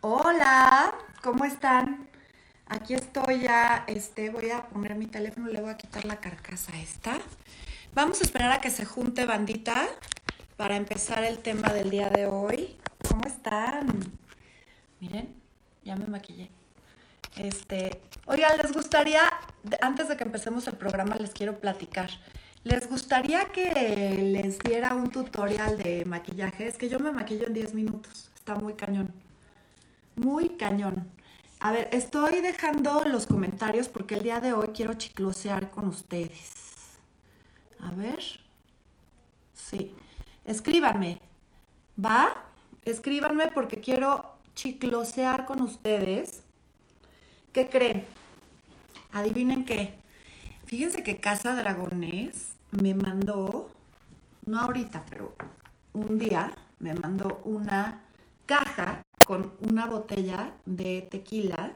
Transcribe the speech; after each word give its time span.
Hola, 0.00 0.94
¿cómo 1.24 1.44
están? 1.44 2.06
Aquí 2.68 2.94
estoy 2.94 3.40
ya, 3.40 3.82
este, 3.88 4.30
voy 4.30 4.48
a 4.50 4.68
poner 4.68 4.94
mi 4.94 5.06
teléfono, 5.06 5.48
le 5.48 5.60
voy 5.60 5.70
a 5.70 5.76
quitar 5.76 6.04
la 6.04 6.20
carcasa 6.20 6.78
esta. 6.78 7.18
Vamos 7.94 8.20
a 8.20 8.24
esperar 8.24 8.52
a 8.52 8.60
que 8.60 8.70
se 8.70 8.84
junte 8.84 9.26
bandita 9.26 9.88
para 10.56 10.76
empezar 10.76 11.24
el 11.24 11.40
tema 11.40 11.72
del 11.72 11.90
día 11.90 12.10
de 12.10 12.26
hoy. 12.26 12.76
¿Cómo 13.08 13.22
están? 13.26 13.88
Miren, 15.00 15.34
ya 15.82 15.96
me 15.96 16.06
maquillé. 16.06 16.48
Este, 17.36 18.00
oigan, 18.26 18.56
les 18.58 18.72
gustaría, 18.72 19.22
antes 19.80 20.08
de 20.08 20.16
que 20.16 20.22
empecemos 20.22 20.68
el 20.68 20.76
programa, 20.76 21.16
les 21.16 21.30
quiero 21.30 21.58
platicar. 21.58 22.10
¿Les 22.62 22.88
gustaría 22.88 23.46
que 23.46 24.16
les 24.32 24.60
diera 24.60 24.94
un 24.94 25.10
tutorial 25.10 25.76
de 25.76 26.04
maquillaje? 26.04 26.68
Es 26.68 26.78
que 26.78 26.88
yo 26.88 27.00
me 27.00 27.10
maquillo 27.10 27.48
en 27.48 27.54
10 27.54 27.74
minutos. 27.74 28.30
Está 28.36 28.54
muy 28.54 28.74
cañón. 28.74 29.12
Muy 30.18 30.50
cañón. 30.50 31.08
A 31.60 31.70
ver, 31.70 31.88
estoy 31.92 32.40
dejando 32.40 33.04
los 33.04 33.26
comentarios 33.26 33.88
porque 33.88 34.16
el 34.16 34.24
día 34.24 34.40
de 34.40 34.52
hoy 34.52 34.68
quiero 34.74 34.94
chiclosear 34.94 35.70
con 35.70 35.86
ustedes. 35.86 36.52
A 37.80 37.92
ver. 37.92 38.20
Sí. 39.54 39.94
Escríbanme. 40.44 41.20
¿Va? 42.04 42.34
Escríbanme 42.84 43.52
porque 43.52 43.80
quiero 43.80 44.24
chiclosear 44.54 45.46
con 45.46 45.62
ustedes. 45.62 46.42
¿Qué 47.52 47.68
creen? 47.68 48.04
Adivinen 49.12 49.64
qué. 49.64 49.94
Fíjense 50.66 51.04
que 51.04 51.18
Casa 51.18 51.54
Dragones 51.54 52.54
me 52.72 52.94
mandó, 52.94 53.70
no 54.46 54.60
ahorita, 54.60 55.04
pero 55.08 55.34
un 55.92 56.18
día 56.18 56.52
me 56.80 56.94
mandó 56.94 57.40
una 57.44 58.02
caja 58.46 59.02
con 59.28 59.52
una 59.60 59.84
botella 59.84 60.54
de 60.64 61.02
tequila 61.02 61.72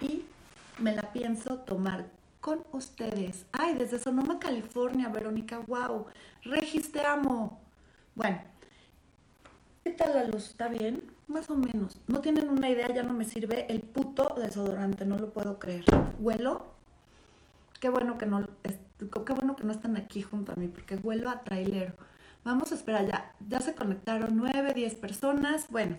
y 0.00 0.24
me 0.78 0.96
la 0.96 1.12
pienso 1.12 1.58
tomar 1.58 2.06
con 2.40 2.64
ustedes. 2.72 3.44
Ay, 3.52 3.74
desde 3.74 3.98
Sonoma, 3.98 4.38
California, 4.38 5.10
Verónica, 5.10 5.58
wow. 5.66 6.06
Regis. 6.42 6.90
Bueno, 8.14 8.40
¿qué 9.84 9.90
tal 9.90 10.14
la 10.14 10.24
luz? 10.24 10.48
¿Está 10.48 10.68
bien? 10.68 11.02
Más 11.26 11.50
o 11.50 11.54
menos. 11.54 11.98
No 12.06 12.22
tienen 12.22 12.48
una 12.48 12.70
idea, 12.70 12.88
ya 12.94 13.02
no 13.02 13.12
me 13.12 13.26
sirve 13.26 13.66
el 13.68 13.80
puto 13.80 14.34
desodorante, 14.34 15.04
no 15.04 15.18
lo 15.18 15.34
puedo 15.34 15.58
creer. 15.58 15.84
Huelo 16.18 16.64
Qué 17.78 17.90
bueno 17.90 18.16
que 18.16 18.24
no, 18.24 18.48
qué 18.62 19.32
bueno 19.34 19.54
que 19.54 19.64
no 19.64 19.72
están 19.72 19.98
aquí 19.98 20.22
junto 20.22 20.52
a 20.52 20.54
mí, 20.54 20.68
porque 20.68 20.96
vuelvo 20.96 21.28
a 21.28 21.42
trailero. 21.42 21.92
Vamos 22.42 22.72
a 22.72 22.74
esperar 22.74 23.06
ya. 23.06 23.34
Ya 23.50 23.60
se 23.60 23.74
conectaron 23.74 24.34
nueve, 24.34 24.72
diez 24.72 24.94
personas. 24.94 25.66
Bueno, 25.68 25.98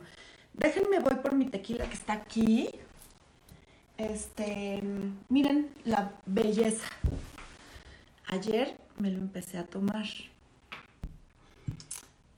déjenme 0.57 0.99
voy 0.99 1.15
por 1.15 1.33
mi 1.33 1.45
tequila 1.45 1.85
que 1.87 1.93
está 1.93 2.13
aquí. 2.13 2.69
Este, 3.97 4.81
miren 5.29 5.69
la 5.85 6.11
belleza. 6.25 6.87
Ayer 8.27 8.77
me 8.97 9.11
lo 9.11 9.19
empecé 9.19 9.57
a 9.57 9.65
tomar. 9.65 10.05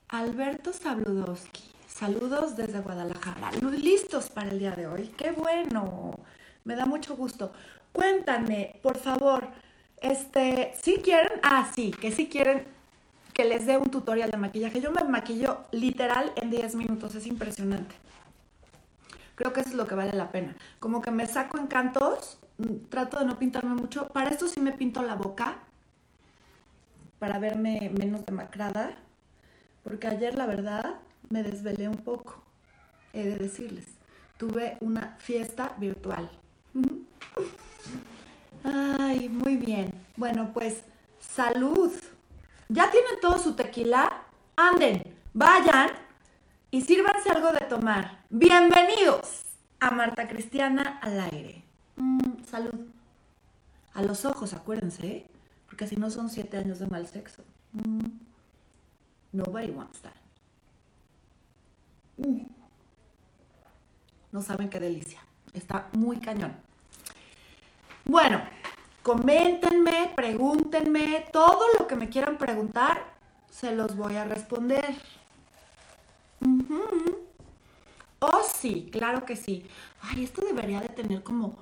Alberto 0.10 0.74
Sabludowski. 0.74 1.64
Saludos 1.88 2.56
desde 2.56 2.80
Guadalajara. 2.80 3.52
Listos 3.72 4.30
para 4.30 4.50
el 4.52 4.60
día 4.60 4.72
de 4.72 4.88
hoy. 4.88 5.12
Qué 5.18 5.32
bueno. 5.32 6.20
Me 6.64 6.76
da 6.76 6.86
mucho 6.86 7.16
gusto. 7.16 7.52
Cuéntame, 7.92 8.80
por 8.84 8.98
favor, 8.98 9.48
este, 10.02 10.74
si 10.80 10.98
quieren, 10.98 11.40
ah, 11.42 11.72
sí, 11.74 11.92
que 11.92 12.12
si 12.12 12.28
quieren 12.28 12.66
que 13.34 13.46
les 13.46 13.66
dé 13.66 13.78
un 13.78 13.90
tutorial 13.90 14.32
de 14.32 14.38
maquillaje. 14.38 14.82
Yo 14.82 14.92
me 14.92 15.04
maquillo 15.04 15.66
literal 15.72 16.32
en 16.36 16.50
10 16.50 16.76
minutos, 16.76 17.16
es 17.16 17.26
impresionante. 17.28 17.96
Creo 19.38 19.54
que 19.54 19.60
eso 19.60 19.70
es 19.70 19.76
lo 19.76 19.86
que 19.86 19.94
vale 19.94 20.14
la 20.14 20.32
pena. 20.32 20.56
Como 20.80 21.00
que 21.00 21.12
me 21.12 21.28
saco 21.28 21.60
encantos, 21.60 22.40
mm, 22.58 22.88
trato 22.90 23.20
de 23.20 23.26
no 23.26 23.38
pintarme 23.38 23.76
mucho. 23.76 24.08
Para 24.08 24.32
esto 24.32 24.48
sí 24.48 24.60
me 24.60 24.72
pinto 24.72 25.04
la 25.04 25.14
boca, 25.14 25.60
para 27.20 27.38
verme 27.38 27.92
menos 28.00 28.26
demacrada, 28.26 28.96
porque 29.84 30.08
ayer 30.08 30.34
la 30.36 30.48
verdad 30.48 30.96
me 31.30 31.44
desvelé 31.44 31.88
un 31.88 31.98
poco, 31.98 32.42
he 33.14 33.24
de 33.24 33.36
decirles. 33.38 33.86
Tuve 34.38 34.78
una 34.82 35.16
fiesta 35.20 35.76
virtual. 35.78 36.32
Ay, 38.64 39.30
muy 39.30 39.56
bien. 39.56 39.94
Bueno, 40.16 40.50
pues 40.52 40.82
salud. 41.20 41.94
¿Ya 42.70 42.90
tienen 42.90 43.20
todo 43.22 43.38
su 43.38 43.54
tequila? 43.56 44.24
Anden, 44.56 45.04
vayan 45.36 46.07
y 46.72 46.82
sírvanse 46.82 47.30
algo 47.30 47.52
de 47.52 47.66
tomar. 47.66 48.26
Bienvenidos 48.30 49.44
a 49.80 49.92
Marta 49.92 50.28
Cristiana 50.28 51.00
al 51.02 51.20
aire. 51.20 51.64
Mm, 51.96 52.44
salud. 52.44 52.88
A 53.94 54.02
los 54.02 54.26
ojos, 54.26 54.54
acuérdense, 54.54 55.08
¿eh? 55.08 55.28
porque 55.66 55.88
si 55.88 55.96
no 55.96 56.10
son 56.10 56.30
siete 56.30 56.58
años 56.58 56.80
de 56.80 56.88
mal 56.88 57.08
sexo. 57.08 57.44
Mm. 57.74 58.06
Nobody 59.32 59.72
wants 59.72 60.00
that. 60.02 60.14
Mm. 62.18 62.48
No 64.32 64.42
saben 64.42 64.70
qué 64.70 64.80
delicia. 64.80 65.22
Está 65.54 65.88
muy 65.94 66.20
cañón. 66.20 66.54
Bueno, 68.06 68.42
coméntenme, 69.04 70.12
pregúntenme, 70.16 71.26
todo 71.32 71.66
lo 71.80 71.88
que 71.88 71.96
me 71.96 72.10
quieran 72.10 72.38
preguntar, 72.38 73.04
se 73.50 73.76
los 73.76 73.96
voy 73.96 74.16
a 74.16 74.26
responder. 74.26 74.96
Oh, 78.20 78.42
sí, 78.56 78.90
claro 78.92 79.26
que 79.26 79.36
sí. 79.36 79.66
Ay, 80.02 80.24
esto 80.24 80.42
debería 80.42 80.82
de 80.82 80.90
tener 80.90 81.24
como, 81.24 81.58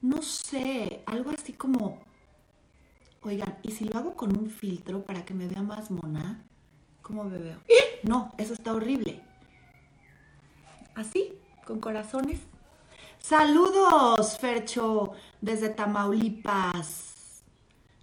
no 0.00 0.22
sé, 0.22 1.02
algo 1.06 1.30
así 1.30 1.52
como, 1.52 2.02
oigan, 3.22 3.58
¿y 3.62 3.72
si 3.72 3.84
lo 3.84 3.98
hago 3.98 4.14
con 4.14 4.36
un 4.36 4.50
filtro 4.50 5.02
para 5.02 5.24
que 5.24 5.34
me 5.34 5.46
vea 5.46 5.62
más 5.62 5.90
mona? 5.90 6.44
¿Cómo 7.02 7.24
me 7.24 7.38
veo? 7.38 7.58
No, 8.02 8.32
eso 8.38 8.54
está 8.54 8.72
horrible. 8.72 9.22
Así, 10.94 11.34
con 11.66 11.80
corazones. 11.80 12.40
Saludos, 13.18 14.38
Fercho, 14.38 15.12
desde 15.40 15.68
Tamaulipas. 15.70 17.19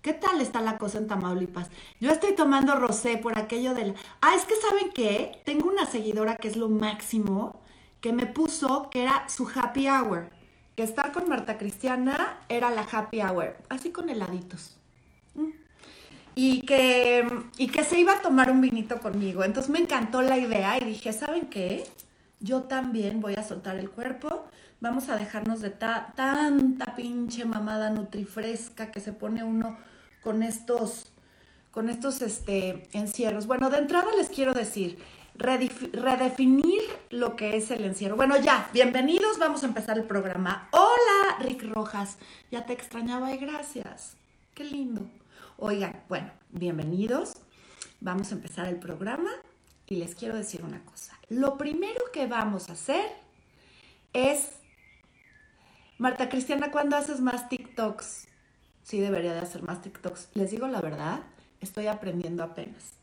¿Qué 0.07 0.13
tal 0.13 0.39
está 0.39 0.61
la 0.61 0.77
cosa 0.77 0.99
en 0.99 1.07
Tamaulipas? 1.07 1.69
Yo 1.99 2.11
estoy 2.11 2.33
tomando 2.33 2.75
rosé 2.75 3.17
por 3.17 3.37
aquello 3.37 3.73
del... 3.73 3.93
Ah, 4.21 4.35
es 4.35 4.45
que 4.45 4.55
saben 4.55 4.93
qué? 4.93 5.41
Tengo 5.43 5.67
una 5.67 5.85
seguidora 5.85 6.37
que 6.37 6.47
es 6.47 6.55
lo 6.55 6.69
máximo, 6.69 7.59
que 7.99 8.13
me 8.13 8.25
puso 8.25 8.89
que 8.89 9.03
era 9.03 9.27
su 9.27 9.49
happy 9.53 9.89
hour. 9.89 10.29
Que 10.77 10.83
estar 10.83 11.11
con 11.11 11.27
Marta 11.27 11.57
Cristiana 11.57 12.39
era 12.47 12.71
la 12.71 12.87
happy 12.89 13.19
hour, 13.19 13.57
así 13.67 13.89
con 13.91 14.09
heladitos. 14.09 14.77
Mm. 15.35 15.49
Y 16.35 16.61
que, 16.61 17.27
y 17.57 17.67
que 17.67 17.83
se 17.83 17.99
iba 17.99 18.13
a 18.13 18.21
tomar 18.21 18.49
un 18.49 18.61
vinito 18.61 19.01
conmigo. 19.01 19.43
Entonces 19.43 19.69
me 19.69 19.79
encantó 19.79 20.21
la 20.21 20.37
idea 20.37 20.77
y 20.77 20.85
dije, 20.85 21.11
¿saben 21.11 21.47
qué? 21.47 21.85
Yo 22.39 22.61
también 22.61 23.19
voy 23.19 23.33
a 23.33 23.43
soltar 23.43 23.75
el 23.75 23.89
cuerpo 23.89 24.45
vamos 24.79 25.09
a 25.09 25.17
dejarnos 25.17 25.61
de 25.61 25.71
tanta 25.71 26.95
pinche 26.95 27.45
mamada 27.45 27.89
nutrifresca 27.89 28.91
que 28.91 28.99
se 28.99 29.11
pone 29.11 29.43
uno 29.43 29.75
con 30.27 30.43
estos, 30.43 31.09
con 31.71 31.87
estos 31.87 32.21
este, 32.21 32.89
encierros. 32.91 33.47
Bueno, 33.47 33.69
de 33.69 33.77
entrada 33.77 34.13
les 34.17 34.27
quiero 34.27 34.51
decir, 34.51 35.01
redefinir 35.35 36.81
lo 37.11 37.37
que 37.37 37.55
es 37.55 37.71
el 37.71 37.85
encierro. 37.85 38.17
Bueno, 38.17 38.35
ya, 38.35 38.69
bienvenidos, 38.73 39.39
vamos 39.39 39.63
a 39.63 39.67
empezar 39.67 39.97
el 39.97 40.03
programa. 40.03 40.67
Hola, 40.73 41.37
Rick 41.39 41.63
Rojas, 41.73 42.17
ya 42.51 42.65
te 42.65 42.73
extrañaba 42.73 43.31
y 43.31 43.37
gracias. 43.37 44.17
Qué 44.53 44.65
lindo. 44.65 45.09
Oigan, 45.55 46.03
bueno, 46.09 46.29
bienvenidos. 46.49 47.37
Vamos 48.01 48.33
a 48.33 48.35
empezar 48.35 48.67
el 48.67 48.79
programa 48.79 49.31
y 49.87 49.95
les 49.95 50.13
quiero 50.13 50.35
decir 50.35 50.61
una 50.65 50.83
cosa. 50.83 51.17
Lo 51.29 51.57
primero 51.57 52.03
que 52.11 52.27
vamos 52.27 52.69
a 52.69 52.73
hacer 52.73 53.09
es 54.11 54.49
Marta 55.97 56.27
Cristiana, 56.27 56.69
¿cuándo 56.69 56.97
haces 56.97 57.21
más 57.21 57.47
TikToks? 57.47 58.27
Sí, 58.87 59.01
debería 59.01 59.33
de 59.33 59.39
hacer 59.39 59.63
más 59.63 59.81
TikToks. 59.81 60.29
Les 60.35 60.49
digo 60.49 60.65
la 60.69 60.79
verdad, 60.79 61.19
estoy 61.59 61.87
aprendiendo 61.87 62.41
apenas. 62.41 62.93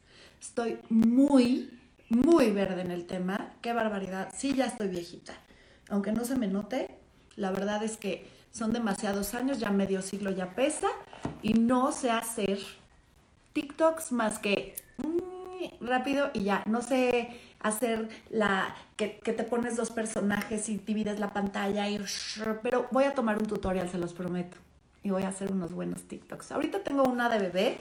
Estoy 0.41 0.79
muy, 0.89 1.79
muy 2.09 2.53
verde 2.53 2.81
en 2.81 2.91
el 2.91 3.05
tema. 3.05 3.53
Qué 3.61 3.75
barbaridad. 3.75 4.33
Sí, 4.35 4.55
ya 4.55 4.65
estoy 4.65 4.89
viejita. 4.89 5.35
Aunque 5.91 6.13
no 6.13 6.25
se 6.25 6.37
me 6.37 6.47
note, 6.47 6.89
la 7.37 7.51
verdad 7.51 7.83
es 7.83 7.99
que 7.99 8.27
son 8.51 8.73
demasiados 8.73 9.35
años, 9.35 9.59
ya 9.59 9.69
medio 9.69 10.01
siglo 10.01 10.31
ya 10.31 10.55
pesa 10.55 10.89
y 11.43 11.53
no 11.53 11.93
sé 11.93 12.11
hacer 12.11 12.61
TikToks 13.53 14.11
más 14.13 14.39
que 14.39 14.77
mm, 14.97 15.85
rápido 15.85 16.31
y 16.33 16.45
ya. 16.45 16.63
No 16.65 16.81
sé 16.81 17.39
hacer 17.61 18.09
la 18.31 18.75
que, 18.97 19.09
te 19.09 19.45
pones 19.45 19.77
dos 19.77 19.91
personajes 19.91 20.67
y 20.71 20.79
divides 20.79 21.21
la 21.21 21.35
pantalla 21.35 21.91
y 21.91 22.03
pero 22.63 22.89
voy 22.91 23.05
a 23.05 23.15
tomar 23.15 23.37
un 23.37 23.47
tutorial, 23.47 23.91
se 23.91 23.99
los 23.99 24.15
prometo. 24.15 24.57
Y 25.05 25.11
voy 25.11 25.23
a 25.23 25.29
hacer 25.29 25.53
unos 25.53 25.73
buenos 25.73 26.03
TikToks. 26.03 26.51
Ahorita 26.51 26.83
tengo 26.83 27.05
una 27.05 27.29
de 27.29 27.39
bebé 27.39 27.79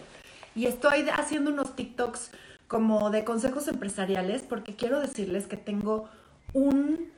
y 0.53 0.65
estoy 0.65 1.07
haciendo 1.09 1.51
unos 1.51 1.75
TikToks 1.75 2.31
como 2.67 3.09
de 3.09 3.23
consejos 3.23 3.67
empresariales 3.67 4.43
porque 4.43 4.75
quiero 4.75 4.99
decirles 4.99 5.47
que 5.47 5.57
tengo 5.57 6.09
un 6.53 7.11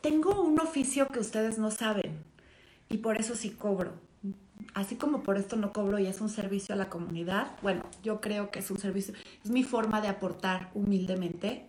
tengo 0.00 0.40
un 0.42 0.60
oficio 0.60 1.06
que 1.08 1.18
ustedes 1.18 1.58
no 1.58 1.70
saben 1.70 2.22
y 2.88 2.98
por 2.98 3.18
eso 3.18 3.34
sí 3.34 3.50
cobro. 3.50 3.92
Así 4.74 4.96
como 4.96 5.22
por 5.22 5.36
esto 5.36 5.56
no 5.56 5.72
cobro 5.72 5.98
y 5.98 6.06
es 6.06 6.20
un 6.20 6.28
servicio 6.28 6.74
a 6.74 6.78
la 6.78 6.88
comunidad, 6.88 7.52
bueno, 7.62 7.82
yo 8.02 8.20
creo 8.20 8.50
que 8.50 8.58
es 8.58 8.70
un 8.70 8.78
servicio, 8.78 9.14
es 9.44 9.50
mi 9.50 9.64
forma 9.64 10.00
de 10.00 10.08
aportar 10.08 10.70
humildemente 10.74 11.66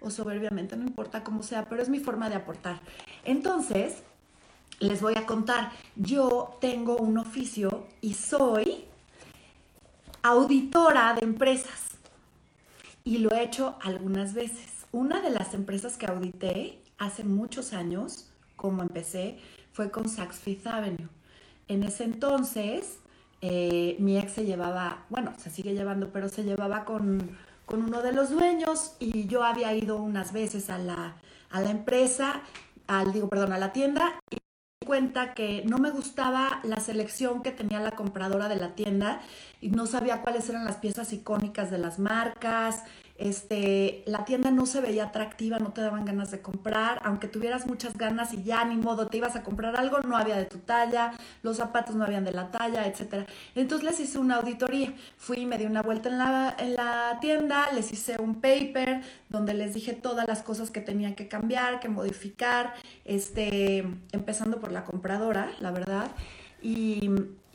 o 0.00 0.10
soberbiamente, 0.10 0.76
no 0.76 0.84
importa 0.84 1.24
cómo 1.24 1.42
sea, 1.42 1.68
pero 1.68 1.82
es 1.82 1.88
mi 1.88 2.00
forma 2.00 2.28
de 2.28 2.36
aportar. 2.36 2.80
Entonces, 3.24 4.02
les 4.80 5.00
voy 5.00 5.14
a 5.16 5.26
contar, 5.26 5.72
yo 5.96 6.56
tengo 6.60 6.96
un 6.96 7.18
oficio 7.18 7.86
y 8.00 8.14
soy 8.14 8.84
auditora 10.22 11.14
de 11.14 11.24
empresas 11.24 11.96
y 13.04 13.18
lo 13.18 13.32
he 13.32 13.42
hecho 13.42 13.76
algunas 13.82 14.34
veces. 14.34 14.86
Una 14.92 15.20
de 15.20 15.30
las 15.30 15.54
empresas 15.54 15.96
que 15.96 16.06
audité 16.06 16.78
hace 16.98 17.24
muchos 17.24 17.72
años, 17.72 18.30
como 18.56 18.82
empecé, 18.82 19.38
fue 19.72 19.90
con 19.90 20.08
Saks 20.08 20.38
Fifth 20.38 20.66
Avenue. 20.66 21.08
En 21.68 21.82
ese 21.82 22.04
entonces, 22.04 22.98
eh, 23.40 23.96
mi 23.98 24.18
ex 24.18 24.32
se 24.32 24.44
llevaba, 24.44 25.04
bueno, 25.10 25.34
se 25.38 25.50
sigue 25.50 25.74
llevando, 25.74 26.10
pero 26.12 26.28
se 26.28 26.44
llevaba 26.44 26.84
con 26.84 27.36
con 27.66 27.82
uno 27.82 28.02
de 28.02 28.12
los 28.12 28.30
dueños 28.30 28.94
y 28.98 29.26
yo 29.26 29.44
había 29.44 29.74
ido 29.74 29.96
unas 29.96 30.32
veces 30.32 30.70
a 30.70 30.78
la, 30.78 31.16
a 31.50 31.60
la 31.60 31.70
empresa, 31.70 32.42
al, 32.86 33.12
digo, 33.12 33.28
perdón, 33.28 33.52
a 33.52 33.58
la 33.58 33.72
tienda 33.72 34.20
cuenta 34.84 35.34
que 35.34 35.62
no 35.66 35.78
me 35.78 35.90
gustaba 35.90 36.60
la 36.62 36.78
selección 36.80 37.42
que 37.42 37.50
tenía 37.50 37.80
la 37.80 37.92
compradora 37.92 38.48
de 38.48 38.56
la 38.56 38.74
tienda 38.74 39.20
y 39.60 39.70
no 39.70 39.86
sabía 39.86 40.22
cuáles 40.22 40.48
eran 40.48 40.64
las 40.64 40.76
piezas 40.76 41.12
icónicas 41.12 41.70
de 41.70 41.78
las 41.78 41.98
marcas, 41.98 42.84
este, 43.16 44.02
la 44.06 44.24
tienda 44.24 44.50
no 44.50 44.66
se 44.66 44.80
veía 44.80 45.04
atractiva, 45.04 45.60
no 45.60 45.72
te 45.72 45.80
daban 45.80 46.04
ganas 46.04 46.32
de 46.32 46.40
comprar, 46.40 47.00
aunque 47.04 47.28
tuvieras 47.28 47.66
muchas 47.66 47.96
ganas 47.96 48.34
y 48.34 48.42
ya 48.42 48.64
ni 48.64 48.76
modo 48.76 49.06
te 49.06 49.18
ibas 49.18 49.36
a 49.36 49.44
comprar 49.44 49.76
algo, 49.76 50.00
no 50.00 50.16
había 50.16 50.36
de 50.36 50.46
tu 50.46 50.58
talla, 50.58 51.12
los 51.42 51.58
zapatos 51.58 51.94
no 51.94 52.04
habían 52.04 52.24
de 52.24 52.32
la 52.32 52.50
talla, 52.50 52.86
etc. 52.86 53.28
Entonces 53.54 53.88
les 53.88 54.00
hice 54.00 54.18
una 54.18 54.36
auditoría, 54.36 54.94
fui, 55.16 55.46
me 55.46 55.58
di 55.58 55.64
una 55.64 55.82
vuelta 55.82 56.08
en 56.08 56.18
la, 56.18 56.56
en 56.58 56.74
la 56.74 57.18
tienda, 57.20 57.70
les 57.72 57.92
hice 57.92 58.20
un 58.20 58.40
paper 58.40 59.02
donde 59.28 59.54
les 59.54 59.74
dije 59.74 59.92
todas 59.92 60.26
las 60.26 60.42
cosas 60.42 60.72
que 60.72 60.80
tenían 60.80 61.14
que 61.14 61.28
cambiar, 61.28 61.78
que 61.78 61.88
modificar, 61.88 62.74
este, 63.04 63.78
empezando 64.10 64.58
por 64.58 64.72
la 64.72 64.84
compradora, 64.84 65.50
la 65.60 65.70
verdad, 65.70 66.10
y, 66.60 67.10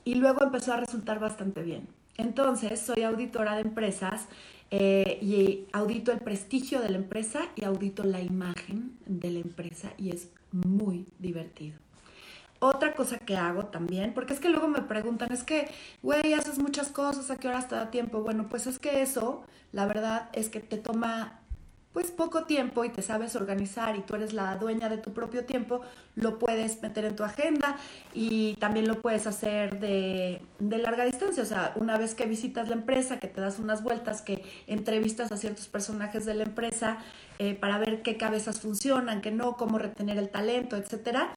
y 0.05 0.15
luego 0.15 0.41
empezó 0.43 0.71
a 0.71 0.77
resultar 0.77 1.19
bastante 1.19 1.63
bien. 1.63 1.87
Entonces, 2.17 2.81
soy 2.81 3.03
auditora 3.03 3.55
de 3.55 3.61
empresas 3.61 4.27
eh, 4.71 5.17
y 5.21 5.67
audito 5.73 6.11
el 6.11 6.19
prestigio 6.19 6.81
de 6.81 6.89
la 6.89 6.97
empresa 6.97 7.41
y 7.55 7.65
audito 7.65 8.03
la 8.03 8.21
imagen 8.21 8.97
de 9.05 9.31
la 9.31 9.39
empresa 9.39 9.91
y 9.97 10.11
es 10.11 10.29
muy 10.51 11.05
divertido. 11.17 11.77
Otra 12.59 12.93
cosa 12.93 13.17
que 13.19 13.37
hago 13.37 13.67
también, 13.67 14.13
porque 14.13 14.33
es 14.33 14.39
que 14.39 14.49
luego 14.49 14.67
me 14.67 14.81
preguntan, 14.81 15.31
es 15.31 15.43
que, 15.43 15.69
güey, 16.03 16.33
haces 16.33 16.59
muchas 16.59 16.89
cosas, 16.89 17.31
¿a 17.31 17.37
qué 17.37 17.47
hora 17.47 17.65
te 17.65 17.75
da 17.75 17.89
tiempo? 17.89 18.21
Bueno, 18.21 18.47
pues 18.49 18.67
es 18.67 18.79
que 18.79 19.01
eso, 19.01 19.43
la 19.71 19.85
verdad 19.85 20.29
es 20.33 20.49
que 20.49 20.59
te 20.59 20.77
toma 20.77 21.38
pues 21.93 22.11
poco 22.11 22.43
tiempo 22.43 22.85
y 22.85 22.89
te 22.89 23.01
sabes 23.01 23.35
organizar 23.35 23.95
y 23.95 24.01
tú 24.01 24.15
eres 24.15 24.33
la 24.33 24.55
dueña 24.57 24.89
de 24.89 24.97
tu 24.97 25.11
propio 25.11 25.45
tiempo, 25.45 25.81
lo 26.15 26.37
puedes 26.37 26.81
meter 26.83 27.05
en 27.05 27.15
tu 27.15 27.23
agenda 27.23 27.77
y 28.13 28.55
también 28.55 28.87
lo 28.87 29.01
puedes 29.01 29.25
hacer 29.25 29.79
de, 29.79 30.41
larga 30.59 31.05
distancia. 31.05 31.41
O 31.41 31.45
sea, 31.47 31.73
una 31.75 31.97
vez 31.97 32.13
que 32.13 32.25
visitas 32.27 32.69
la 32.69 32.75
empresa, 32.75 33.19
que 33.19 33.27
te 33.27 33.41
das 33.41 33.57
unas 33.57 33.81
vueltas, 33.81 34.21
que 34.21 34.43
entrevistas 34.67 35.31
a 35.31 35.37
ciertos 35.37 35.67
personajes 35.67 36.25
de 36.25 36.35
la 36.35 36.43
empresa 36.43 36.99
eh, 37.39 37.55
para 37.55 37.79
ver 37.79 38.03
qué 38.03 38.17
cabezas 38.17 38.59
funcionan, 38.59 39.21
qué 39.21 39.31
no, 39.31 39.57
cómo 39.57 39.79
retener 39.79 40.19
el 40.19 40.29
talento, 40.29 40.75
etcétera, 40.77 41.33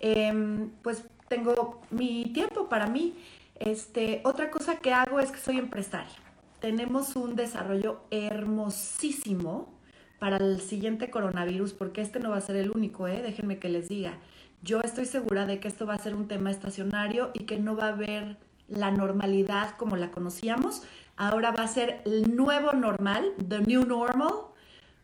em, 0.00 0.70
pues 0.82 1.04
tengo 1.28 1.82
mi 1.90 2.32
tiempo 2.32 2.70
para 2.70 2.86
mí. 2.86 3.14
Este, 3.56 4.22
otra 4.24 4.50
cosa 4.50 4.76
que 4.76 4.94
hago 4.94 5.20
es 5.20 5.30
que 5.30 5.38
soy 5.38 5.58
empresaria. 5.58 6.16
Tenemos 6.60 7.16
un 7.16 7.36
desarrollo 7.36 8.00
hermosísimo 8.10 9.79
para 10.20 10.36
el 10.36 10.60
siguiente 10.60 11.10
coronavirus, 11.10 11.72
porque 11.72 12.02
este 12.02 12.20
no 12.20 12.30
va 12.30 12.36
a 12.36 12.42
ser 12.42 12.54
el 12.54 12.70
único, 12.70 13.08
¿eh? 13.08 13.22
déjenme 13.22 13.58
que 13.58 13.70
les 13.70 13.88
diga. 13.88 14.18
Yo 14.62 14.82
estoy 14.82 15.06
segura 15.06 15.46
de 15.46 15.58
que 15.58 15.66
esto 15.66 15.86
va 15.86 15.94
a 15.94 15.98
ser 15.98 16.14
un 16.14 16.28
tema 16.28 16.50
estacionario 16.50 17.30
y 17.32 17.44
que 17.44 17.58
no 17.58 17.74
va 17.74 17.86
a 17.86 17.92
haber 17.94 18.36
la 18.68 18.90
normalidad 18.90 19.76
como 19.78 19.96
la 19.96 20.10
conocíamos. 20.10 20.82
Ahora 21.16 21.50
va 21.50 21.64
a 21.64 21.68
ser 21.68 22.02
el 22.04 22.36
nuevo 22.36 22.72
normal, 22.72 23.32
the 23.48 23.60
new 23.60 23.84
normal. 23.84 24.32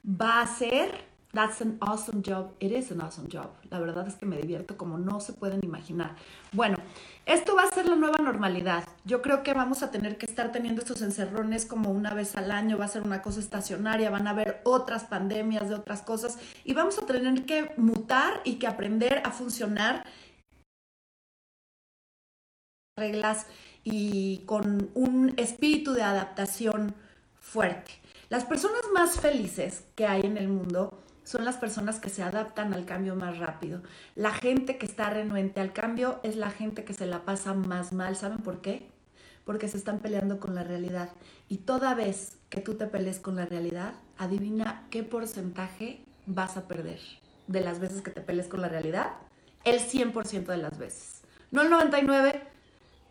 Va 0.08 0.42
a 0.42 0.46
ser, 0.46 0.90
that's 1.36 1.60
an 1.60 1.76
awesome 1.80 2.22
job. 2.22 2.54
It 2.60 2.72
is 2.72 2.90
an 2.90 3.00
awesome 3.02 3.28
job. 3.28 3.50
La 3.70 3.78
verdad 3.78 4.08
es 4.08 4.14
que 4.14 4.24
me 4.24 4.38
divierto 4.38 4.76
como 4.76 4.96
no 4.96 5.20
se 5.20 5.34
pueden 5.34 5.62
imaginar. 5.62 6.16
Bueno, 6.52 6.76
esto 7.26 7.54
va 7.54 7.64
a 7.64 7.68
ser 7.68 7.86
la 7.86 7.94
nueva 7.94 8.18
normalidad. 8.18 8.84
Yo 9.04 9.20
creo 9.20 9.42
que 9.42 9.52
vamos 9.52 9.82
a 9.82 9.90
tener 9.90 10.16
que 10.16 10.24
estar 10.24 10.50
teniendo 10.50 10.80
estos 10.80 11.02
encerrones 11.02 11.66
como 11.66 11.90
una 11.90 12.14
vez 12.14 12.36
al 12.36 12.50
año, 12.50 12.78
va 12.78 12.86
a 12.86 12.88
ser 12.88 13.02
una 13.02 13.20
cosa 13.20 13.40
estacionaria, 13.40 14.08
van 14.08 14.26
a 14.26 14.30
haber 14.30 14.62
otras 14.64 15.04
pandemias 15.04 15.68
de 15.68 15.74
otras 15.74 16.00
cosas 16.02 16.38
y 16.64 16.72
vamos 16.72 16.98
a 16.98 17.04
tener 17.04 17.44
que 17.44 17.70
mutar 17.76 18.40
y 18.44 18.54
que 18.54 18.66
aprender 18.66 19.20
a 19.24 19.30
funcionar 19.30 20.04
reglas 22.98 23.46
y 23.84 24.38
con 24.46 24.90
un 24.94 25.34
espíritu 25.36 25.92
de 25.92 26.02
adaptación 26.02 26.94
fuerte. 27.38 27.92
Las 28.30 28.44
personas 28.44 28.80
más 28.94 29.20
felices 29.20 29.84
que 29.94 30.06
hay 30.06 30.22
en 30.22 30.38
el 30.38 30.48
mundo 30.48 31.02
son 31.26 31.44
las 31.44 31.56
personas 31.56 31.98
que 31.98 32.08
se 32.08 32.22
adaptan 32.22 32.72
al 32.72 32.84
cambio 32.84 33.16
más 33.16 33.38
rápido. 33.38 33.82
La 34.14 34.30
gente 34.30 34.78
que 34.78 34.86
está 34.86 35.10
renuente 35.10 35.60
al 35.60 35.72
cambio 35.72 36.20
es 36.22 36.36
la 36.36 36.50
gente 36.50 36.84
que 36.84 36.94
se 36.94 37.04
la 37.04 37.24
pasa 37.24 37.52
más 37.52 37.92
mal. 37.92 38.14
¿Saben 38.14 38.38
por 38.38 38.60
qué? 38.60 38.88
Porque 39.44 39.66
se 39.66 39.76
están 39.76 39.98
peleando 39.98 40.38
con 40.38 40.54
la 40.54 40.62
realidad. 40.62 41.10
Y 41.48 41.58
toda 41.58 41.94
vez 41.94 42.38
que 42.48 42.60
tú 42.60 42.74
te 42.74 42.86
pelees 42.86 43.18
con 43.18 43.34
la 43.34 43.44
realidad, 43.44 43.94
adivina 44.16 44.86
qué 44.88 45.02
porcentaje 45.02 46.04
vas 46.26 46.56
a 46.56 46.68
perder 46.68 47.00
de 47.48 47.60
las 47.60 47.80
veces 47.80 48.02
que 48.02 48.12
te 48.12 48.20
pelees 48.20 48.46
con 48.46 48.60
la 48.60 48.68
realidad. 48.68 49.14
El 49.64 49.80
100% 49.80 50.46
de 50.46 50.58
las 50.58 50.78
veces. 50.78 51.22
No 51.50 51.62
el 51.62 51.70
99, 51.70 52.40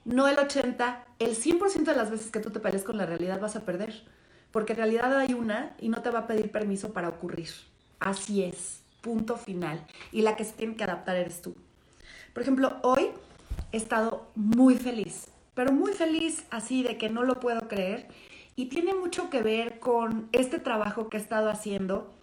no 0.06 0.30
el 0.30 0.40
80, 0.40 1.04
el 1.20 1.36
100% 1.36 1.84
de 1.84 1.96
las 1.96 2.12
veces 2.12 2.32
que 2.32 2.40
tú 2.40 2.50
te 2.50 2.62
pelees 2.62 2.86
con 2.86 2.96
la 2.96 3.06
realidad 3.06 3.42
vas 3.42 3.58
a 3.58 3.66
perder. 3.66 4.06
Porque 4.52 4.72
en 4.72 4.78
realidad 4.78 5.18
hay 5.18 5.34
una 5.34 5.76
y 5.82 5.90
no 5.90 6.02
te 6.02 6.12
va 6.12 6.20
a 6.20 6.28
pedir 6.28 6.50
permiso 6.50 6.94
para 6.94 7.10
ocurrir. 7.10 7.50
Así 8.00 8.44
es, 8.44 8.82
punto 9.02 9.38
final. 9.38 9.86
Y 10.12 10.22
la 10.22 10.36
que 10.36 10.44
se 10.44 10.54
tiene 10.54 10.76
que 10.76 10.84
adaptar 10.84 11.16
eres 11.16 11.42
tú. 11.42 11.56
Por 12.34 12.44
ejemplo, 12.44 12.78
hoy 12.84 13.10
he 13.72 13.78
estado 13.78 14.28
muy 14.36 14.76
feliz, 14.76 15.28
pero 15.54 15.72
muy 15.72 15.94
feliz 15.94 16.44
así 16.50 16.84
de 16.84 16.98
que 16.98 17.10
no 17.10 17.24
lo 17.24 17.40
puedo 17.40 17.68
creer. 17.68 18.08
Y 18.56 18.66
tiene 18.66 18.94
mucho 18.94 19.30
que 19.30 19.42
ver 19.42 19.80
con 19.80 20.30
este 20.32 20.60
trabajo 20.60 21.10
que 21.10 21.18
he 21.18 21.20
estado 21.20 21.50
haciendo, 21.50 22.14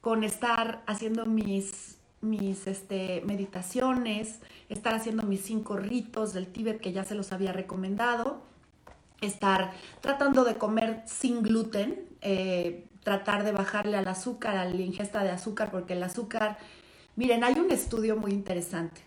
con 0.00 0.24
estar 0.24 0.82
haciendo 0.86 1.26
mis, 1.26 1.98
mis 2.20 2.66
este, 2.66 3.22
meditaciones, 3.26 4.40
estar 4.68 4.94
haciendo 4.94 5.24
mis 5.24 5.42
cinco 5.42 5.76
ritos 5.76 6.32
del 6.32 6.46
Tíbet 6.46 6.80
que 6.80 6.92
ya 6.92 7.04
se 7.04 7.14
los 7.14 7.32
había 7.32 7.52
recomendado, 7.52 8.42
estar 9.20 9.72
tratando 10.00 10.44
de 10.44 10.56
comer 10.56 11.02
sin 11.06 11.42
gluten, 11.42 12.08
eh, 12.20 12.86
tratar 13.02 13.44
de 13.44 13.52
bajarle 13.52 13.96
al 13.96 14.08
azúcar, 14.08 14.56
a 14.56 14.64
la 14.64 14.80
ingesta 14.80 15.22
de 15.22 15.30
azúcar, 15.30 15.70
porque 15.70 15.94
el 15.94 16.02
azúcar, 16.02 16.58
miren, 17.16 17.44
hay 17.44 17.54
un 17.54 17.70
estudio 17.70 18.16
muy 18.16 18.32
interesante. 18.32 19.00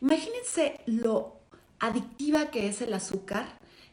Imagínense 0.00 0.80
lo 0.86 1.36
adictiva 1.78 2.50
que 2.50 2.68
es 2.68 2.82
el 2.82 2.92
azúcar, 2.92 3.46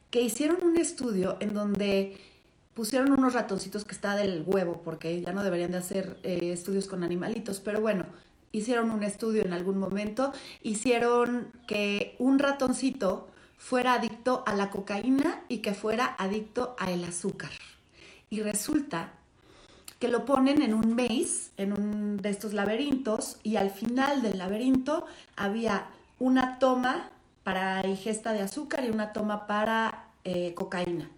que 0.09 0.21
hicieron 0.21 0.63
un 0.63 0.77
estudio 0.77 1.37
en 1.39 1.53
donde 1.53 2.17
pusieron 2.73 3.11
unos 3.11 3.33
ratoncitos 3.33 3.85
que 3.85 3.93
está 3.93 4.15
del 4.15 4.43
huevo, 4.45 4.81
porque 4.83 5.21
ya 5.21 5.31
no 5.31 5.43
deberían 5.43 5.71
de 5.71 5.77
hacer 5.77 6.19
eh, 6.23 6.51
estudios 6.51 6.87
con 6.87 7.03
animalitos, 7.03 7.59
pero 7.59 7.81
bueno, 7.81 8.05
hicieron 8.51 8.91
un 8.91 9.03
estudio 9.03 9.43
en 9.43 9.53
algún 9.53 9.77
momento, 9.77 10.33
hicieron 10.61 11.51
que 11.67 12.15
un 12.19 12.39
ratoncito 12.39 13.29
fuera 13.57 13.93
adicto 13.93 14.43
a 14.45 14.55
la 14.55 14.69
cocaína 14.69 15.43
y 15.47 15.59
que 15.59 15.73
fuera 15.73 16.15
adicto 16.17 16.75
al 16.77 17.03
azúcar. 17.03 17.51
Y 18.29 18.41
resulta 18.41 19.13
que 19.99 20.07
lo 20.07 20.25
ponen 20.25 20.61
en 20.61 20.73
un 20.73 20.95
maze, 20.95 21.51
en 21.57 21.73
un 21.73 22.17
de 22.17 22.29
estos 22.29 22.53
laberintos, 22.53 23.37
y 23.43 23.55
al 23.55 23.69
final 23.71 24.21
del 24.21 24.37
laberinto 24.37 25.05
había 25.35 25.87
una 26.19 26.59
toma 26.59 27.09
para 27.43 27.85
ingesta 27.87 28.33
de 28.33 28.41
azúcar 28.41 28.83
y 28.83 28.89
una 28.89 29.13
toma 29.13 29.47
para 29.47 30.09
eh, 30.23 30.53
cocaína. 30.53 31.09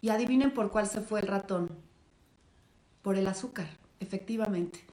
Y 0.00 0.10
adivinen 0.10 0.52
por 0.52 0.70
cuál 0.70 0.86
se 0.86 1.00
fue 1.00 1.20
el 1.20 1.26
ratón. 1.26 1.70
Por 3.02 3.16
el 3.16 3.26
azúcar, 3.26 3.66
efectivamente. 4.00 4.84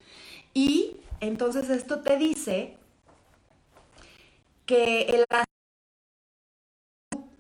Y 0.53 0.97
entonces 1.19 1.69
esto 1.69 2.01
te 2.01 2.17
dice 2.17 2.77
que 4.65 5.01
el 5.03 5.25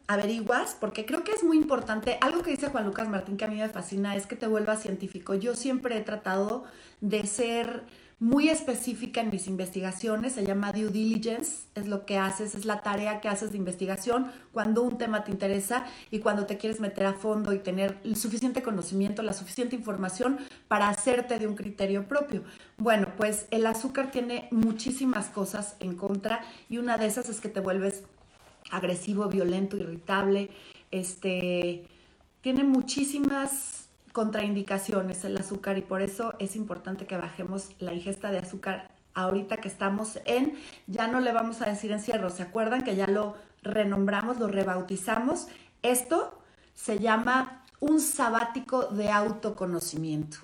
averiguas, 0.09 0.75
porque 0.79 1.05
creo 1.05 1.23
que 1.23 1.31
es 1.33 1.43
muy 1.43 1.55
importante, 1.55 2.17
algo 2.21 2.41
que 2.41 2.49
dice 2.49 2.69
Juan 2.69 2.87
Lucas 2.87 3.07
Martín 3.07 3.37
que 3.37 3.45
a 3.45 3.47
mí 3.47 3.57
me 3.57 3.69
fascina 3.69 4.15
es 4.15 4.25
que 4.25 4.35
te 4.35 4.47
vuelvas 4.47 4.81
científico. 4.81 5.35
Yo 5.35 5.55
siempre 5.55 5.95
he 5.97 6.01
tratado 6.01 6.63
de 6.99 7.27
ser 7.27 7.83
muy 8.17 8.49
específica 8.49 9.21
en 9.21 9.29
mis 9.29 9.47
investigaciones, 9.47 10.33
se 10.33 10.43
llama 10.43 10.73
due 10.73 10.89
diligence, 10.89 11.67
es 11.75 11.87
lo 11.87 12.07
que 12.07 12.17
haces, 12.17 12.55
es 12.55 12.65
la 12.65 12.81
tarea 12.81 13.21
que 13.21 13.29
haces 13.29 13.51
de 13.51 13.59
investigación 13.59 14.31
cuando 14.51 14.81
un 14.81 14.97
tema 14.97 15.23
te 15.23 15.31
interesa 15.31 15.85
y 16.09 16.19
cuando 16.19 16.47
te 16.47 16.57
quieres 16.57 16.79
meter 16.79 17.05
a 17.05 17.13
fondo 17.13 17.53
y 17.53 17.59
tener 17.59 17.99
el 18.03 18.15
suficiente 18.15 18.63
conocimiento, 18.63 19.21
la 19.21 19.33
suficiente 19.33 19.75
información 19.75 20.39
para 20.67 20.89
hacerte 20.89 21.37
de 21.37 21.45
un 21.45 21.55
criterio 21.55 22.07
propio. 22.07 22.43
Bueno, 22.77 23.09
pues 23.15 23.45
el 23.51 23.63
azúcar 23.67 24.09
tiene 24.09 24.47
muchísimas 24.49 25.27
cosas 25.27 25.75
en 25.79 25.95
contra 25.95 26.41
y 26.67 26.79
una 26.79 26.97
de 26.97 27.05
esas 27.05 27.29
es 27.29 27.39
que 27.39 27.49
te 27.49 27.59
vuelves 27.59 28.03
agresivo, 28.71 29.27
violento, 29.27 29.77
irritable, 29.77 30.49
este, 30.91 31.85
tiene 32.41 32.63
muchísimas 32.63 33.89
contraindicaciones 34.11 35.23
el 35.23 35.37
azúcar 35.37 35.77
y 35.77 35.81
por 35.81 36.01
eso 36.01 36.33
es 36.39 36.55
importante 36.55 37.05
que 37.05 37.17
bajemos 37.17 37.69
la 37.79 37.93
ingesta 37.93 38.31
de 38.31 38.39
azúcar 38.39 38.91
ahorita 39.13 39.57
que 39.57 39.67
estamos 39.67 40.19
en, 40.25 40.57
ya 40.87 41.07
no 41.07 41.19
le 41.19 41.31
vamos 41.31 41.61
a 41.61 41.69
decir 41.69 41.91
encierro, 41.91 42.29
¿se 42.29 42.43
acuerdan 42.43 42.83
que 42.83 42.95
ya 42.95 43.07
lo 43.07 43.35
renombramos, 43.61 44.39
lo 44.39 44.47
rebautizamos? 44.47 45.47
Esto 45.81 46.39
se 46.73 46.99
llama 46.99 47.65
un 47.79 47.99
sabático 47.99 48.85
de 48.87 49.09
autoconocimiento. 49.09 50.37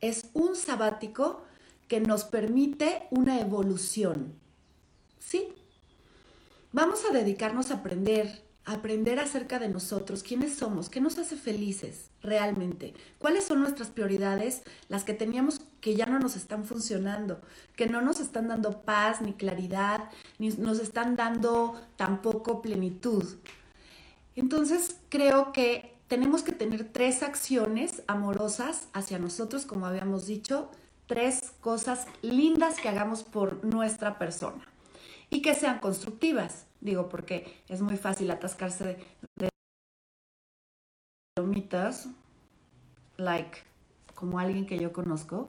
Es 0.00 0.28
un 0.32 0.56
sabático 0.56 1.42
que 1.88 2.00
nos 2.00 2.24
permite 2.24 3.06
una 3.10 3.40
evolución. 3.40 4.34
¿Sí? 5.18 5.48
Vamos 6.72 7.04
a 7.04 7.12
dedicarnos 7.12 7.72
a 7.72 7.78
aprender, 7.78 8.44
aprender 8.64 9.18
acerca 9.18 9.58
de 9.58 9.68
nosotros, 9.68 10.22
quiénes 10.22 10.54
somos, 10.54 10.88
qué 10.88 11.00
nos 11.00 11.18
hace 11.18 11.34
felices 11.34 12.12
realmente, 12.22 12.94
cuáles 13.18 13.42
son 13.42 13.60
nuestras 13.60 13.88
prioridades, 13.88 14.62
las 14.88 15.02
que 15.02 15.12
teníamos 15.12 15.62
que 15.80 15.96
ya 15.96 16.06
no 16.06 16.20
nos 16.20 16.36
están 16.36 16.64
funcionando, 16.64 17.40
que 17.74 17.88
no 17.88 18.02
nos 18.02 18.20
están 18.20 18.46
dando 18.46 18.82
paz 18.82 19.20
ni 19.20 19.32
claridad, 19.32 20.10
ni 20.38 20.50
nos 20.50 20.78
están 20.78 21.16
dando 21.16 21.74
tampoco 21.96 22.62
plenitud. 22.62 23.24
Entonces 24.36 24.94
creo 25.08 25.52
que 25.52 25.96
tenemos 26.06 26.44
que 26.44 26.52
tener 26.52 26.84
tres 26.84 27.24
acciones 27.24 28.04
amorosas 28.06 28.86
hacia 28.92 29.18
nosotros, 29.18 29.66
como 29.66 29.86
habíamos 29.86 30.28
dicho, 30.28 30.70
tres 31.08 31.52
cosas 31.60 32.06
lindas 32.22 32.76
que 32.76 32.88
hagamos 32.88 33.24
por 33.24 33.64
nuestra 33.64 34.20
persona 34.20 34.69
y 35.30 35.42
que 35.42 35.54
sean 35.54 35.78
constructivas. 35.78 36.66
Digo, 36.80 37.08
porque 37.08 37.62
es 37.68 37.80
muy 37.80 37.96
fácil 37.96 38.30
atascarse 38.30 38.84
de, 38.84 38.96
de 39.36 39.50
like, 43.16 43.58
como 44.14 44.38
alguien 44.38 44.66
que 44.66 44.78
yo 44.78 44.92
conozco. 44.92 45.48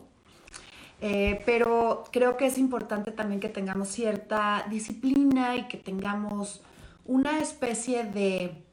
Eh, 1.01 1.41
pero 1.45 2.03
creo 2.11 2.37
que 2.37 2.45
es 2.45 2.59
importante 2.59 3.11
también 3.11 3.39
que 3.39 3.49
tengamos 3.49 3.87
cierta 3.87 4.65
disciplina 4.69 5.55
y 5.55 5.67
que 5.67 5.77
tengamos 5.77 6.61
una 7.05 7.39
especie 7.39 8.03
de, 8.03 8.63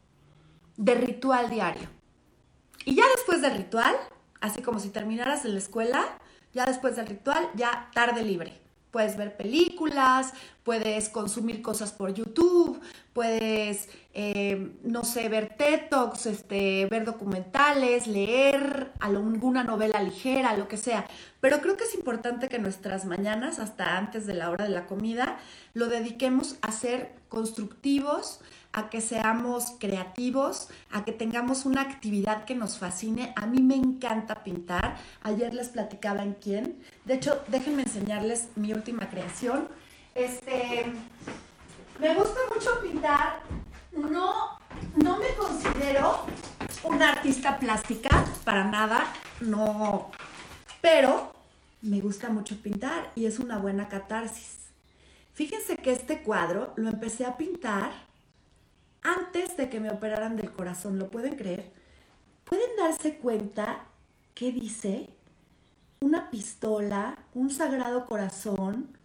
de 0.76 0.94
ritual 0.94 1.48
diario. 1.48 1.88
Y 2.84 2.94
ya 2.94 3.04
después 3.16 3.40
del 3.40 3.56
ritual, 3.56 3.96
así 4.40 4.60
como 4.62 4.78
si 4.78 4.90
terminaras 4.90 5.44
en 5.44 5.52
la 5.52 5.58
escuela, 5.58 6.18
ya 6.52 6.66
después 6.66 6.96
del 6.96 7.06
ritual, 7.06 7.48
ya 7.54 7.90
tarde 7.94 8.22
libre. 8.22 8.52
Puedes 8.90 9.16
ver 9.16 9.36
películas, 9.36 10.32
puedes 10.68 11.08
consumir 11.08 11.62
cosas 11.62 11.92
por 11.92 12.12
YouTube, 12.12 12.78
puedes, 13.14 13.88
eh, 14.12 14.76
no 14.82 15.02
sé, 15.02 15.30
ver 15.30 15.56
TED 15.56 15.88
Talks, 15.88 16.26
este, 16.26 16.84
ver 16.90 17.06
documentales, 17.06 18.06
leer 18.06 18.92
alguna 19.00 19.64
novela 19.64 20.02
ligera, 20.02 20.54
lo 20.58 20.68
que 20.68 20.76
sea. 20.76 21.06
Pero 21.40 21.62
creo 21.62 21.78
que 21.78 21.84
es 21.84 21.94
importante 21.94 22.50
que 22.50 22.58
nuestras 22.58 23.06
mañanas, 23.06 23.60
hasta 23.60 23.96
antes 23.96 24.26
de 24.26 24.34
la 24.34 24.50
hora 24.50 24.64
de 24.66 24.70
la 24.70 24.84
comida, 24.84 25.38
lo 25.72 25.86
dediquemos 25.86 26.56
a 26.60 26.70
ser 26.70 27.14
constructivos, 27.30 28.40
a 28.74 28.90
que 28.90 29.00
seamos 29.00 29.72
creativos, 29.80 30.68
a 30.92 31.02
que 31.06 31.12
tengamos 31.12 31.64
una 31.64 31.80
actividad 31.80 32.44
que 32.44 32.54
nos 32.54 32.76
fascine. 32.76 33.32
A 33.36 33.46
mí 33.46 33.62
me 33.62 33.76
encanta 33.76 34.44
pintar. 34.44 34.98
Ayer 35.22 35.54
les 35.54 35.70
platicaba 35.70 36.22
en 36.24 36.34
quién. 36.34 36.78
De 37.06 37.14
hecho, 37.14 37.40
déjenme 37.48 37.84
enseñarles 37.84 38.48
mi 38.54 38.74
última 38.74 39.08
creación. 39.08 39.66
Este, 40.14 40.86
me 41.98 42.14
gusta 42.14 42.40
mucho 42.54 42.80
pintar. 42.82 43.40
No, 43.92 44.58
no 44.96 45.18
me 45.18 45.34
considero 45.34 46.26
una 46.84 47.10
artista 47.12 47.58
plástica, 47.58 48.24
para 48.44 48.64
nada. 48.64 49.12
No, 49.40 50.10
pero 50.80 51.32
me 51.82 52.00
gusta 52.00 52.28
mucho 52.28 52.60
pintar 52.60 53.10
y 53.14 53.26
es 53.26 53.38
una 53.38 53.58
buena 53.58 53.88
catarsis. 53.88 54.58
Fíjense 55.34 55.76
que 55.76 55.92
este 55.92 56.22
cuadro 56.22 56.72
lo 56.76 56.88
empecé 56.88 57.24
a 57.24 57.36
pintar 57.36 57.92
antes 59.02 59.56
de 59.56 59.70
que 59.70 59.80
me 59.80 59.90
operaran 59.90 60.36
del 60.36 60.50
corazón, 60.50 60.98
¿lo 60.98 61.08
pueden 61.08 61.36
creer? 61.36 61.70
¿Pueden 62.44 62.76
darse 62.76 63.16
cuenta 63.18 63.86
qué 64.34 64.52
dice? 64.52 65.10
Una 66.00 66.30
pistola, 66.30 67.18
un 67.34 67.50
sagrado 67.50 68.06
corazón, 68.06 68.97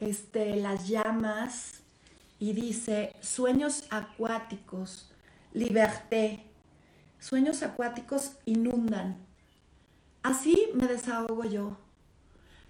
este, 0.00 0.56
las 0.56 0.88
llamas, 0.88 1.82
y 2.38 2.52
dice 2.52 3.14
sueños 3.20 3.84
acuáticos, 3.90 5.10
liberté. 5.52 6.42
Sueños 7.18 7.62
acuáticos 7.62 8.32
inundan. 8.44 9.16
Así 10.22 10.68
me 10.74 10.86
desahogo 10.86 11.44
yo. 11.44 11.76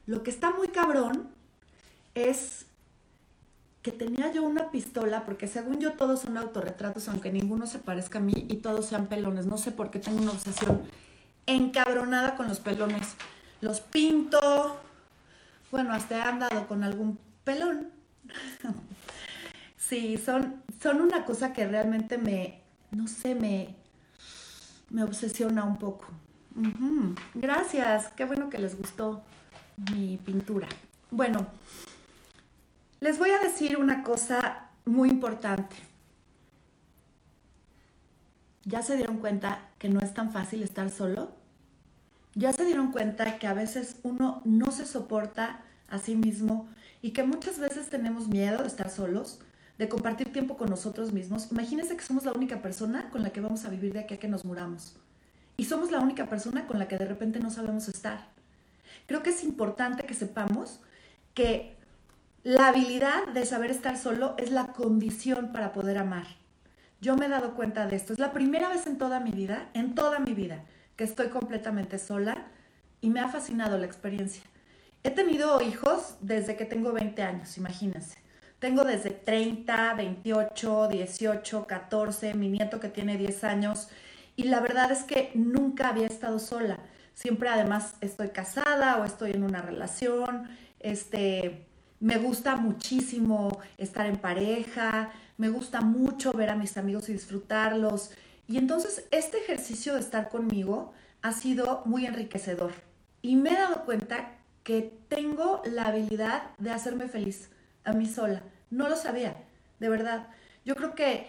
Lo 0.06 0.22
que 0.22 0.30
está 0.30 0.50
muy 0.50 0.68
cabrón 0.68 1.28
es 2.14 2.66
que 3.82 3.90
tenía 3.92 4.32
yo 4.32 4.42
una 4.42 4.70
pistola, 4.70 5.24
porque 5.24 5.48
según 5.48 5.80
yo 5.80 5.92
todos 5.94 6.20
son 6.20 6.36
autorretratos, 6.36 7.08
aunque 7.08 7.32
ninguno 7.32 7.66
se 7.66 7.78
parezca 7.78 8.18
a 8.18 8.22
mí 8.22 8.46
y 8.48 8.56
todos 8.56 8.86
sean 8.86 9.06
pelones. 9.08 9.46
No 9.46 9.58
sé 9.58 9.72
por 9.72 9.90
qué 9.90 9.98
tengo 9.98 10.22
una 10.22 10.32
obsesión 10.32 10.82
encabronada 11.46 12.36
con 12.36 12.48
los 12.48 12.60
pelones. 12.60 13.14
Los 13.60 13.80
pinto. 13.80 14.80
Bueno, 15.70 15.92
hasta 15.92 16.18
he 16.18 16.22
andado 16.22 16.66
con 16.68 16.84
algún 16.84 17.18
pelón. 17.44 17.90
sí, 19.76 20.16
son, 20.16 20.62
son 20.82 21.00
una 21.00 21.24
cosa 21.24 21.52
que 21.52 21.66
realmente 21.66 22.18
me, 22.18 22.60
no 22.90 23.08
sé, 23.08 23.34
me, 23.34 23.74
me 24.90 25.02
obsesiona 25.02 25.64
un 25.64 25.78
poco. 25.78 26.06
Gracias, 27.34 28.08
qué 28.16 28.24
bueno 28.24 28.48
que 28.48 28.58
les 28.58 28.78
gustó 28.78 29.22
mi 29.92 30.16
pintura. 30.16 30.68
Bueno, 31.10 31.46
les 33.00 33.18
voy 33.18 33.30
a 33.30 33.38
decir 33.38 33.76
una 33.76 34.02
cosa 34.02 34.70
muy 34.86 35.10
importante. 35.10 35.76
¿Ya 38.64 38.82
se 38.82 38.96
dieron 38.96 39.18
cuenta 39.18 39.68
que 39.78 39.88
no 39.88 40.00
es 40.00 40.14
tan 40.14 40.32
fácil 40.32 40.62
estar 40.62 40.90
solo? 40.90 41.35
¿Ya 42.38 42.52
se 42.52 42.66
dieron 42.66 42.92
cuenta 42.92 43.38
que 43.38 43.46
a 43.46 43.54
veces 43.54 43.96
uno 44.02 44.42
no 44.44 44.70
se 44.70 44.84
soporta 44.84 45.62
a 45.88 45.98
sí 45.98 46.16
mismo 46.16 46.68
y 47.00 47.12
que 47.12 47.22
muchas 47.22 47.58
veces 47.58 47.88
tenemos 47.88 48.28
miedo 48.28 48.60
de 48.60 48.68
estar 48.68 48.90
solos, 48.90 49.40
de 49.78 49.88
compartir 49.88 50.34
tiempo 50.34 50.58
con 50.58 50.68
nosotros 50.68 51.14
mismos? 51.14 51.50
Imagínense 51.50 51.96
que 51.96 52.04
somos 52.04 52.26
la 52.26 52.32
única 52.32 52.60
persona 52.60 53.08
con 53.08 53.22
la 53.22 53.30
que 53.30 53.40
vamos 53.40 53.64
a 53.64 53.70
vivir 53.70 53.94
de 53.94 54.00
aquí 54.00 54.12
a 54.12 54.18
que 54.18 54.28
nos 54.28 54.44
muramos. 54.44 54.96
Y 55.56 55.64
somos 55.64 55.90
la 55.90 55.98
única 55.98 56.26
persona 56.26 56.66
con 56.66 56.78
la 56.78 56.88
que 56.88 56.98
de 56.98 57.06
repente 57.06 57.40
no 57.40 57.48
sabemos 57.48 57.88
estar. 57.88 58.28
Creo 59.06 59.22
que 59.22 59.30
es 59.30 59.42
importante 59.42 60.04
que 60.04 60.12
sepamos 60.12 60.80
que 61.32 61.74
la 62.44 62.68
habilidad 62.68 63.28
de 63.32 63.46
saber 63.46 63.70
estar 63.70 63.96
solo 63.96 64.34
es 64.36 64.50
la 64.50 64.74
condición 64.74 65.52
para 65.54 65.72
poder 65.72 65.96
amar. 65.96 66.26
Yo 67.00 67.16
me 67.16 67.26
he 67.26 67.30
dado 67.30 67.54
cuenta 67.54 67.86
de 67.86 67.96
esto. 67.96 68.12
Es 68.12 68.18
la 68.18 68.34
primera 68.34 68.68
vez 68.68 68.86
en 68.86 68.98
toda 68.98 69.20
mi 69.20 69.30
vida, 69.30 69.70
en 69.72 69.94
toda 69.94 70.18
mi 70.18 70.34
vida, 70.34 70.62
que 70.96 71.04
estoy 71.04 71.28
completamente 71.28 71.98
sola 71.98 72.46
y 73.00 73.10
me 73.10 73.20
ha 73.20 73.28
fascinado 73.28 73.78
la 73.78 73.86
experiencia. 73.86 74.42
He 75.02 75.10
tenido 75.10 75.62
hijos 75.62 76.16
desde 76.20 76.56
que 76.56 76.64
tengo 76.64 76.92
20 76.92 77.22
años, 77.22 77.56
imagínense. 77.58 78.18
Tengo 78.58 78.84
desde 78.84 79.10
30, 79.10 79.94
28, 79.94 80.88
18, 80.88 81.66
14, 81.66 82.34
mi 82.34 82.48
nieto 82.48 82.80
que 82.80 82.88
tiene 82.88 83.18
10 83.18 83.44
años 83.44 83.88
y 84.34 84.44
la 84.44 84.60
verdad 84.60 84.90
es 84.90 85.04
que 85.04 85.30
nunca 85.34 85.90
había 85.90 86.06
estado 86.06 86.38
sola. 86.38 86.78
Siempre 87.14 87.48
además 87.48 87.94
estoy 88.00 88.28
casada 88.30 88.96
o 88.96 89.04
estoy 89.04 89.32
en 89.32 89.42
una 89.42 89.62
relación, 89.62 90.48
este, 90.80 91.66
me 92.00 92.18
gusta 92.18 92.56
muchísimo 92.56 93.58
estar 93.78 94.06
en 94.06 94.16
pareja, 94.16 95.10
me 95.38 95.48
gusta 95.48 95.80
mucho 95.80 96.32
ver 96.32 96.50
a 96.50 96.56
mis 96.56 96.76
amigos 96.76 97.08
y 97.08 97.12
disfrutarlos. 97.12 98.10
Y 98.48 98.58
entonces 98.58 99.06
este 99.10 99.38
ejercicio 99.38 99.94
de 99.94 100.00
estar 100.00 100.28
conmigo 100.28 100.92
ha 101.22 101.32
sido 101.32 101.82
muy 101.84 102.06
enriquecedor. 102.06 102.72
Y 103.22 103.36
me 103.36 103.50
he 103.50 103.54
dado 103.54 103.84
cuenta 103.84 104.32
que 104.62 104.92
tengo 105.08 105.62
la 105.64 105.84
habilidad 105.84 106.50
de 106.58 106.70
hacerme 106.70 107.08
feliz 107.08 107.50
a 107.84 107.92
mí 107.92 108.06
sola. 108.06 108.42
No 108.70 108.88
lo 108.88 108.96
sabía, 108.96 109.36
de 109.80 109.88
verdad. 109.88 110.28
Yo 110.64 110.74
creo 110.74 110.94
que 110.94 111.26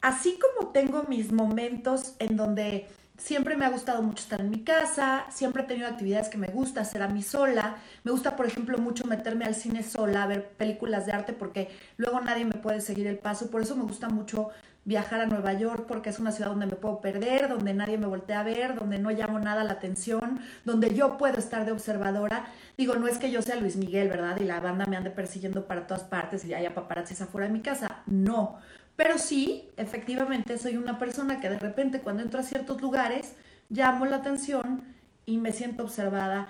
así 0.00 0.38
como 0.38 0.70
tengo 0.70 1.04
mis 1.04 1.32
momentos 1.32 2.14
en 2.18 2.36
donde 2.36 2.88
siempre 3.16 3.56
me 3.56 3.66
ha 3.66 3.70
gustado 3.70 4.02
mucho 4.02 4.22
estar 4.22 4.40
en 4.40 4.50
mi 4.50 4.64
casa, 4.64 5.26
siempre 5.30 5.62
he 5.62 5.66
tenido 5.66 5.88
actividades 5.88 6.28
que 6.28 6.38
me 6.38 6.48
gusta 6.48 6.80
hacer 6.80 7.02
a 7.02 7.08
mí 7.08 7.22
sola. 7.22 7.76
Me 8.02 8.12
gusta, 8.12 8.34
por 8.34 8.46
ejemplo, 8.46 8.78
mucho 8.78 9.04
meterme 9.04 9.44
al 9.44 9.54
cine 9.54 9.82
sola, 9.82 10.26
ver 10.26 10.50
películas 10.52 11.06
de 11.06 11.12
arte, 11.12 11.32
porque 11.32 11.68
luego 11.96 12.20
nadie 12.20 12.44
me 12.44 12.54
puede 12.54 12.80
seguir 12.80 13.06
el 13.06 13.18
paso. 13.18 13.50
Por 13.50 13.62
eso 13.62 13.76
me 13.76 13.84
gusta 13.84 14.08
mucho 14.08 14.50
viajar 14.84 15.20
a 15.20 15.26
Nueva 15.26 15.52
York, 15.52 15.84
porque 15.86 16.10
es 16.10 16.18
una 16.18 16.32
ciudad 16.32 16.50
donde 16.50 16.66
me 16.66 16.76
puedo 16.76 17.00
perder, 17.00 17.48
donde 17.48 17.74
nadie 17.74 17.98
me 17.98 18.06
voltea 18.06 18.40
a 18.40 18.44
ver, 18.44 18.74
donde 18.74 18.98
no 18.98 19.10
llamo 19.10 19.38
nada 19.38 19.62
la 19.64 19.72
atención, 19.72 20.40
donde 20.64 20.94
yo 20.94 21.18
puedo 21.18 21.38
estar 21.38 21.64
de 21.64 21.72
observadora. 21.72 22.46
Digo, 22.76 22.94
no 22.96 23.06
es 23.06 23.18
que 23.18 23.30
yo 23.30 23.42
sea 23.42 23.56
Luis 23.56 23.76
Miguel, 23.76 24.08
¿verdad? 24.08 24.38
Y 24.40 24.44
la 24.44 24.60
banda 24.60 24.86
me 24.86 24.96
ande 24.96 25.10
persiguiendo 25.10 25.66
para 25.66 25.86
todas 25.86 26.04
partes 26.04 26.44
y 26.44 26.54
haya 26.54 26.74
paparazzis 26.74 27.20
afuera 27.20 27.46
de 27.46 27.52
mi 27.52 27.60
casa. 27.60 28.02
No 28.06 28.58
pero 29.00 29.16
sí, 29.16 29.70
efectivamente, 29.78 30.58
soy 30.58 30.76
una 30.76 30.98
persona 30.98 31.40
que 31.40 31.48
de 31.48 31.58
repente 31.58 32.02
cuando 32.02 32.22
entro 32.22 32.38
a 32.38 32.42
ciertos 32.42 32.82
lugares 32.82 33.32
llamo 33.70 34.04
la 34.04 34.16
atención 34.16 34.84
y 35.24 35.38
me 35.38 35.52
siento 35.52 35.84
observada 35.84 36.48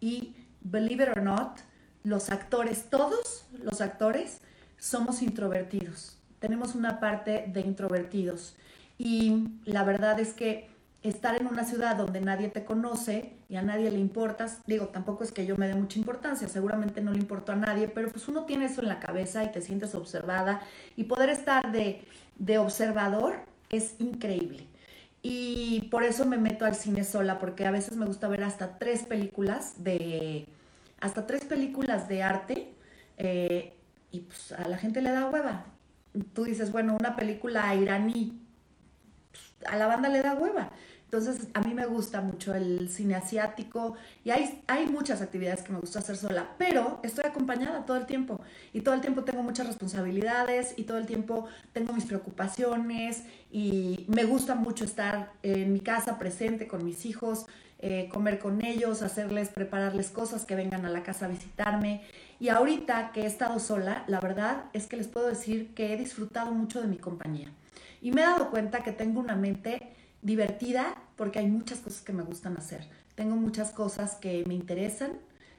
y, 0.00 0.34
believe 0.62 1.04
it 1.04 1.10
or 1.10 1.22
not, 1.22 1.60
los 2.02 2.30
actores, 2.30 2.90
todos 2.90 3.46
los 3.52 3.80
actores, 3.80 4.40
somos 4.78 5.22
introvertidos. 5.22 6.18
Tenemos 6.42 6.74
una 6.74 6.98
parte 6.98 7.44
de 7.46 7.60
introvertidos. 7.60 8.56
Y 8.98 9.46
la 9.64 9.84
verdad 9.84 10.18
es 10.18 10.34
que 10.34 10.68
estar 11.04 11.40
en 11.40 11.46
una 11.46 11.62
ciudad 11.64 11.94
donde 11.94 12.20
nadie 12.20 12.48
te 12.48 12.64
conoce 12.64 13.32
y 13.48 13.54
a 13.54 13.62
nadie 13.62 13.92
le 13.92 14.00
importas, 14.00 14.58
digo, 14.66 14.88
tampoco 14.88 15.22
es 15.22 15.30
que 15.30 15.46
yo 15.46 15.56
me 15.56 15.68
dé 15.68 15.74
mucha 15.74 16.00
importancia, 16.00 16.48
seguramente 16.48 17.00
no 17.00 17.12
le 17.12 17.18
importo 17.18 17.52
a 17.52 17.56
nadie, 17.56 17.86
pero 17.86 18.10
pues 18.10 18.26
uno 18.26 18.44
tiene 18.44 18.64
eso 18.64 18.82
en 18.82 18.88
la 18.88 18.98
cabeza 18.98 19.44
y 19.44 19.52
te 19.52 19.60
sientes 19.60 19.94
observada 19.94 20.60
y 20.96 21.04
poder 21.04 21.28
estar 21.28 21.70
de, 21.70 22.02
de 22.38 22.58
observador 22.58 23.34
es 23.70 23.94
increíble. 24.00 24.66
Y 25.22 25.82
por 25.92 26.02
eso 26.02 26.26
me 26.26 26.38
meto 26.38 26.64
al 26.64 26.74
cine 26.74 27.04
sola, 27.04 27.38
porque 27.38 27.66
a 27.66 27.70
veces 27.70 27.96
me 27.96 28.06
gusta 28.06 28.26
ver 28.26 28.42
hasta 28.42 28.78
tres 28.78 29.04
películas 29.04 29.84
de, 29.84 30.46
hasta 31.00 31.24
tres 31.24 31.44
películas 31.44 32.08
de 32.08 32.24
arte 32.24 32.68
eh, 33.16 33.74
y 34.10 34.20
pues 34.20 34.50
a 34.50 34.68
la 34.68 34.76
gente 34.76 35.00
le 35.02 35.12
da 35.12 35.30
hueva. 35.30 35.66
Tú 36.32 36.44
dices, 36.44 36.72
bueno, 36.72 36.96
una 36.98 37.16
película 37.16 37.74
iraní, 37.74 38.38
a 39.66 39.76
la 39.76 39.86
banda 39.86 40.08
le 40.08 40.22
da 40.22 40.34
hueva. 40.34 40.70
Entonces, 41.12 41.48
a 41.52 41.60
mí 41.60 41.74
me 41.74 41.84
gusta 41.84 42.22
mucho 42.22 42.54
el 42.54 42.88
cine 42.88 43.16
asiático 43.16 43.96
y 44.24 44.30
hay, 44.30 44.62
hay 44.66 44.86
muchas 44.86 45.20
actividades 45.20 45.60
que 45.60 45.70
me 45.70 45.78
gusta 45.78 45.98
hacer 45.98 46.16
sola, 46.16 46.54
pero 46.56 47.00
estoy 47.02 47.26
acompañada 47.26 47.84
todo 47.84 47.98
el 47.98 48.06
tiempo 48.06 48.40
y 48.72 48.80
todo 48.80 48.94
el 48.94 49.02
tiempo 49.02 49.22
tengo 49.22 49.42
muchas 49.42 49.66
responsabilidades 49.66 50.72
y 50.78 50.84
todo 50.84 50.96
el 50.96 51.04
tiempo 51.04 51.48
tengo 51.74 51.92
mis 51.92 52.06
preocupaciones 52.06 53.24
y 53.50 54.06
me 54.08 54.24
gusta 54.24 54.54
mucho 54.54 54.86
estar 54.86 55.34
en 55.42 55.74
mi 55.74 55.80
casa 55.80 56.18
presente 56.18 56.66
con 56.66 56.82
mis 56.82 57.04
hijos, 57.04 57.44
eh, 57.78 58.08
comer 58.10 58.38
con 58.38 58.64
ellos, 58.64 59.02
hacerles, 59.02 59.50
prepararles 59.50 60.08
cosas 60.08 60.46
que 60.46 60.54
vengan 60.54 60.86
a 60.86 60.88
la 60.88 61.02
casa 61.02 61.26
a 61.26 61.28
visitarme. 61.28 62.00
Y 62.42 62.48
ahorita 62.48 63.12
que 63.12 63.20
he 63.20 63.26
estado 63.26 63.60
sola, 63.60 64.02
la 64.08 64.18
verdad 64.18 64.64
es 64.72 64.88
que 64.88 64.96
les 64.96 65.06
puedo 65.06 65.28
decir 65.28 65.72
que 65.76 65.92
he 65.92 65.96
disfrutado 65.96 66.50
mucho 66.50 66.80
de 66.80 66.88
mi 66.88 66.96
compañía 66.96 67.52
y 68.00 68.10
me 68.10 68.22
he 68.22 68.24
dado 68.24 68.50
cuenta 68.50 68.82
que 68.82 68.90
tengo 68.90 69.20
una 69.20 69.36
mente 69.36 69.92
divertida 70.22 70.96
porque 71.14 71.38
hay 71.38 71.46
muchas 71.46 71.78
cosas 71.78 72.02
que 72.02 72.12
me 72.12 72.24
gustan 72.24 72.56
hacer. 72.56 72.88
Tengo 73.14 73.36
muchas 73.36 73.70
cosas 73.70 74.16
que 74.16 74.42
me 74.48 74.54
interesan, 74.54 75.12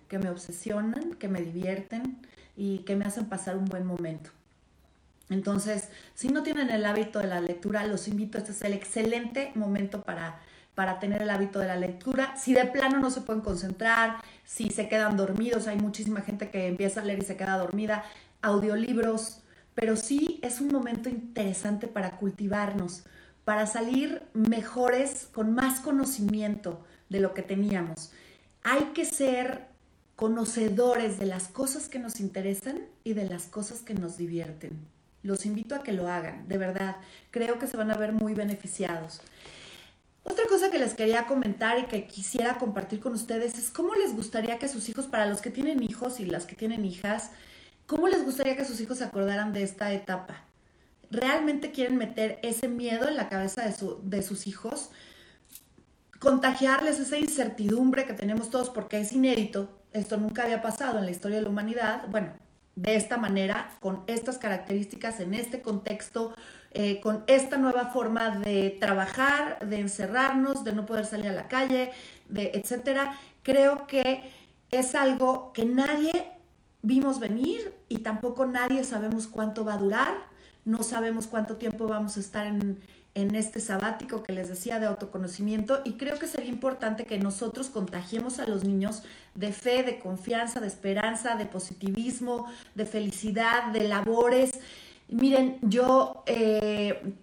que 0.09 0.19
me 0.19 0.29
obsesionan, 0.29 1.13
que 1.13 1.29
me 1.29 1.39
divierten 1.39 2.17
y 2.57 2.79
que 2.79 2.97
me 2.97 3.05
hacen 3.05 3.27
pasar 3.27 3.55
un 3.55 3.63
buen 3.63 3.85
momento. 3.85 4.31
Entonces, 5.29 5.87
si 6.15 6.27
no 6.27 6.43
tienen 6.43 6.69
el 6.69 6.85
hábito 6.85 7.19
de 7.19 7.27
la 7.27 7.39
lectura, 7.39 7.87
los 7.87 8.09
invito, 8.09 8.37
este 8.37 8.51
es 8.51 8.61
el 8.61 8.73
excelente 8.73 9.53
momento 9.55 10.01
para, 10.01 10.41
para 10.75 10.99
tener 10.99 11.21
el 11.21 11.29
hábito 11.29 11.59
de 11.59 11.67
la 11.67 11.77
lectura. 11.77 12.35
Si 12.35 12.53
de 12.53 12.65
plano 12.65 12.99
no 12.99 13.09
se 13.09 13.21
pueden 13.21 13.41
concentrar, 13.41 14.17
si 14.43 14.69
se 14.69 14.87
quedan 14.87 15.17
dormidos, 15.17 15.67
hay 15.67 15.77
muchísima 15.77 16.21
gente 16.21 16.49
que 16.49 16.67
empieza 16.67 17.01
a 17.01 17.05
leer 17.05 17.19
y 17.19 17.25
se 17.25 17.37
queda 17.37 17.57
dormida, 17.57 18.03
audiolibros, 18.41 19.41
pero 19.75 19.95
sí 19.95 20.39
es 20.43 20.61
un 20.61 20.67
momento 20.67 21.09
interesante 21.09 21.87
para 21.87 22.17
cultivarnos, 22.17 23.03
para 23.45 23.65
salir 23.65 24.21
mejores, 24.33 25.27
con 25.31 25.53
más 25.53 25.79
conocimiento 25.79 26.83
de 27.09 27.19
lo 27.19 27.33
que 27.33 27.41
teníamos. 27.41 28.11
Hay 28.63 28.91
que 28.93 29.05
ser 29.05 29.67
conocedores 30.15 31.19
de 31.19 31.25
las 31.25 31.47
cosas 31.47 31.89
que 31.89 31.99
nos 31.99 32.19
interesan 32.19 32.79
y 33.03 33.13
de 33.13 33.27
las 33.27 33.43
cosas 33.45 33.81
que 33.81 33.93
nos 33.93 34.17
divierten. 34.17 34.71
Los 35.23 35.45
invito 35.45 35.75
a 35.75 35.83
que 35.83 35.93
lo 35.93 36.07
hagan, 36.07 36.47
de 36.47 36.57
verdad. 36.57 36.97
Creo 37.31 37.57
que 37.57 37.67
se 37.67 37.77
van 37.77 37.91
a 37.91 37.97
ver 37.97 38.11
muy 38.11 38.33
beneficiados. 38.33 39.21
Otra 40.23 40.45
cosa 40.47 40.71
que 40.71 40.79
les 40.79 40.93
quería 40.93 41.25
comentar 41.25 41.79
y 41.79 41.83
que 41.83 42.07
quisiera 42.07 42.57
compartir 42.57 43.01
con 43.01 43.13
ustedes 43.13 43.57
es 43.57 43.69
cómo 43.69 43.93
les 43.95 44.15
gustaría 44.15 44.57
que 44.57 44.69
sus 44.69 44.87
hijos, 44.87 45.07
para 45.07 45.25
los 45.25 45.41
que 45.41 45.49
tienen 45.49 45.83
hijos 45.83 46.19
y 46.19 46.25
las 46.25 46.45
que 46.45 46.55
tienen 46.55 46.85
hijas, 46.85 47.31
cómo 47.87 48.07
les 48.07 48.23
gustaría 48.23 48.55
que 48.55 48.63
sus 48.63 48.79
hijos 48.79 48.99
se 48.99 49.03
acordaran 49.03 49.51
de 49.51 49.63
esta 49.63 49.91
etapa. 49.91 50.45
Realmente 51.11 51.71
quieren 51.71 51.97
meter 51.97 52.39
ese 52.41 52.69
miedo 52.69 53.09
en 53.09 53.17
la 53.17 53.27
cabeza 53.27 53.63
de, 53.63 53.75
de 54.01 54.23
sus 54.23 54.47
hijos, 54.47 54.89
contagiarles 56.19 56.99
esa 56.99 57.17
incertidumbre 57.17 58.05
que 58.05 58.13
tenemos 58.13 58.49
todos 58.49 58.69
porque 58.69 59.01
es 59.01 59.11
inédito, 59.11 59.69
esto 59.91 60.15
nunca 60.15 60.43
había 60.43 60.61
pasado 60.61 60.99
en 60.99 61.05
la 61.05 61.11
historia 61.11 61.37
de 61.37 61.43
la 61.43 61.49
humanidad, 61.49 62.07
bueno, 62.09 62.31
de 62.75 62.95
esta 62.95 63.17
manera, 63.17 63.69
con 63.79 64.03
estas 64.07 64.37
características, 64.37 65.19
en 65.19 65.33
este 65.33 65.61
contexto, 65.61 66.33
eh, 66.73 66.99
con 67.01 67.23
esta 67.27 67.57
nueva 67.57 67.87
forma 67.87 68.37
de 68.37 68.77
trabajar, 68.79 69.59
de 69.67 69.79
encerrarnos, 69.79 70.63
de 70.63 70.73
no 70.73 70.85
poder 70.85 71.05
salir 71.05 71.27
a 71.27 71.33
la 71.33 71.47
calle, 71.47 71.91
de 72.29 72.51
etcétera, 72.53 73.17
creo 73.43 73.87
que 73.87 74.31
es 74.71 74.95
algo 74.95 75.53
que 75.53 75.65
nadie 75.65 76.31
vimos 76.81 77.19
venir 77.19 77.73
y 77.89 77.99
tampoco 77.99 78.45
nadie 78.45 78.83
sabemos 78.83 79.27
cuánto 79.27 79.63
va 79.63 79.75
a 79.75 79.77
durar 79.77 80.33
no 80.65 80.83
sabemos 80.83 81.27
cuánto 81.27 81.57
tiempo 81.57 81.87
vamos 81.87 82.17
a 82.17 82.19
estar 82.19 82.47
en, 82.47 82.79
este 83.15 83.59
sabático 83.59 84.23
que 84.23 84.33
les 84.33 84.49
decía 84.49 84.79
de 84.79 84.87
autoconocimiento 84.87 85.81
y 85.85 85.93
creo 85.93 86.17
que 86.17 86.25
sería 86.25 86.49
importante 86.49 87.05
que 87.05 87.19
nosotros 87.19 87.69
contagiemos 87.69 88.39
a 88.39 88.47
los 88.47 88.63
niños 88.63 89.03
de 89.35 89.53
fe, 89.53 89.83
de 89.83 89.99
confianza, 89.99 90.59
de 90.59 90.65
esperanza, 90.67 91.35
de 91.35 91.45
positivismo, 91.45 92.47
de 92.73 92.87
felicidad, 92.87 93.71
de 93.71 93.87
labores. 93.87 94.59
Miren, 95.07 95.59
yo 95.61 96.23
eh, 96.25 97.13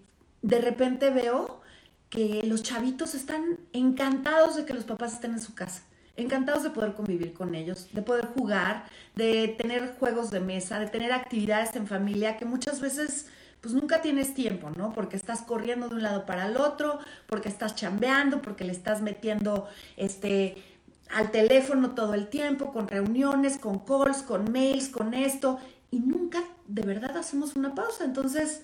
de 0.41 0.61
repente 0.61 1.09
veo 1.09 1.61
que 2.09 2.41
los 2.43 2.63
chavitos 2.63 3.15
están 3.15 3.59
encantados 3.73 4.55
de 4.55 4.65
que 4.65 4.73
los 4.73 4.83
papás 4.83 5.13
estén 5.13 5.31
en 5.31 5.41
su 5.41 5.53
casa 5.53 5.83
encantados 6.17 6.63
de 6.63 6.69
poder 6.71 6.93
convivir 6.93 7.33
con 7.33 7.55
ellos, 7.55 7.87
de 7.93 8.01
poder 8.01 8.25
jugar, 8.27 8.85
de 9.15 9.47
tener 9.47 9.95
juegos 9.99 10.31
de 10.31 10.39
mesa, 10.39 10.79
de 10.79 10.87
tener 10.87 11.11
actividades 11.11 11.75
en 11.75 11.87
familia 11.87 12.37
que 12.37 12.45
muchas 12.45 12.81
veces 12.81 13.27
pues 13.61 13.75
nunca 13.75 14.01
tienes 14.01 14.33
tiempo, 14.33 14.71
¿no? 14.75 14.91
Porque 14.91 15.15
estás 15.15 15.43
corriendo 15.43 15.87
de 15.87 15.95
un 15.95 16.03
lado 16.03 16.25
para 16.25 16.47
el 16.47 16.57
otro, 16.57 16.99
porque 17.27 17.47
estás 17.47 17.75
chambeando, 17.75 18.41
porque 18.41 18.63
le 18.63 18.71
estás 18.71 19.01
metiendo 19.01 19.67
este 19.97 20.63
al 21.09 21.29
teléfono 21.29 21.91
todo 21.91 22.13
el 22.13 22.27
tiempo, 22.27 22.71
con 22.71 22.87
reuniones, 22.87 23.57
con 23.57 23.79
calls, 23.79 24.23
con 24.23 24.51
mails, 24.51 24.87
con 24.87 25.13
esto, 25.13 25.59
y 25.91 25.99
nunca 25.99 26.41
de 26.71 26.81
verdad 26.83 27.17
hacemos 27.17 27.55
una 27.55 27.75
pausa. 27.75 28.05
Entonces, 28.05 28.61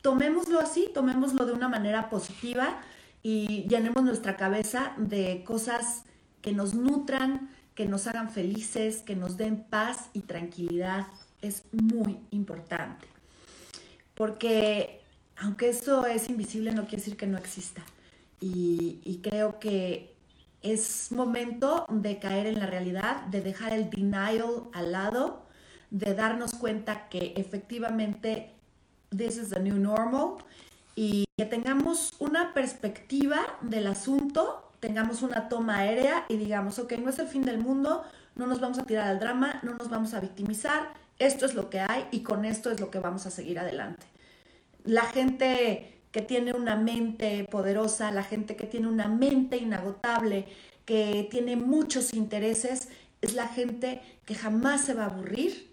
tomémoslo 0.00 0.58
así, 0.58 0.90
tomémoslo 0.92 1.46
de 1.46 1.52
una 1.52 1.68
manera 1.68 2.08
positiva 2.08 2.80
y 3.22 3.66
llenemos 3.68 4.02
nuestra 4.02 4.36
cabeza 4.36 4.94
de 4.96 5.44
cosas 5.44 6.04
que 6.40 6.52
nos 6.52 6.74
nutran, 6.74 7.50
que 7.74 7.86
nos 7.86 8.06
hagan 8.06 8.30
felices, 8.30 9.02
que 9.02 9.16
nos 9.16 9.36
den 9.36 9.64
paz 9.64 10.10
y 10.12 10.20
tranquilidad. 10.20 11.06
Es 11.40 11.64
muy 11.72 12.18
importante. 12.30 13.06
Porque 14.14 15.00
aunque 15.36 15.68
eso 15.68 16.06
es 16.06 16.28
invisible, 16.28 16.72
no 16.72 16.82
quiere 16.82 16.98
decir 16.98 17.16
que 17.16 17.26
no 17.26 17.38
exista. 17.38 17.82
Y, 18.40 19.20
creo 19.22 19.60
que 19.60 20.14
es 20.62 21.12
momento 21.12 21.86
de 21.88 22.18
caer 22.18 22.46
en 22.46 22.58
la 22.58 22.66
realidad, 22.66 23.26
de 23.26 23.40
dejar 23.40 23.72
el 23.72 23.88
denial 23.88 24.64
al 24.72 24.92
lado, 24.92 25.41
de 25.92 26.14
darnos 26.14 26.54
cuenta 26.54 27.08
que 27.08 27.34
efectivamente 27.36 28.50
this 29.16 29.36
is 29.36 29.50
the 29.50 29.60
new 29.60 29.76
normal 29.76 30.38
y 30.96 31.24
que 31.36 31.44
tengamos 31.44 32.12
una 32.18 32.52
perspectiva 32.52 33.38
del 33.60 33.86
asunto 33.86 34.72
tengamos 34.82 35.22
una 35.22 35.48
toma 35.48 35.78
aérea 35.78 36.26
y 36.28 36.36
digamos, 36.36 36.80
ok, 36.80 36.94
no 36.94 37.10
es 37.10 37.18
el 37.20 37.28
fin 37.28 37.44
del 37.44 37.58
mundo, 37.58 38.02
no 38.34 38.48
nos 38.48 38.60
vamos 38.60 38.80
a 38.80 38.84
tirar 38.84 39.06
al 39.06 39.20
drama, 39.20 39.60
no 39.62 39.74
nos 39.74 39.88
vamos 39.88 40.12
a 40.12 40.18
victimizar, 40.18 40.92
esto 41.20 41.46
es 41.46 41.54
lo 41.54 41.70
que 41.70 41.78
hay 41.78 42.08
y 42.10 42.24
con 42.24 42.44
esto 42.44 42.68
es 42.72 42.80
lo 42.80 42.90
que 42.90 42.98
vamos 42.98 43.24
a 43.24 43.30
seguir 43.30 43.60
adelante. 43.60 44.04
La 44.82 45.02
gente 45.02 46.00
que 46.10 46.20
tiene 46.20 46.52
una 46.52 46.74
mente 46.74 47.46
poderosa, 47.48 48.10
la 48.10 48.24
gente 48.24 48.56
que 48.56 48.66
tiene 48.66 48.88
una 48.88 49.06
mente 49.06 49.56
inagotable, 49.56 50.48
que 50.84 51.28
tiene 51.30 51.54
muchos 51.54 52.12
intereses, 52.12 52.88
es 53.20 53.34
la 53.34 53.46
gente 53.46 54.02
que 54.24 54.34
jamás 54.34 54.84
se 54.84 54.94
va 54.94 55.04
a 55.04 55.10
aburrir 55.10 55.71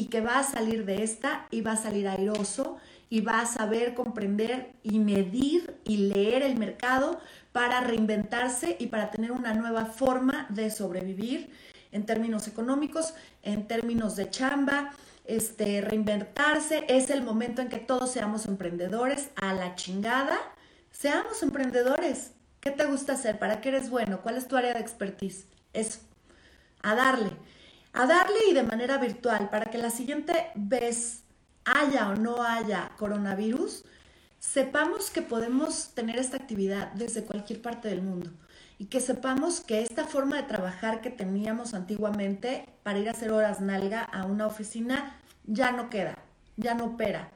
y 0.00 0.06
que 0.06 0.22
va 0.22 0.38
a 0.38 0.42
salir 0.42 0.86
de 0.86 1.02
esta 1.02 1.46
y 1.50 1.60
va 1.60 1.72
a 1.72 1.76
salir 1.76 2.08
airoso 2.08 2.78
y 3.10 3.20
va 3.20 3.40
a 3.40 3.46
saber 3.46 3.92
comprender 3.92 4.72
y 4.82 4.98
medir 4.98 5.78
y 5.84 5.98
leer 5.98 6.42
el 6.42 6.56
mercado 6.56 7.20
para 7.52 7.82
reinventarse 7.82 8.78
y 8.80 8.86
para 8.86 9.10
tener 9.10 9.30
una 9.30 9.52
nueva 9.52 9.84
forma 9.84 10.46
de 10.48 10.70
sobrevivir 10.70 11.50
en 11.92 12.06
términos 12.06 12.48
económicos, 12.48 13.12
en 13.42 13.68
términos 13.68 14.16
de 14.16 14.30
chamba, 14.30 14.94
este, 15.26 15.82
reinventarse. 15.82 16.86
Es 16.88 17.10
el 17.10 17.22
momento 17.22 17.60
en 17.60 17.68
que 17.68 17.78
todos 17.78 18.10
seamos 18.10 18.46
emprendedores 18.46 19.28
a 19.36 19.52
la 19.52 19.74
chingada. 19.74 20.38
Seamos 20.92 21.42
emprendedores. 21.42 22.30
¿Qué 22.60 22.70
te 22.70 22.86
gusta 22.86 23.12
hacer? 23.12 23.38
¿Para 23.38 23.60
qué 23.60 23.68
eres 23.68 23.90
bueno? 23.90 24.22
¿Cuál 24.22 24.38
es 24.38 24.48
tu 24.48 24.56
área 24.56 24.72
de 24.72 24.80
expertise? 24.80 25.46
Eso. 25.74 25.98
A 26.82 26.94
darle. 26.94 27.32
A 27.92 28.06
darle 28.06 28.38
y 28.48 28.54
de 28.54 28.62
manera 28.62 28.98
virtual 28.98 29.50
para 29.50 29.66
que 29.66 29.78
la 29.78 29.90
siguiente 29.90 30.50
vez 30.54 31.24
haya 31.64 32.08
o 32.08 32.14
no 32.14 32.42
haya 32.42 32.92
coronavirus, 32.96 33.84
sepamos 34.38 35.10
que 35.10 35.22
podemos 35.22 35.90
tener 35.94 36.18
esta 36.18 36.36
actividad 36.36 36.92
desde 36.92 37.24
cualquier 37.24 37.60
parte 37.60 37.88
del 37.88 38.02
mundo 38.02 38.30
y 38.78 38.86
que 38.86 39.00
sepamos 39.00 39.60
que 39.60 39.82
esta 39.82 40.04
forma 40.04 40.36
de 40.36 40.44
trabajar 40.44 41.00
que 41.00 41.10
teníamos 41.10 41.74
antiguamente 41.74 42.66
para 42.82 42.98
ir 42.98 43.08
a 43.08 43.12
hacer 43.12 43.32
horas 43.32 43.60
nalga 43.60 44.02
a 44.02 44.24
una 44.24 44.46
oficina 44.46 45.16
ya 45.44 45.72
no 45.72 45.90
queda, 45.90 46.16
ya 46.56 46.74
no 46.74 46.86
opera. 46.86 47.30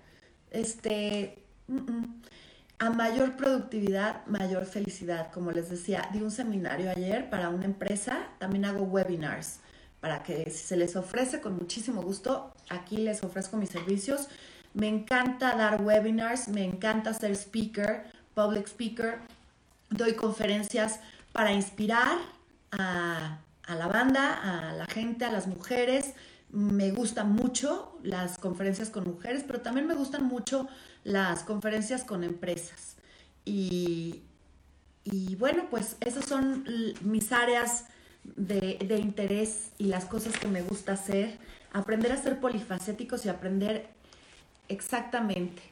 Este, 0.50 1.42
a 2.78 2.90
mayor 2.90 3.36
productividad, 3.36 4.24
mayor 4.26 4.66
felicidad. 4.66 5.32
Como 5.32 5.50
les 5.50 5.68
decía, 5.68 6.08
di 6.12 6.22
un 6.22 6.30
seminario 6.30 6.90
ayer 6.90 7.28
para 7.28 7.48
una 7.48 7.64
empresa, 7.64 8.28
también 8.38 8.64
hago 8.64 8.84
webinars 8.84 9.58
para 10.04 10.22
que 10.22 10.50
si 10.50 10.66
se 10.66 10.76
les 10.76 10.96
ofrece 10.96 11.40
con 11.40 11.56
muchísimo 11.56 12.02
gusto, 12.02 12.52
aquí 12.68 12.98
les 12.98 13.24
ofrezco 13.24 13.56
mis 13.56 13.70
servicios. 13.70 14.28
Me 14.74 14.86
encanta 14.86 15.56
dar 15.56 15.80
webinars, 15.80 16.48
me 16.48 16.62
encanta 16.62 17.14
ser 17.14 17.34
speaker, 17.34 18.04
public 18.34 18.66
speaker. 18.66 19.20
Doy 19.88 20.12
conferencias 20.12 21.00
para 21.32 21.54
inspirar 21.54 22.18
a, 22.72 23.38
la 23.66 23.88
banda, 23.88 24.68
a 24.68 24.74
la 24.74 24.84
gente, 24.84 25.24
a 25.24 25.32
las 25.32 25.46
mujeres. 25.46 26.12
Me 26.50 26.90
gustan 26.90 27.32
mucho 27.32 27.98
las 28.02 28.36
conferencias 28.36 28.90
con 28.90 29.04
mujeres, 29.04 29.42
pero 29.46 29.62
también 29.62 29.86
me 29.86 29.94
gustan 29.94 30.26
mucho 30.26 30.68
las 31.02 31.44
conferencias 31.44 32.04
con 32.04 32.24
empresas. 32.24 32.96
Y, 33.46 34.22
y 35.02 35.34
bueno, 35.36 35.68
pues 35.70 35.96
esas 36.00 36.26
son 36.26 36.66
mis 37.00 37.32
áreas 37.32 37.86
de, 38.36 38.98
interés 38.98 39.70
y 39.78 39.84
las 39.84 40.04
cosas 40.06 40.36
que 40.38 40.48
me 40.48 40.62
gusta 40.62 40.92
hacer, 40.92 41.38
aprender 41.72 42.12
a 42.12 42.22
ser 42.22 42.40
polifacéticos 42.40 43.24
y 43.24 43.28
aprender 43.28 43.88
exactamente 44.68 45.62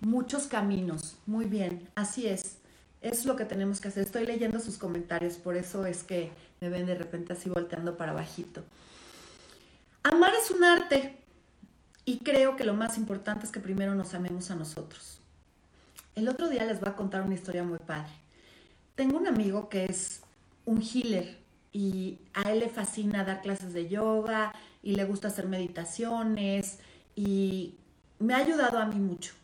muchos 0.00 0.46
caminos. 0.46 1.16
Muy 1.26 1.46
bien, 1.46 1.88
así 1.94 2.26
es. 2.26 2.58
Es 3.00 3.24
lo 3.24 3.36
que 3.36 3.44
tenemos 3.44 3.80
que 3.80 3.88
hacer. 3.88 4.04
Estoy 4.04 4.26
leyendo 4.26 4.60
sus 4.60 4.78
comentarios, 4.78 5.34
por 5.34 5.56
eso 5.56 5.86
es 5.86 6.04
que 6.04 6.30
me 6.60 6.68
ven 6.68 6.86
de 6.86 6.94
repente 6.94 7.32
así 7.32 7.50
volteando 7.50 7.96
para 7.96 8.12
bajito. 8.12 8.62
Amar 10.04 10.32
es 10.34 10.50
un 10.50 10.64
arte 10.64 11.16
y 12.04 12.18
creo 12.18 12.56
que 12.56 12.64
lo 12.64 12.74
más 12.74 12.96
importante 12.96 13.46
es 13.46 13.52
que 13.52 13.60
primero 13.60 13.94
nos 13.94 14.14
amemos 14.14 14.50
a 14.50 14.54
nosotros. 14.54 15.18
El 16.14 16.28
otro 16.28 16.48
día 16.48 16.64
les 16.64 16.80
voy 16.80 16.90
a 16.90 16.96
contar 16.96 17.22
una 17.22 17.34
historia 17.34 17.64
muy 17.64 17.78
padre. 17.78 18.12
Tengo 18.94 19.16
un 19.16 19.26
amigo 19.26 19.68
que 19.68 19.86
es 19.86 20.20
un 20.64 20.82
healer 20.82 21.41
y 21.72 22.18
a 22.34 22.52
él 22.52 22.60
le 22.60 22.68
fascina 22.68 23.24
dar 23.24 23.40
clases 23.40 23.72
de 23.72 23.88
yoga 23.88 24.52
y 24.82 24.94
le 24.94 25.04
gusta 25.04 25.28
hacer 25.28 25.46
meditaciones 25.48 26.78
y 27.16 27.74
me 28.18 28.34
ha 28.34 28.38
ayudado 28.38 28.78
a 28.78 28.86
mí 28.86 28.96
mucho. 28.96 29.34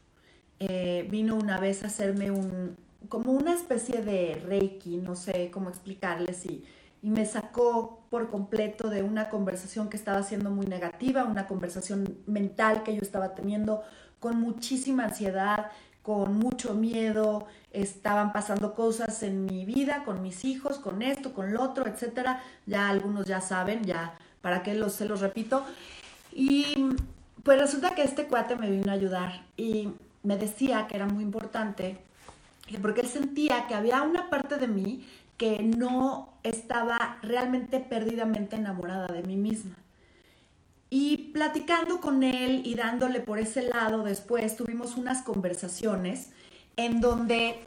Eh, 0.60 1.06
vino 1.10 1.36
una 1.36 1.58
vez 1.58 1.84
a 1.84 1.86
hacerme 1.86 2.30
un, 2.30 2.76
como 3.08 3.32
una 3.32 3.54
especie 3.54 4.02
de 4.02 4.34
reiki, 4.44 4.96
no 4.96 5.14
sé 5.14 5.50
cómo 5.52 5.68
explicarles, 5.68 6.44
y, 6.46 6.64
y 7.00 7.10
me 7.10 7.24
sacó 7.26 8.00
por 8.10 8.28
completo 8.28 8.90
de 8.90 9.02
una 9.02 9.28
conversación 9.28 9.88
que 9.88 9.96
estaba 9.96 10.22
siendo 10.22 10.50
muy 10.50 10.66
negativa, 10.66 11.24
una 11.24 11.46
conversación 11.46 12.18
mental 12.26 12.82
que 12.82 12.94
yo 12.94 13.02
estaba 13.02 13.34
teniendo 13.34 13.82
con 14.18 14.40
muchísima 14.40 15.04
ansiedad, 15.04 15.70
con 16.08 16.38
mucho 16.38 16.72
miedo, 16.72 17.46
estaban 17.70 18.32
pasando 18.32 18.74
cosas 18.74 19.22
en 19.22 19.44
mi 19.44 19.66
vida, 19.66 20.04
con 20.06 20.22
mis 20.22 20.46
hijos, 20.46 20.78
con 20.78 21.02
esto, 21.02 21.34
con 21.34 21.52
lo 21.52 21.62
otro, 21.62 21.86
etcétera. 21.86 22.42
Ya 22.64 22.88
algunos 22.88 23.26
ya 23.26 23.42
saben, 23.42 23.84
ya 23.84 24.14
para 24.40 24.62
qué 24.62 24.72
los, 24.72 24.94
se 24.94 25.04
los 25.04 25.20
repito. 25.20 25.66
Y 26.32 26.86
pues 27.42 27.60
resulta 27.60 27.94
que 27.94 28.04
este 28.04 28.26
cuate 28.26 28.56
me 28.56 28.70
vino 28.70 28.90
a 28.90 28.94
ayudar 28.94 29.42
y 29.58 29.90
me 30.22 30.38
decía 30.38 30.86
que 30.86 30.96
era 30.96 31.04
muy 31.04 31.22
importante 31.22 31.98
porque 32.80 33.02
él 33.02 33.08
sentía 33.08 33.66
que 33.66 33.74
había 33.74 34.00
una 34.00 34.30
parte 34.30 34.56
de 34.56 34.66
mí 34.66 35.06
que 35.36 35.62
no 35.62 36.32
estaba 36.42 37.18
realmente 37.20 37.80
perdidamente 37.80 38.56
enamorada 38.56 39.08
de 39.08 39.24
mí 39.24 39.36
misma. 39.36 39.74
Y 40.90 41.30
platicando 41.32 42.00
con 42.00 42.22
él 42.22 42.62
y 42.64 42.74
dándole 42.74 43.20
por 43.20 43.38
ese 43.38 43.62
lado 43.62 44.04
después, 44.04 44.56
tuvimos 44.56 44.96
unas 44.96 45.22
conversaciones 45.22 46.30
en 46.76 47.00
donde 47.00 47.58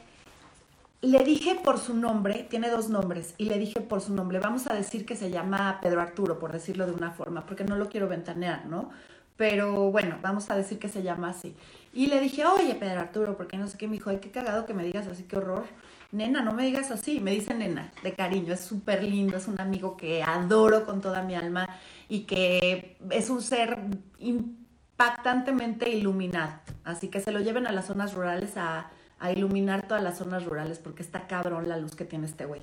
le 1.02 1.24
dije 1.24 1.56
por 1.56 1.78
su 1.78 1.94
nombre, 1.94 2.46
tiene 2.48 2.70
dos 2.70 2.88
nombres, 2.88 3.34
y 3.36 3.46
le 3.46 3.58
dije 3.58 3.80
por 3.80 4.00
su 4.00 4.14
nombre, 4.14 4.38
vamos 4.38 4.68
a 4.68 4.74
decir 4.74 5.04
que 5.04 5.16
se 5.16 5.30
llama 5.30 5.80
Pedro 5.82 6.00
Arturo, 6.00 6.38
por 6.38 6.52
decirlo 6.52 6.86
de 6.86 6.92
una 6.92 7.10
forma, 7.10 7.44
porque 7.44 7.64
no 7.64 7.76
lo 7.76 7.88
quiero 7.88 8.08
ventanear, 8.08 8.66
¿no? 8.66 8.90
Pero 9.36 9.90
bueno, 9.90 10.18
vamos 10.22 10.50
a 10.50 10.56
decir 10.56 10.78
que 10.78 10.88
se 10.88 11.02
llama 11.02 11.30
así. 11.30 11.56
Y 11.92 12.06
le 12.06 12.20
dije, 12.20 12.46
oye, 12.46 12.76
Pedro 12.76 13.00
Arturo, 13.00 13.36
porque 13.36 13.56
no 13.56 13.66
sé 13.66 13.76
qué, 13.76 13.88
me 13.88 13.94
dijo, 13.94 14.10
ay, 14.10 14.18
qué 14.18 14.30
cagado 14.30 14.64
que 14.64 14.74
me 14.74 14.84
digas 14.84 15.08
así, 15.08 15.24
qué 15.24 15.36
horror. 15.36 15.64
Nena, 16.12 16.42
no 16.42 16.52
me 16.52 16.64
digas 16.64 16.90
así, 16.90 17.20
me 17.20 17.32
dice 17.32 17.54
nena, 17.54 17.90
de 18.02 18.12
cariño, 18.12 18.52
es 18.52 18.60
súper 18.60 19.02
lindo, 19.02 19.36
es 19.36 19.48
un 19.48 19.60
amigo 19.60 19.96
que 19.96 20.22
adoro 20.22 20.84
con 20.84 21.00
toda 21.00 21.22
mi 21.22 21.34
alma 21.34 21.68
y 22.12 22.24
que 22.24 22.98
es 23.10 23.30
un 23.30 23.40
ser 23.40 23.78
impactantemente 24.18 25.90
iluminado. 25.90 26.60
Así 26.84 27.08
que 27.08 27.20
se 27.20 27.32
lo 27.32 27.40
lleven 27.40 27.66
a 27.66 27.72
las 27.72 27.86
zonas 27.86 28.14
rurales 28.14 28.56
a 28.56 28.90
a 29.22 29.30
iluminar 29.30 29.86
todas 29.86 30.02
las 30.02 30.18
zonas 30.18 30.44
rurales 30.44 30.80
porque 30.80 31.02
está 31.02 31.28
cabrón 31.28 31.68
la 31.68 31.76
luz 31.76 31.94
que 31.94 32.04
tiene 32.04 32.26
este 32.26 32.44
güey. 32.44 32.60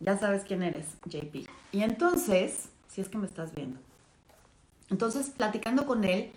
Ya 0.00 0.16
sabes 0.16 0.42
quién 0.42 0.62
eres, 0.62 0.86
JP. 1.04 1.46
Y 1.70 1.82
entonces, 1.82 2.70
si 2.88 3.02
es 3.02 3.10
que 3.10 3.18
me 3.18 3.26
estás 3.26 3.54
viendo. 3.54 3.78
Entonces, 4.88 5.28
platicando 5.28 5.84
con 5.84 6.04
él, 6.04 6.32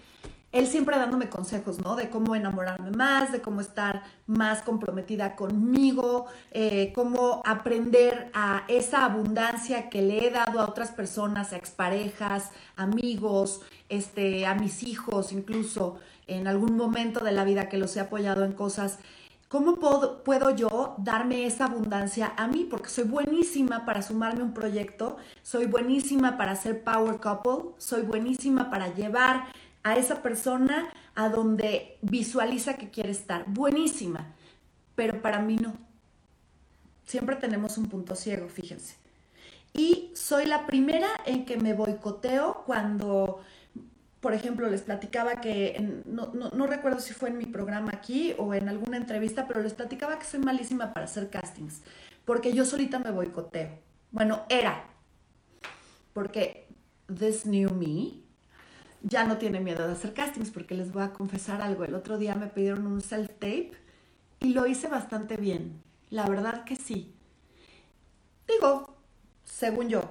él 0.52 0.68
siempre 0.68 0.98
dándome 0.98 1.30
consejos, 1.30 1.80
¿no? 1.80 1.96
De 1.96 2.10
cómo 2.10 2.36
enamorarme 2.36 2.92
más, 2.92 3.32
de 3.32 3.42
cómo 3.42 3.62
estar 3.62 4.04
más 4.28 4.62
comprometida 4.62 5.36
conmigo, 5.36 6.26
eh, 6.52 6.92
cómo 6.94 7.42
aprender 7.46 8.30
a 8.34 8.64
esa 8.68 9.06
abundancia 9.06 9.90
que 9.90 10.02
le 10.02 10.28
he 10.28 10.30
dado 10.30 10.60
a 10.60 10.66
otras 10.66 10.92
personas, 10.92 11.54
a 11.54 11.58
exparejas, 11.58 12.52
amigos, 12.76 13.62
este, 13.88 14.46
a 14.46 14.56
mis 14.56 14.84
hijos 14.84 15.32
incluso, 15.32 16.00
en 16.28 16.48
algún 16.48 16.76
momento 16.76 17.24
de 17.24 17.32
la 17.32 17.44
vida 17.44 17.70
que 17.70 17.78
los 17.78 17.96
he 17.96 18.00
apoyado 18.00 18.44
en 18.46 18.54
cosas, 18.54 19.00
¿cómo 19.48 19.76
puedo, 19.80 20.24
puedo, 20.24 20.56
yo 20.56 20.96
darme 20.98 21.46
esa 21.46 21.66
abundancia 21.66 22.34
a 22.38 22.48
mí? 22.48 22.68
Porque 22.70 22.90
soy 22.90 23.06
buenísima 23.06 23.86
para 23.86 24.02
sumarme 24.02 24.44
un 24.44 24.54
proyecto, 24.54 25.18
soy 25.44 25.66
buenísima 25.66 26.38
para 26.38 26.56
ser 26.56 26.84
power 26.84 27.20
couple, 27.20 27.72
soy 27.78 28.04
buenísima 28.04 28.70
para 28.70 28.94
llevar 28.94 29.46
a 29.84 29.96
esa 29.96 30.22
persona 30.22 30.90
a 31.16 31.30
donde 31.30 31.98
visualiza 32.02 32.76
que 32.76 32.90
quiere 32.90 33.12
estar. 33.12 33.46
Buenísima, 33.48 34.34
pero 34.96 35.22
para 35.22 35.40
mí 35.40 35.58
no. 35.58 35.74
Siempre 37.06 37.36
tenemos 37.36 37.78
un 37.78 37.88
punto 37.88 38.16
ciego, 38.16 38.48
fíjense. 38.48 38.96
Y 39.74 40.12
soy 40.16 40.46
la 40.46 40.66
primera 40.66 41.10
en 41.26 41.46
que 41.46 41.58
me 41.58 41.74
boicoteo 41.74 42.64
cuando 42.66 43.42
por 44.22 44.36
ejemplo, 44.36 44.70
les 44.70 44.84
platicaba 44.84 45.42
que, 45.42 46.04
no, 46.06 46.68
recuerdo 46.68 47.00
si 47.00 47.12
fue 47.12 47.30
en 47.30 47.40
mi 47.40 47.48
programa 47.48 47.92
aquí 47.92 48.36
o 48.38 48.54
en 48.54 48.70
alguna 48.70 48.98
entrevista, 48.98 49.48
pero 49.48 49.64
les 49.64 49.74
platicaba 49.74 50.20
que 50.20 50.26
soy 50.26 50.40
malísima 50.40 50.94
para 50.94 51.06
hacer 51.06 51.32
castings, 51.32 51.82
porque 52.24 52.54
yo 52.54 52.64
solita 52.64 53.00
me 53.00 53.10
boicoteo. 53.10 53.80
Bueno, 54.12 54.44
era, 54.48 54.86
porque 56.14 56.68
this 57.08 57.48
new 57.48 57.72
me 57.72 58.22
ya 59.04 59.24
no 59.26 59.38
tiene 59.38 59.60
miedo 59.60 59.86
de 59.86 59.94
hacer 59.94 60.14
castings, 60.14 60.52
porque 60.52 60.76
les 60.76 60.92
voy 60.92 61.04
a 61.04 61.14
confesar 61.14 61.62
algo. 61.62 61.84
El 61.84 61.96
otro 61.96 62.18
día 62.18 62.36
me 62.36 62.48
pidieron 62.48 62.88
un 62.88 63.02
self-tape 63.02 63.72
y 64.40 64.54
lo 64.54 64.68
hice 64.68 64.88
bastante 64.88 65.38
bien. 65.38 65.82
La 66.10 66.28
verdad 66.28 66.64
que 66.64 66.76
sí. 66.76 67.14
Digo, 68.48 68.96
según 69.44 69.90
yo, 69.90 70.04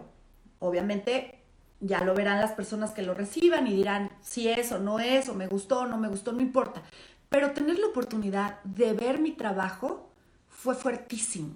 obviamente 0.59 1.40
ya 1.81 2.05
lo 2.05 2.14
verán 2.14 2.40
las 2.40 2.53
personas 2.53 2.90
que 2.92 3.03
lo 3.03 3.14
reciban 3.14 3.66
y 3.66 3.74
dirán 3.74 4.11
si 4.20 4.48
es 4.48 4.70
o 4.72 4.79
no 4.79 4.98
es, 4.98 5.29
o 5.29 5.35
me 5.35 5.46
gustó 5.46 5.81
o 5.81 5.87
no 5.87 5.96
me 5.96 6.09
gustó, 6.09 6.33
no 6.33 6.40
importa. 6.40 6.83
Pero 7.29 7.53
tener 7.53 7.79
la 7.79 7.87
oportunidad 7.87 8.62
de 8.64 8.92
ver 8.92 9.20
mi 9.20 9.33
trabajo 9.33 10.11
fue 10.48 10.74
fuertísimo. 10.74 11.55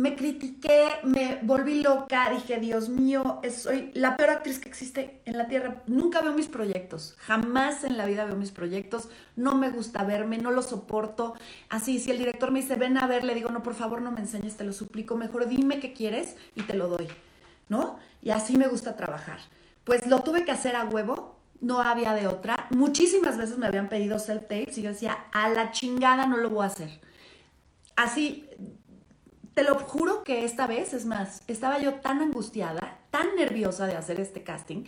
Me 0.00 0.16
critiqué, 0.16 0.88
me 1.02 1.40
volví 1.42 1.82
loca, 1.82 2.30
dije, 2.30 2.58
Dios 2.58 2.88
mío, 2.88 3.42
soy 3.54 3.90
la 3.92 4.16
peor 4.16 4.30
actriz 4.30 4.58
que 4.58 4.70
existe 4.70 5.20
en 5.26 5.36
la 5.36 5.46
Tierra. 5.46 5.82
Nunca 5.86 6.22
veo 6.22 6.32
mis 6.32 6.48
proyectos, 6.48 7.16
jamás 7.18 7.84
en 7.84 7.98
la 7.98 8.06
vida 8.06 8.24
veo 8.24 8.34
mis 8.34 8.50
proyectos, 8.50 9.10
no 9.36 9.56
me 9.56 9.68
gusta 9.68 10.02
verme, 10.04 10.38
no 10.38 10.52
lo 10.52 10.62
soporto. 10.62 11.34
Así, 11.68 11.98
si 11.98 12.10
el 12.10 12.16
director 12.16 12.50
me 12.50 12.62
dice, 12.62 12.76
ven 12.76 12.96
a 12.96 13.06
ver, 13.06 13.24
le 13.24 13.34
digo, 13.34 13.50
no, 13.50 13.62
por 13.62 13.74
favor, 13.74 14.00
no 14.00 14.10
me 14.10 14.20
enseñes, 14.20 14.56
te 14.56 14.64
lo 14.64 14.72
suplico, 14.72 15.16
mejor 15.16 15.46
dime 15.46 15.80
qué 15.80 15.92
quieres 15.92 16.36
y 16.54 16.62
te 16.62 16.72
lo 16.72 16.88
doy, 16.88 17.06
¿no? 17.68 17.98
Y 18.22 18.30
así 18.30 18.56
me 18.56 18.68
gusta 18.68 18.96
trabajar. 18.96 19.40
Pues 19.84 20.06
lo 20.06 20.20
tuve 20.20 20.46
que 20.46 20.52
hacer 20.52 20.76
a 20.76 20.86
huevo, 20.86 21.36
no 21.60 21.82
había 21.82 22.14
de 22.14 22.26
otra. 22.26 22.68
Muchísimas 22.70 23.36
veces 23.36 23.58
me 23.58 23.66
habían 23.66 23.90
pedido 23.90 24.18
self-tapes 24.18 24.78
y 24.78 24.82
yo 24.82 24.92
decía, 24.92 25.26
a 25.30 25.50
la 25.50 25.72
chingada 25.72 26.24
no 26.24 26.38
lo 26.38 26.48
voy 26.48 26.62
a 26.62 26.68
hacer. 26.68 27.00
Así, 27.96 28.48
te 29.60 29.66
lo 29.66 29.78
juro 29.78 30.24
que 30.24 30.46
esta 30.46 30.66
vez, 30.66 30.94
es 30.94 31.04
más, 31.04 31.42
estaba 31.46 31.78
yo 31.78 31.96
tan 31.96 32.22
angustiada, 32.22 32.96
tan 33.10 33.36
nerviosa 33.36 33.86
de 33.86 33.94
hacer 33.94 34.18
este 34.18 34.42
casting, 34.42 34.84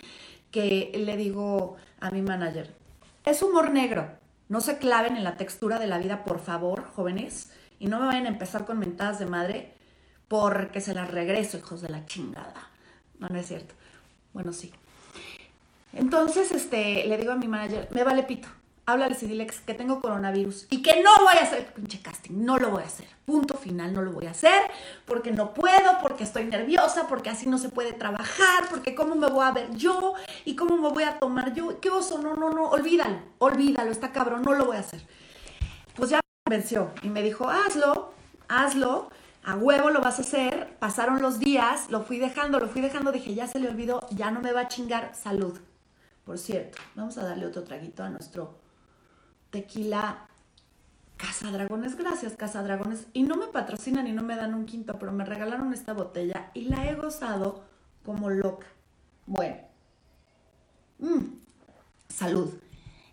que 0.50 0.90
le 0.94 1.18
digo 1.18 1.76
a 2.00 2.10
mi 2.10 2.22
manager, 2.22 2.74
es 3.26 3.42
humor 3.42 3.70
negro, 3.70 4.08
no 4.48 4.62
se 4.62 4.78
claven 4.78 5.18
en 5.18 5.24
la 5.24 5.36
textura 5.36 5.78
de 5.78 5.88
la 5.88 5.98
vida, 5.98 6.24
por 6.24 6.40
favor, 6.40 6.84
jóvenes, 6.96 7.52
y 7.78 7.88
no 7.88 8.00
me 8.00 8.06
vayan 8.06 8.24
a 8.24 8.30
empezar 8.30 8.64
con 8.64 8.78
mentadas 8.78 9.18
de 9.18 9.26
madre 9.26 9.74
porque 10.26 10.80
se 10.80 10.94
las 10.94 11.10
regreso, 11.10 11.58
hijos 11.58 11.82
de 11.82 11.90
la 11.90 12.06
chingada. 12.06 12.70
No, 13.18 13.28
no 13.28 13.38
es 13.38 13.48
cierto. 13.48 13.74
Bueno, 14.32 14.54
sí. 14.54 14.72
Entonces, 15.92 16.50
este, 16.50 17.06
le 17.06 17.18
digo 17.18 17.32
a 17.32 17.36
mi 17.36 17.46
manager, 17.46 17.88
me 17.90 18.04
vale 18.04 18.22
pito 18.22 18.48
háblales 18.86 19.22
y 19.22 19.26
dile 19.26 19.46
que 19.46 19.74
tengo 19.74 20.00
coronavirus 20.00 20.66
y 20.70 20.82
que 20.82 21.02
no 21.02 21.10
voy 21.20 21.36
a 21.38 21.44
hacer 21.44 21.72
pinche 21.72 22.00
casting, 22.00 22.44
no 22.44 22.58
lo 22.58 22.70
voy 22.70 22.82
a 22.82 22.86
hacer. 22.86 23.06
Punto 23.24 23.56
final, 23.56 23.92
no 23.94 24.02
lo 24.02 24.12
voy 24.12 24.26
a 24.26 24.32
hacer 24.32 24.62
porque 25.06 25.30
no 25.30 25.54
puedo, 25.54 25.98
porque 26.00 26.24
estoy 26.24 26.44
nerviosa, 26.44 27.06
porque 27.06 27.30
así 27.30 27.48
no 27.48 27.58
se 27.58 27.68
puede 27.68 27.92
trabajar, 27.92 28.68
porque 28.70 28.94
cómo 28.94 29.14
me 29.14 29.28
voy 29.28 29.44
a 29.44 29.52
ver 29.52 29.74
yo 29.76 30.14
y 30.44 30.56
cómo 30.56 30.76
me 30.76 30.88
voy 30.88 31.04
a 31.04 31.18
tomar 31.18 31.54
yo. 31.54 31.80
¿Qué 31.80 31.90
oso? 31.90 32.18
No, 32.18 32.34
no, 32.34 32.50
no, 32.50 32.68
olvídalo, 32.68 33.18
olvídalo, 33.38 33.90
está 33.90 34.12
cabrón, 34.12 34.42
no 34.42 34.54
lo 34.54 34.66
voy 34.66 34.76
a 34.76 34.80
hacer. 34.80 35.02
Pues 35.94 36.10
ya 36.10 36.16
me 36.16 36.22
convenció 36.44 36.90
y 37.02 37.08
me 37.08 37.22
dijo, 37.22 37.48
hazlo, 37.48 38.12
hazlo. 38.48 39.10
A 39.44 39.56
huevo 39.56 39.90
lo 39.90 40.00
vas 40.00 40.20
a 40.20 40.22
hacer. 40.22 40.76
Pasaron 40.78 41.20
los 41.20 41.40
días, 41.40 41.90
lo 41.90 42.02
fui 42.02 42.18
dejando, 42.18 42.60
lo 42.60 42.68
fui 42.68 42.80
dejando. 42.80 43.10
Dije, 43.10 43.34
ya 43.34 43.48
se 43.48 43.58
le 43.58 43.68
olvidó, 43.68 44.06
ya 44.10 44.30
no 44.30 44.40
me 44.40 44.52
va 44.52 44.60
a 44.60 44.68
chingar. 44.68 45.16
Salud. 45.16 45.58
Por 46.24 46.38
cierto, 46.38 46.78
vamos 46.94 47.18
a 47.18 47.24
darle 47.24 47.46
otro 47.46 47.64
traguito 47.64 48.04
a 48.04 48.08
nuestro 48.08 48.61
tequila 49.52 50.26
Casa 51.16 51.52
Dragones. 51.52 51.96
Gracias, 51.96 52.32
Casa 52.32 52.64
Dragones. 52.64 53.06
Y 53.12 53.22
no 53.22 53.36
me 53.36 53.46
patrocinan 53.46 54.08
y 54.08 54.12
no 54.12 54.24
me 54.24 54.34
dan 54.34 54.54
un 54.54 54.66
quinto, 54.66 54.98
pero 54.98 55.12
me 55.12 55.24
regalaron 55.24 55.72
esta 55.72 55.92
botella 55.92 56.50
y 56.52 56.64
la 56.64 56.90
he 56.90 56.96
gozado 56.96 57.62
como 58.04 58.28
loca. 58.30 58.66
Bueno. 59.26 59.56
Mm, 60.98 61.36
salud. 62.08 62.52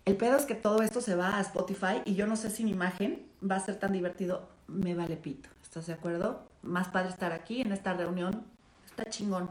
El 0.04 0.16
pedo 0.16 0.36
es 0.36 0.44
que 0.44 0.56
todo 0.56 0.82
esto 0.82 1.00
se 1.00 1.14
va 1.14 1.36
a 1.36 1.40
Spotify 1.40 2.02
y 2.04 2.14
yo 2.14 2.26
no 2.26 2.34
sé 2.34 2.50
si 2.50 2.64
mi 2.64 2.72
imagen 2.72 3.24
va 3.48 3.56
a 3.56 3.60
ser 3.60 3.76
tan 3.76 3.92
divertido. 3.92 4.48
Me 4.66 4.94
vale 4.94 5.16
pito. 5.16 5.48
¿Estás 5.62 5.86
de 5.86 5.92
acuerdo? 5.92 6.48
Más 6.62 6.88
padre 6.88 7.10
estar 7.10 7.32
aquí 7.32 7.60
en 7.60 7.72
esta 7.72 7.92
reunión. 7.92 8.44
Está 8.86 9.04
chingón. 9.04 9.50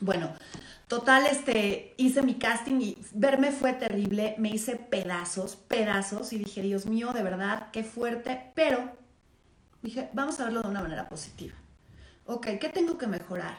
Bueno, 0.00 0.32
total, 0.92 1.24
este, 1.24 1.94
hice 1.96 2.20
mi 2.20 2.34
casting 2.34 2.78
y 2.82 2.98
verme 3.14 3.50
fue 3.50 3.72
terrible, 3.72 4.34
me 4.36 4.50
hice 4.50 4.76
pedazos, 4.76 5.56
pedazos 5.56 6.34
y 6.34 6.38
dije, 6.38 6.60
Dios 6.60 6.84
mío, 6.84 7.14
de 7.14 7.22
verdad, 7.22 7.70
qué 7.72 7.82
fuerte, 7.82 8.52
pero 8.54 8.92
dije, 9.80 10.10
vamos 10.12 10.38
a 10.38 10.44
verlo 10.44 10.60
de 10.60 10.68
una 10.68 10.82
manera 10.82 11.08
positiva. 11.08 11.54
Ok, 12.26 12.46
¿qué 12.60 12.68
tengo 12.68 12.98
que 12.98 13.06
mejorar? 13.06 13.56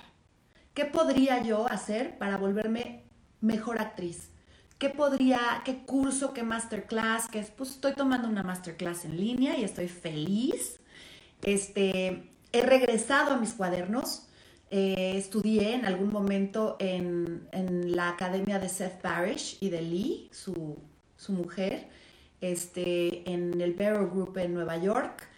¿Qué 0.76 0.86
podría 0.86 1.41
yo 1.41 1.67
hacer 1.67 2.19
para 2.19 2.38
volverme 2.38 3.06
mejor 3.41 3.82
actriz? 3.82 4.30
¿Qué 4.78 4.91
podría, 4.91 5.63
qué 5.65 5.86
curso, 5.88 6.36
qué 6.36 6.43
masterclass? 6.43 7.30
Que 7.30 7.41
pues 7.41 7.72
estoy 7.72 7.93
tomando 7.93 8.28
una 8.28 8.43
masterclass 8.43 9.06
en 9.06 9.17
línea 9.17 9.58
y 9.58 9.63
estoy 9.63 9.88
feliz. 9.88 10.80
Este, 11.41 12.30
he 12.52 12.62
regresado 12.62 13.32
a 13.34 13.38
mis 13.38 13.54
cuadernos 13.54 14.28
eh, 14.75 15.17
estudié 15.17 15.75
en 15.75 15.86
algún 15.86 16.12
momento 16.12 16.77
en, 16.79 17.47
la 17.95 18.09
academia 18.09 18.57
de 18.57 18.67
Seth 18.67 18.99
Parrish 19.01 19.57
y 19.62 19.69
de 19.69 19.83
Lee, 19.83 20.29
su, 20.31 20.79
mujer, 21.27 21.89
este, 22.41 23.31
en 23.31 23.62
el 23.62 23.75
Barrow 23.75 24.09
Group 24.09 24.36
en 24.39 24.55
Nueva 24.55 24.77
York. 24.77 25.29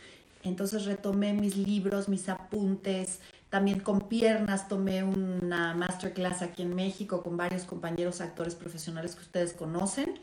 Entonces 0.44 0.86
retomé 0.86 1.34
mis 1.34 1.58
libros, 1.58 2.08
mis 2.08 2.30
apuntes, 2.30 3.20
también 3.50 3.82
con 3.82 4.08
piernas 4.08 4.70
tomé 4.70 5.04
una 5.04 5.74
masterclass 5.74 6.42
aquí 6.42 6.62
en 6.62 6.74
México 6.74 7.22
con 7.22 7.36
varios 7.36 7.66
compañeros 7.66 8.22
actores 8.22 8.56
profesionales 8.56 9.16
que 9.16 9.24
ustedes 9.24 9.52
conocen. 9.52 10.14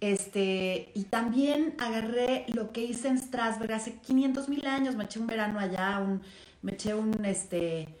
Este, 0.00 0.90
y 0.94 1.04
también 1.04 1.74
agarré 1.78 2.46
lo 2.48 2.72
que 2.72 2.82
hice 2.82 3.08
en 3.08 3.18
Strasbourg 3.18 3.72
hace 3.72 3.96
500 3.98 4.48
mil 4.48 4.66
años, 4.66 4.96
me 4.96 5.04
eché 5.04 5.20
un 5.20 5.26
verano 5.26 5.58
allá, 5.60 5.98
un, 5.98 6.22
me 6.62 6.72
eché 6.72 6.94
un, 6.94 7.26
este, 7.26 8.00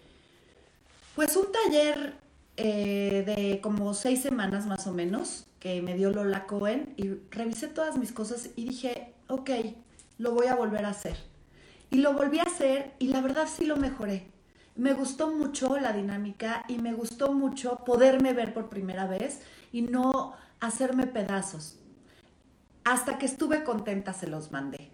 pues 1.14 1.36
un 1.36 1.46
taller 1.52 2.14
eh, 2.56 3.22
de 3.26 3.60
como 3.60 3.94
seis 3.94 4.22
semanas 4.22 4.66
más 4.66 4.86
o 4.86 4.92
menos 4.92 5.46
que 5.58 5.82
me 5.82 5.94
dio 5.94 6.10
Lola 6.10 6.46
Cohen 6.46 6.94
y 6.96 7.10
revisé 7.30 7.68
todas 7.68 7.96
mis 7.98 8.12
cosas 8.12 8.50
y 8.56 8.68
dije, 8.68 9.14
ok, 9.28 9.50
lo 10.18 10.32
voy 10.32 10.46
a 10.46 10.54
volver 10.54 10.84
a 10.84 10.90
hacer. 10.90 11.16
Y 11.90 11.98
lo 11.98 12.14
volví 12.14 12.38
a 12.38 12.44
hacer 12.44 12.94
y 12.98 13.08
la 13.08 13.20
verdad 13.20 13.46
sí 13.46 13.66
lo 13.66 13.76
mejoré. 13.76 14.30
Me 14.74 14.94
gustó 14.94 15.30
mucho 15.30 15.78
la 15.78 15.92
dinámica 15.92 16.64
y 16.68 16.78
me 16.78 16.94
gustó 16.94 17.32
mucho 17.32 17.76
poderme 17.84 18.32
ver 18.32 18.54
por 18.54 18.68
primera 18.68 19.06
vez 19.06 19.40
y 19.72 19.82
no 19.82 20.34
hacerme 20.60 21.06
pedazos. 21.06 21.76
Hasta 22.84 23.18
que 23.18 23.26
estuve 23.26 23.64
contenta 23.64 24.12
se 24.12 24.26
los 24.26 24.50
mandé 24.50 24.91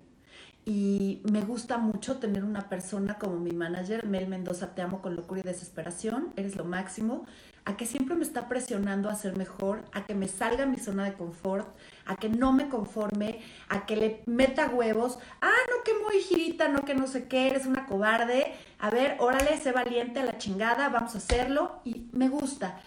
y 0.69 1.23
me 1.33 1.41
gusta 1.41 1.79
mucho 1.79 2.19
tener 2.19 2.45
una 2.45 2.69
persona 2.69 3.19
como 3.19 3.39
mi 3.39 3.53
manager, 3.53 4.05
Mel 4.05 4.29
Mendoza, 4.29 4.75
te 4.75 4.83
amo 4.83 5.01
con 5.01 5.17
locura 5.17 5.41
y 5.41 5.43
desesperación, 5.43 6.35
eres 6.37 6.57
lo 6.57 6.65
máximo, 6.67 7.25
a 7.65 7.79
que 7.79 7.87
siempre 7.87 8.15
me 8.15 8.23
está 8.23 8.49
presionando 8.49 9.09
a 9.09 9.15
ser 9.15 9.35
mejor, 9.39 9.83
a 9.95 10.05
que 10.05 10.15
me 10.15 10.29
salga 10.29 10.67
mi 10.67 10.77
zona 10.77 11.07
de 11.07 11.15
confort, 11.15 11.67
a 12.05 12.17
que 12.17 12.29
no 12.29 12.53
me 12.53 12.69
conforme, 12.69 13.41
a 13.71 13.87
que 13.87 13.97
le 13.97 14.23
meta 14.27 14.69
huevos, 14.69 15.19
ah, 15.41 15.49
no, 15.71 15.83
que 15.85 15.93
muy 16.05 16.21
girita, 16.21 16.69
no, 16.69 16.85
que 16.85 16.95
no 16.95 17.07
sé 17.07 17.29
qué, 17.29 17.47
eres 17.47 17.65
una 17.65 17.87
cobarde, 17.87 18.53
a 18.79 18.91
ver, 18.91 19.17
órale, 19.21 19.57
sé 19.57 19.73
valiente 19.73 20.21
a 20.21 20.25
la 20.25 20.37
chingada, 20.37 20.91
vamos 20.91 21.15
a 21.15 21.19
hacerlo 21.19 21.81
y 21.87 22.11
me 22.13 22.29
gusta. 22.29 22.79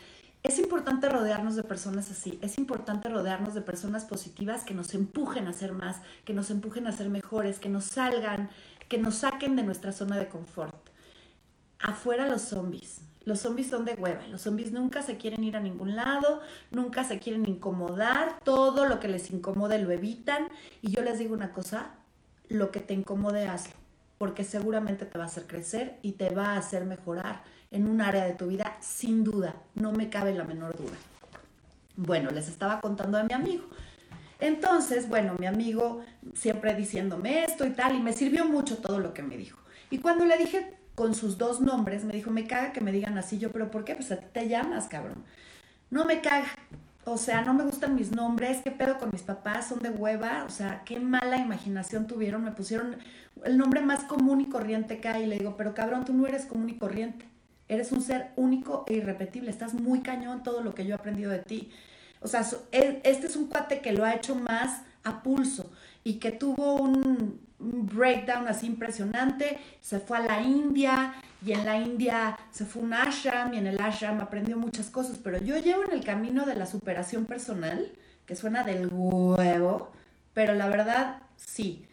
Es 0.44 0.58
importante 0.58 1.08
rodearnos 1.08 1.56
de 1.56 1.64
personas 1.64 2.10
así, 2.10 2.40
es 2.42 2.58
importante 2.58 3.10
rodearnos 3.10 3.54
de 3.54 3.62
personas 3.62 4.06
positivas 4.06 4.64
que 4.64 4.74
nos 4.74 4.96
empujen 4.96 5.48
a 5.48 5.54
ser 5.54 5.72
más, 5.72 6.02
que 6.26 6.34
nos 6.34 6.50
empujen 6.50 6.88
a 6.88 6.92
ser 6.92 7.10
mejores, 7.10 7.60
que 7.60 7.70
nos 7.70 7.86
salgan, 7.86 8.50
que 8.90 8.98
nos 8.98 9.16
saquen 9.16 9.56
de 9.56 9.64
nuestra 9.64 9.92
zona 9.92 10.18
de 10.18 10.28
confort. 10.28 10.90
Afuera 11.80 12.28
los 12.28 12.42
zombies. 12.42 13.02
Los 13.24 13.42
zombies 13.42 13.70
son 13.70 13.86
de 13.86 13.94
hueva. 13.94 14.26
Los 14.28 14.42
zombies 14.42 14.72
nunca 14.72 15.04
se 15.04 15.18
quieren 15.18 15.44
ir 15.44 15.56
a 15.56 15.60
ningún 15.60 15.96
lado, 15.96 16.42
nunca 16.72 17.04
se 17.04 17.20
quieren 17.20 17.48
incomodar. 17.48 18.40
Todo 18.44 18.86
lo 18.86 19.00
que 19.00 19.08
les 19.08 19.30
incomode 19.30 19.78
lo 19.78 19.92
evitan. 19.92 20.48
Y 20.82 20.92
yo 20.92 21.04
les 21.04 21.20
digo 21.20 21.36
una 21.36 21.54
cosa, 21.54 21.92
lo 22.50 22.72
que 22.72 22.80
te 22.80 22.96
incomode 22.96 23.48
hazlo, 23.48 23.76
porque 24.22 24.44
seguramente 24.44 25.08
te 25.08 25.18
va 25.18 25.24
a 25.24 25.28
hacer 25.28 25.48
crecer 25.48 25.98
y 26.04 26.12
te 26.12 26.30
va 26.30 26.50
a 26.50 26.58
hacer 26.58 26.86
mejorar 26.86 27.42
en 27.72 27.88
un 27.88 28.02
área 28.02 28.24
de 28.24 28.34
tu 28.34 28.46
vida, 28.46 28.78
sin 28.80 29.24
duda, 29.24 29.56
no 29.74 29.94
me 29.94 30.12
cabe 30.12 30.32
la 30.32 30.44
menor 30.44 30.78
duda. 30.78 30.96
Bueno, 31.96 32.30
les 32.30 32.48
estaba 32.48 32.82
contando 32.82 33.18
de 33.18 33.24
mi 33.24 33.34
amigo. 33.34 33.64
Entonces, 34.40 35.10
bueno, 35.10 35.34
mi 35.40 35.48
amigo 35.48 36.04
siempre 36.36 36.76
diciéndome 36.76 37.46
esto 37.46 37.66
y 37.66 37.72
tal, 37.72 37.96
y 37.96 38.00
me 38.00 38.14
sirvió 38.14 38.46
mucho 38.46 38.78
todo 38.78 39.00
lo 39.00 39.12
que 39.12 39.24
me 39.24 39.38
dijo. 39.38 39.58
Y 39.90 39.98
cuando 39.98 40.24
le 40.26 40.38
dije 40.38 40.72
con 40.94 41.16
sus 41.16 41.40
dos 41.40 41.60
nombres, 41.60 42.04
me 42.04 42.14
dijo, 42.14 42.30
me 42.30 42.46
caga 42.46 42.74
que 42.74 42.82
me 42.82 42.92
digan 42.92 43.18
así, 43.18 43.40
yo, 43.40 43.52
pero 43.52 43.72
¿por 43.72 43.86
qué? 43.86 43.96
Pues 43.96 44.12
a 44.12 44.18
ti 44.18 44.28
te 44.32 44.48
llamas, 44.48 44.88
cabrón. 44.88 45.24
No 45.90 46.06
me 46.06 46.22
caga. 46.22 46.46
O 47.04 47.18
sea, 47.18 47.42
no 47.42 47.54
me 47.54 47.64
gustan 47.64 47.96
mis 47.96 48.12
nombres, 48.12 48.62
qué 48.64 48.72
pedo 48.72 49.00
con 49.00 49.10
mis 49.12 49.24
papás, 49.24 49.68
son 49.68 49.80
de 49.80 49.90
hueva, 49.90 50.44
o 50.46 50.50
sea, 50.52 50.84
qué 50.86 51.00
mala 51.00 51.38
imaginación 51.38 52.06
tuvieron, 52.06 52.44
me 52.44 52.52
pusieron 52.52 52.98
el 53.44 53.58
nombre 53.58 53.82
más 53.82 54.04
común 54.04 54.42
y 54.42 54.46
corriente 54.46 55.00
que 55.00 55.08
hay, 55.08 55.24
y 55.24 55.26
le 55.26 55.40
digo, 55.40 55.56
pero 55.58 55.74
cabrón, 55.74 56.06
tú 56.06 56.14
no 56.14 56.28
eres 56.28 56.46
común 56.46 56.70
y 56.70 56.78
corriente. 56.78 57.26
Eres 57.68 57.92
un 57.94 58.02
ser 58.02 58.32
único 58.36 58.84
e 58.88 58.96
irrepetible. 58.96 59.50
Estás 59.50 59.74
muy 59.74 60.02
cañón 60.02 60.44
todo 60.44 60.62
lo 60.62 60.76
que 60.76 60.86
yo 60.86 60.92
he 60.92 60.98
aprendido 60.98 61.32
de 61.32 61.40
ti. 61.40 61.72
O 62.20 62.28
sea, 62.28 62.46
e, 62.72 63.02
este 63.04 63.28
es 63.28 63.36
un 63.38 63.48
cuate 63.48 63.80
que 63.80 63.94
lo 63.94 64.04
ha 64.04 64.14
hecho 64.14 64.36
más 64.36 64.82
a 65.04 65.24
pulso 65.24 65.72
y 66.04 66.16
que 66.16 66.32
tuvo 66.32 66.76
un, 66.76 67.40
breakdown 67.60 68.48
así 68.48 68.66
impresionante. 68.66 69.60
Se 69.82 70.00
fue 70.00 70.18
a 70.18 70.22
la 70.22 70.42
India 70.42 71.14
y 71.46 71.54
en 71.54 71.66
la 71.66 71.78
India 71.78 72.38
se 72.52 72.66
fue 72.66 72.84
un 72.84 72.94
ashram 72.94 73.54
y 73.54 73.58
en 73.58 73.68
el 73.68 73.82
ashram 73.82 74.20
aprendió 74.20 74.58
muchas 74.58 74.90
cosas. 74.90 75.18
Pero 75.24 75.38
yo 75.40 75.58
llevo 75.58 75.84
en 75.84 75.92
el 75.92 76.04
camino 76.04 76.46
de 76.46 76.56
la 76.56 76.66
superación 76.66 77.26
personal, 77.26 77.92
que 78.26 78.36
suena 78.36 78.64
del 78.64 78.90
huevo, 78.92 79.92
pero 80.34 80.54
la 80.54 80.68
verdad 80.68 81.22
sí. 81.36 81.88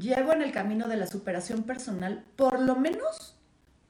Llevo 0.00 0.32
en 0.32 0.42
el 0.42 0.52
camino 0.52 0.88
de 0.88 0.96
la 0.96 1.06
superación 1.06 1.62
personal 1.62 2.24
por 2.36 2.60
lo 2.60 2.76
menos 2.76 3.36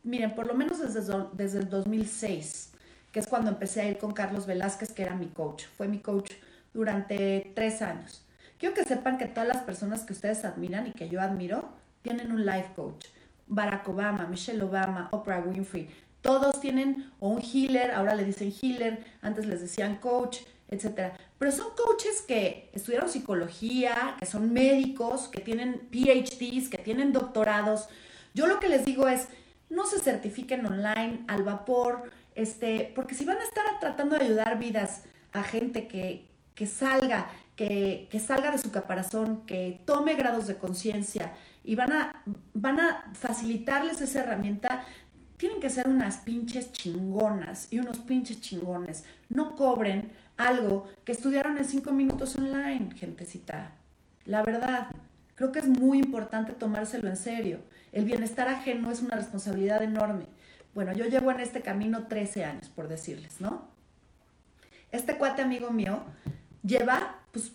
miren, 0.07 0.35
por 0.35 0.47
lo 0.47 0.55
menos 0.55 0.79
desde, 0.79 1.12
desde 1.33 1.59
el 1.59 1.69
2006, 1.69 2.71
que 3.12 3.21
es 3.21 3.27
cuando 3.27 3.51
empecé 3.51 3.83
a 3.83 3.88
ir 3.88 3.99
con 3.99 4.12
Carlos 4.12 4.47
Velázquez, 4.47 4.92
que 4.92 5.03
era 5.03 5.14
mi 5.14 5.27
coach. 5.27 5.64
Fue 5.77 5.88
mi 5.88 5.99
coach 5.99 6.33
durante 6.73 7.53
tres 7.55 7.83
años. 7.83 8.25
Quiero 8.59 8.75
que 8.75 8.85
sepan 8.85 9.19
que 9.19 9.27
todas 9.27 9.49
las 9.49 9.59
personas 9.59 10.05
que 10.05 10.12
ustedes 10.12 10.45
admiran 10.45 10.87
y 10.87 10.92
que 10.92 11.09
yo 11.09 11.21
admiro 11.21 11.69
tienen 12.03 12.33
un 12.33 12.47
life 12.47 12.71
coach. 12.75 13.07
Barack 13.46 13.88
Obama, 13.88 14.26
Michelle 14.26 14.62
Obama, 14.62 15.09
Oprah 15.12 15.40
Winfrey, 15.40 15.88
todos 16.20 16.61
tienen 16.61 17.12
o 17.20 17.28
un 17.28 17.40
healer, 17.40 17.92
ahora 17.92 18.14
le 18.14 18.24
dicen 18.24 18.52
healer, 18.61 19.04
antes 19.22 19.46
les 19.46 19.61
decían 19.61 19.96
coach, 19.96 20.38
etc. 20.68 21.12
Pero 21.38 21.52
son 21.52 21.68
coaches 21.76 22.22
que 22.22 22.68
estudiaron 22.72 23.09
psicología, 23.09 24.16
que 24.18 24.26
son 24.26 24.52
médicos, 24.52 25.28
que 25.28 25.40
tienen 25.40 25.88
PhDs, 25.90 26.68
que 26.68 26.78
tienen 26.78 27.12
doctorados. 27.12 27.88
Yo 28.35 28.46
lo 28.48 28.59
que 28.59 28.68
les 28.68 28.85
digo 28.85 29.06
es, 29.06 29.28
no 29.68 29.87
se 29.87 30.00
certifiquen 30.00 30.66
online 30.66 31.24
al 31.28 31.42
vapor, 31.42 32.11
este, 32.35 32.92
porque 32.94 33.14
si 33.14 33.24
van 33.24 33.38
a 33.38 33.44
estar 33.44 33.64
tratando 33.80 34.16
de 34.16 34.24
ayudar 34.24 34.59
vidas 34.59 35.04
a 35.32 35.42
gente 35.42 35.87
que, 35.87 36.28
que 36.54 36.66
salga, 36.66 37.28
que, 37.56 38.09
que, 38.11 38.20
salga 38.20 38.50
de 38.50 38.59
su 38.59 38.70
caparazón, 38.70 39.46
que 39.46 39.80
tome 39.85 40.14
grados 40.14 40.46
de 40.46 40.56
conciencia 40.56 41.35
y 41.66 41.74
van 41.74 41.92
a, 41.92 42.22
van 42.55 42.81
a 42.81 43.12
facilitarles 43.12 44.00
esa 44.00 44.20
herramienta, 44.20 44.85
tienen 45.37 45.61
que 45.61 45.68
ser 45.68 45.88
unas 45.88 46.18
pinches 46.18 46.72
chingonas 46.72 47.70
y 47.70 47.81
unos 47.81 47.98
pinches 47.98 48.40
chingones. 48.40 49.05
No 49.29 49.57
cobren 49.57 50.12
algo 50.37 50.88
que 51.05 51.12
estudiaron 51.12 51.59
en 51.59 51.64
cinco 51.64 51.92
minutos 51.92 52.37
online, 52.37 52.94
gentecita. 52.94 53.72
La 54.24 54.42
verdad, 54.42 54.88
creo 55.35 55.52
que 55.52 55.59
es 55.59 55.68
muy 55.68 55.98
importante 55.98 56.52
tomárselo 56.52 57.09
en 57.09 57.16
serio. 57.16 57.61
El 57.92 58.05
bienestar 58.05 58.48
ajeno 58.48 58.90
es 58.90 59.02
una 59.02 59.16
responsabilidad 59.16 59.83
enorme. 59.83 60.26
Bueno, 60.74 60.92
yo 60.92 61.07
llevo 61.07 61.31
en 61.33 61.40
este 61.40 61.62
camino 61.62 62.07
13 62.07 62.44
años, 62.44 62.68
por 62.68 62.87
decirles, 62.87 63.40
¿no? 63.40 63.68
Este 64.92 65.16
cuate 65.16 65.42
amigo 65.42 65.70
mío 65.70 66.05
lleva, 66.62 67.18
pues, 67.33 67.52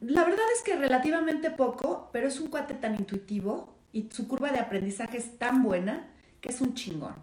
la 0.00 0.24
verdad 0.24 0.44
es 0.56 0.62
que 0.62 0.76
relativamente 0.76 1.50
poco, 1.50 2.10
pero 2.12 2.28
es 2.28 2.38
un 2.40 2.48
cuate 2.48 2.74
tan 2.74 2.96
intuitivo 2.96 3.74
y 3.92 4.08
su 4.10 4.28
curva 4.28 4.50
de 4.50 4.58
aprendizaje 4.58 5.18
es 5.18 5.38
tan 5.38 5.62
buena 5.62 6.08
que 6.40 6.50
es 6.50 6.60
un 6.60 6.74
chingón. 6.74 7.14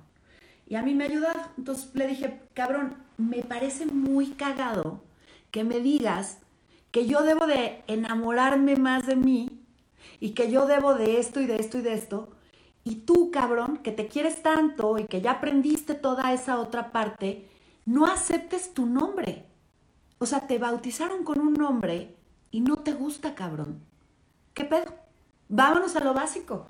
Y 0.67 0.75
a 0.75 0.81
mí 0.81 0.93
me 0.95 1.05
ayuda. 1.05 1.53
Entonces 1.57 1.89
le 1.93 2.07
dije, 2.07 2.41
cabrón, 2.53 2.97
me 3.17 3.43
parece 3.43 3.85
muy 3.85 4.31
cagado 4.31 5.01
que 5.51 5.63
me 5.63 5.79
digas 5.79 6.39
que 6.91 7.05
yo 7.05 7.23
debo 7.23 7.47
de 7.47 7.83
enamorarme 7.87 8.75
más 8.75 9.05
de 9.05 9.15
mí 9.15 9.61
y 10.19 10.31
que 10.31 10.51
yo 10.51 10.65
debo 10.65 10.95
de 10.95 11.19
esto 11.19 11.39
y 11.41 11.45
de 11.45 11.57
esto 11.57 11.77
y 11.77 11.81
de 11.81 11.93
esto. 11.93 12.29
Y 12.83 12.95
tú, 12.95 13.31
cabrón, 13.31 13.77
que 13.77 13.91
te 13.91 14.07
quieres 14.07 14.41
tanto 14.41 14.97
y 14.97 15.05
que 15.05 15.21
ya 15.21 15.31
aprendiste 15.31 15.93
toda 15.93 16.33
esa 16.33 16.59
otra 16.59 16.91
parte, 16.91 17.47
no 17.85 18.05
aceptes 18.05 18.73
tu 18.73 18.85
nombre. 18.85 19.45
O 20.19 20.25
sea, 20.25 20.47
te 20.47 20.57
bautizaron 20.57 21.23
con 21.23 21.39
un 21.39 21.53
nombre 21.53 22.16
y 22.51 22.61
no 22.61 22.77
te 22.77 22.93
gusta, 22.93 23.35
cabrón. 23.35 23.81
¿Qué 24.53 24.65
pedo? 24.65 24.93
Vámonos 25.49 25.95
a 25.95 26.03
lo 26.03 26.13
básico. 26.13 26.67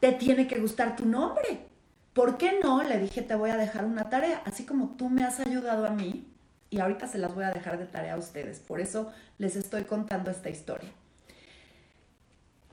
Te 0.00 0.12
tiene 0.12 0.46
que 0.46 0.60
gustar 0.60 0.96
tu 0.96 1.06
nombre. 1.06 1.66
¿Por 2.12 2.36
qué 2.36 2.60
no? 2.62 2.82
Le 2.82 2.98
dije, 2.98 3.22
te 3.22 3.34
voy 3.34 3.50
a 3.50 3.56
dejar 3.56 3.84
una 3.84 4.10
tarea, 4.10 4.42
así 4.44 4.64
como 4.66 4.96
tú 4.96 5.08
me 5.08 5.24
has 5.24 5.40
ayudado 5.40 5.86
a 5.86 5.90
mí, 5.90 6.26
y 6.70 6.80
ahorita 6.80 7.06
se 7.06 7.18
las 7.18 7.34
voy 7.34 7.44
a 7.44 7.52
dejar 7.52 7.78
de 7.78 7.86
tarea 7.86 8.14
a 8.14 8.18
ustedes. 8.18 8.58
Por 8.60 8.80
eso 8.80 9.12
les 9.38 9.56
estoy 9.56 9.84
contando 9.84 10.30
esta 10.30 10.50
historia. 10.50 10.90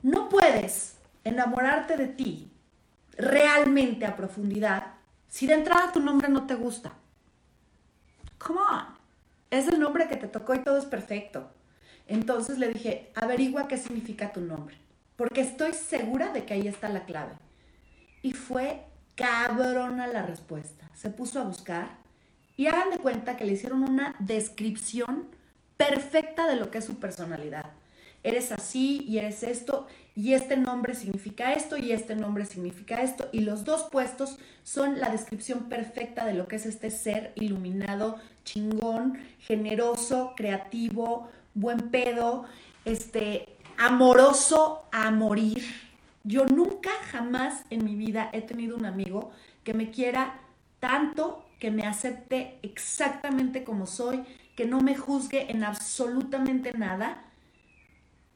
No 0.02 0.28
puedes 0.28 0.96
enamorarte 1.24 1.96
de 1.96 2.06
ti 2.06 2.50
realmente 3.16 4.06
a 4.06 4.16
profundidad 4.16 4.94
si 5.28 5.46
de 5.46 5.54
entrada 5.54 5.92
tu 5.92 6.00
nombre 6.00 6.28
no 6.28 6.46
te 6.46 6.54
gusta. 6.54 6.92
Come 8.38 8.60
on. 8.60 9.00
Es 9.50 9.68
el 9.68 9.78
nombre 9.78 10.08
que 10.08 10.16
te 10.16 10.28
tocó 10.28 10.54
y 10.54 10.60
todo 10.60 10.78
es 10.78 10.86
perfecto. 10.86 11.50
Entonces 12.10 12.58
le 12.58 12.72
dije, 12.72 13.12
averigua 13.14 13.68
qué 13.68 13.78
significa 13.78 14.32
tu 14.32 14.40
nombre, 14.40 14.74
porque 15.14 15.42
estoy 15.42 15.72
segura 15.74 16.32
de 16.32 16.44
que 16.44 16.54
ahí 16.54 16.66
está 16.66 16.88
la 16.88 17.04
clave. 17.04 17.34
Y 18.20 18.32
fue 18.32 18.82
cabrona 19.14 20.08
la 20.08 20.22
respuesta. 20.22 20.90
Se 20.92 21.10
puso 21.10 21.38
a 21.40 21.44
buscar 21.44 21.98
y 22.56 22.66
hagan 22.66 22.90
de 22.90 22.98
cuenta 22.98 23.36
que 23.36 23.44
le 23.44 23.52
hicieron 23.52 23.84
una 23.84 24.16
descripción 24.18 25.28
perfecta 25.76 26.48
de 26.48 26.56
lo 26.56 26.72
que 26.72 26.78
es 26.78 26.84
su 26.84 26.98
personalidad. 26.98 27.66
Eres 28.24 28.50
así 28.50 29.04
y 29.06 29.18
eres 29.18 29.44
esto 29.44 29.86
y 30.16 30.34
este 30.34 30.56
nombre 30.56 30.96
significa 30.96 31.52
esto 31.52 31.76
y 31.76 31.92
este 31.92 32.16
nombre 32.16 32.44
significa 32.44 33.02
esto 33.02 33.28
y 33.30 33.40
los 33.40 33.64
dos 33.64 33.84
puestos 33.84 34.36
son 34.64 34.98
la 34.98 35.10
descripción 35.10 35.68
perfecta 35.68 36.26
de 36.26 36.34
lo 36.34 36.48
que 36.48 36.56
es 36.56 36.66
este 36.66 36.90
ser 36.90 37.32
iluminado, 37.36 38.18
chingón, 38.44 39.18
generoso, 39.38 40.34
creativo, 40.36 41.30
buen 41.54 41.90
pedo, 41.90 42.44
este 42.84 43.56
amoroso 43.76 44.84
a 44.92 45.10
morir 45.10 45.62
yo 46.22 46.44
nunca, 46.44 46.90
jamás 47.10 47.64
en 47.70 47.84
mi 47.84 47.96
vida 47.96 48.28
he 48.32 48.42
tenido 48.42 48.76
un 48.76 48.84
amigo 48.84 49.30
que 49.64 49.72
me 49.72 49.90
quiera 49.90 50.40
tanto, 50.78 51.46
que 51.58 51.70
me 51.70 51.86
acepte 51.86 52.58
exactamente 52.62 53.64
como 53.64 53.86
soy, 53.86 54.24
que 54.54 54.66
no 54.66 54.80
me 54.80 54.96
juzgue 54.96 55.50
en 55.50 55.64
absolutamente 55.64 56.72
nada. 56.72 57.24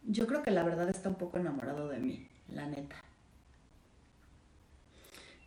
Yo 0.05 0.27
creo 0.27 0.43
que 0.43 0.51
la 0.51 0.63
verdad 0.63 0.89
está 0.89 1.11
un 1.11 1.17
poco 1.17 1.39
enamorado 1.39 1.89
de 1.89 1.99
mí, 1.99 2.29
la 2.49 2.67
neta. 2.67 2.97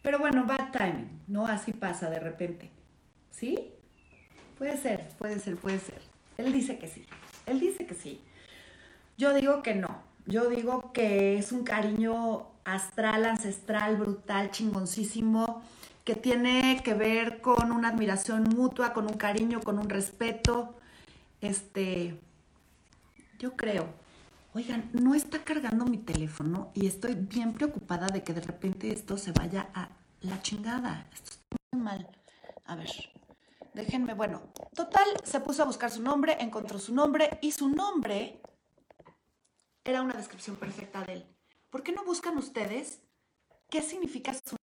Pero 0.03 0.19
bueno, 0.19 0.45
bad 0.45 0.71
timing, 0.71 1.23
¿no? 1.27 1.47
Así 1.47 1.73
pasa 1.73 2.09
de 2.09 2.19
repente. 2.19 2.69
¿Sí? 3.31 3.73
Puede 4.57 4.77
ser, 4.77 5.09
puede 5.17 5.39
ser, 5.39 5.57
puede 5.57 5.79
ser. 5.79 6.01
Él 6.37 6.53
dice 6.53 6.77
que 6.77 6.87
sí. 6.87 7.05
Él 7.47 7.59
dice 7.59 7.87
que 7.87 7.95
sí. 7.95 8.21
Yo 9.17 9.33
digo 9.33 9.63
que 9.63 9.73
no. 9.73 10.03
Yo 10.27 10.49
digo 10.49 10.91
que 10.93 11.37
es 11.37 11.51
un 11.51 11.63
cariño 11.63 12.47
astral, 12.65 13.25
ancestral, 13.25 13.95
brutal, 13.95 14.51
chingoncísimo, 14.51 15.63
que 16.03 16.15
tiene 16.15 16.81
que 16.83 16.93
ver 16.93 17.41
con 17.41 17.71
una 17.71 17.89
admiración 17.89 18.43
mutua, 18.43 18.93
con 18.93 19.05
un 19.05 19.17
cariño, 19.17 19.61
con 19.61 19.79
un 19.79 19.89
respeto. 19.89 20.75
Este, 21.41 22.19
yo 23.39 23.55
creo. 23.55 23.87
Oigan, 24.53 24.89
no 24.93 25.15
está 25.15 25.43
cargando 25.43 25.85
mi 25.85 25.97
teléfono 25.97 26.71
y 26.73 26.87
estoy 26.87 27.15
bien 27.15 27.53
preocupada 27.53 28.07
de 28.07 28.23
que 28.23 28.33
de 28.33 28.41
repente 28.41 28.91
esto 28.91 29.17
se 29.17 29.31
vaya 29.31 29.69
a 29.73 29.89
la 30.21 30.41
chingada. 30.41 31.07
Esto 31.13 31.31
está 31.31 31.57
muy 31.71 31.81
mal. 31.81 32.07
A 32.65 32.75
ver, 32.75 32.89
déjenme, 33.77 34.13
bueno, 34.13 34.51
total, 34.73 35.07
se 35.23 35.39
puso 35.39 35.63
a 35.63 35.65
buscar 35.65 35.91
su 35.91 36.01
nombre, 36.01 36.37
encontró 36.39 36.79
su 36.79 36.93
nombre 36.93 37.37
y 37.41 37.51
su 37.51 37.69
nombre 37.69 38.41
era 39.83 40.01
una 40.01 40.15
descripción 40.15 40.55
perfecta 40.55 41.03
de 41.03 41.13
él. 41.13 41.37
¿Por 41.69 41.83
qué 41.83 41.91
no 41.91 42.03
buscan 42.03 42.37
ustedes 42.37 43.01
qué 43.69 43.81
significa 43.81 44.33
su 44.33 44.55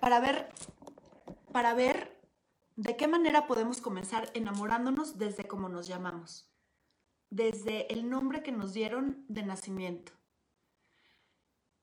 para 0.00 0.20
ver 0.20 0.52
para 1.52 1.74
ver 1.74 2.20
de 2.76 2.96
qué 2.96 3.08
manera 3.08 3.46
podemos 3.46 3.80
comenzar 3.80 4.30
enamorándonos 4.34 5.16
desde 5.16 5.48
cómo 5.48 5.70
nos 5.70 5.86
llamamos, 5.86 6.52
desde 7.30 7.90
el 7.92 8.10
nombre 8.10 8.42
que 8.42 8.52
nos 8.52 8.74
dieron 8.74 9.24
de 9.28 9.42
nacimiento. 9.42 10.12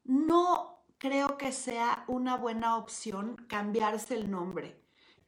No 0.04 0.86
creo 1.00 1.38
que 1.38 1.52
sea 1.52 2.06
una 2.08 2.38
buena 2.38 2.78
opción 2.78 3.36
cambiarse 3.48 4.13
el 4.13 4.30
nombre. 4.30 4.83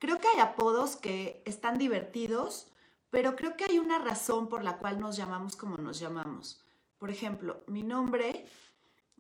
Creo 0.06 0.22
que 0.22 0.28
hay 0.28 0.40
apodos 0.40 0.98
que 0.98 1.42
están 1.46 1.80
divertidos, 1.80 2.72
pero 3.10 3.36
creo 3.36 3.58
que 3.58 3.66
hay 3.68 3.80
una 3.80 3.98
razón 3.98 4.50
por 4.50 4.64
la 4.64 4.78
cual 4.78 5.00
nos 5.00 5.18
llamamos 5.18 5.56
como 5.56 5.78
nos 5.78 5.98
llamamos. 5.98 6.64
Por 7.00 7.10
ejemplo, 7.10 7.64
mi 7.66 7.82
nombre, 7.82 8.46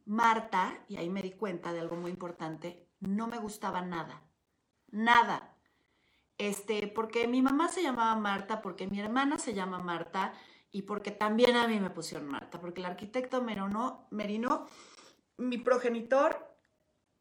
Marta, 0.06 0.78
y 0.88 0.98
ahí 0.98 1.10
me 1.10 1.24
di 1.24 1.32
cuenta 1.32 1.74
de 1.74 1.80
algo 1.80 1.96
muy 1.96 2.12
importante, 2.12 2.88
no 3.00 3.26
me 3.26 3.40
gustaba 3.40 3.82
nada. 3.82 4.22
Nada. 4.92 5.58
Este, 6.38 6.88
porque 6.88 7.28
mi 7.28 7.42
mamá 7.42 7.68
se 7.68 7.82
llamaba 7.82 8.14
Marta, 8.14 8.62
porque 8.62 8.86
mi 8.86 9.00
hermana 9.00 9.40
se 9.40 9.56
llama 9.56 9.80
Marta 9.80 10.36
y 10.70 10.84
porque 10.84 11.10
también 11.10 11.56
a 11.56 11.68
mí 11.68 11.80
me 11.80 11.90
pusieron 11.90 12.28
Marta, 12.28 12.62
porque 12.62 12.82
el 12.82 12.86
arquitecto 12.86 13.42
Merino, 13.42 14.08
Merino, 14.12 14.68
mi 15.38 15.58
progenitor, 15.58 16.55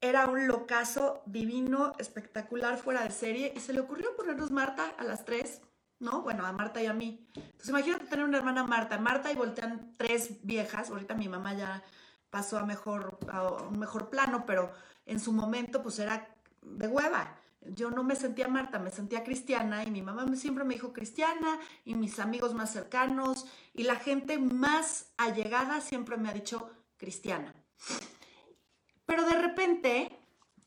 era 0.09 0.27
un 0.27 0.47
locazo 0.47 1.23
divino, 1.27 1.93
espectacular, 1.99 2.77
fuera 2.79 3.03
de 3.03 3.11
serie, 3.11 3.53
y 3.57 3.61
se 3.61 3.73
le 3.73 3.81
ocurrió 3.81 4.15
ponernos 4.17 4.51
Marta 4.51 4.95
a 4.99 5.05
las 5.05 5.25
tres 5.25 5.61
¿no? 6.01 6.23
Bueno, 6.23 6.47
a 6.47 6.53
Marta 6.53 6.83
y 6.83 6.87
a 6.87 6.93
mí. 6.93 7.27
Entonces 7.35 7.69
imagínate 7.71 8.07
tener 8.07 8.25
una 8.25 8.39
hermana 8.39 8.65
Marta, 8.65 8.99
Marta 8.99 9.33
y 9.33 9.37
voltean 9.37 9.93
tres 9.97 10.45
viejas, 10.45 10.91
ahorita 10.91 11.15
mi 11.15 11.29
mamá 11.29 11.55
ya 11.55 11.83
pasó 12.31 12.59
a, 12.59 12.67
mejor, 12.67 13.19
a 13.29 13.49
un 13.49 13.79
mejor 13.79 14.11
plano, 14.11 14.45
pero 14.47 14.73
en 15.07 15.21
su 15.21 15.33
momento 15.33 15.83
pues 15.83 15.99
era 15.99 16.29
de 16.63 16.89
hueva. 16.89 17.37
Yo 17.67 17.91
no 17.91 18.05
me 18.05 18.15
sentía 18.15 18.47
Marta, 18.49 18.79
me 18.79 18.91
sentía 18.91 19.25
cristiana 19.25 19.85
y 19.85 19.91
mi 19.91 20.03
mamá 20.03 20.27
siempre 20.37 20.65
me 20.65 20.75
dijo 20.75 20.93
cristiana 20.93 21.59
y 21.85 21.95
mis 21.95 22.19
amigos 22.19 22.53
más 22.53 22.71
cercanos 22.71 23.47
y 23.73 23.85
la 23.85 23.97
gente 23.97 24.39
más 24.39 25.13
allegada 25.17 25.81
siempre 25.81 26.19
me 26.19 26.29
ha 26.29 26.35
dicho 26.35 26.71
cristiana. 26.99 27.55
Pero 29.07 29.25
de 29.25 29.41
repente, 29.41 30.19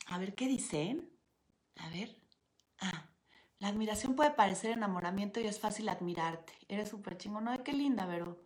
a 0.08 0.18
ver 0.18 0.36
qué 0.36 0.48
dicen. 0.48 1.10
A 1.78 1.90
ver. 1.90 2.16
Ah, 2.80 3.06
la 3.60 3.70
admiración 3.70 4.16
puede 4.16 4.32
parecer 4.32 4.72
enamoramiento 4.72 5.40
y 5.40 5.48
es 5.48 5.60
fácil 5.60 5.90
admirarte. 5.90 6.54
Eres 6.68 6.90
súper 6.90 7.18
chingón. 7.18 7.46
No, 7.46 7.64
qué 7.64 7.74
linda, 7.74 8.06
Vero. 8.06 8.40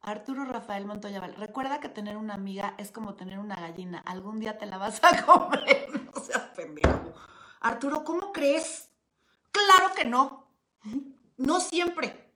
Arturo 0.00 0.44
Rafael 0.44 0.84
Montoya 0.84 1.18
Recuerda 1.20 1.80
que 1.80 1.88
tener 1.88 2.18
una 2.18 2.34
amiga 2.34 2.74
es 2.76 2.92
como 2.92 3.14
tener 3.14 3.38
una 3.38 3.56
gallina. 3.56 3.98
Algún 4.00 4.38
día 4.38 4.58
te 4.58 4.66
la 4.66 4.76
vas 4.76 5.00
a 5.02 5.22
comer. 5.24 5.88
No 6.14 6.22
seas 6.22 6.50
pendejo. 6.54 7.14
Arturo, 7.60 8.04
¿cómo 8.04 8.30
crees? 8.32 8.90
Claro 9.50 9.94
que 9.94 10.04
no. 10.04 10.46
No 11.38 11.60
siempre. 11.60 12.32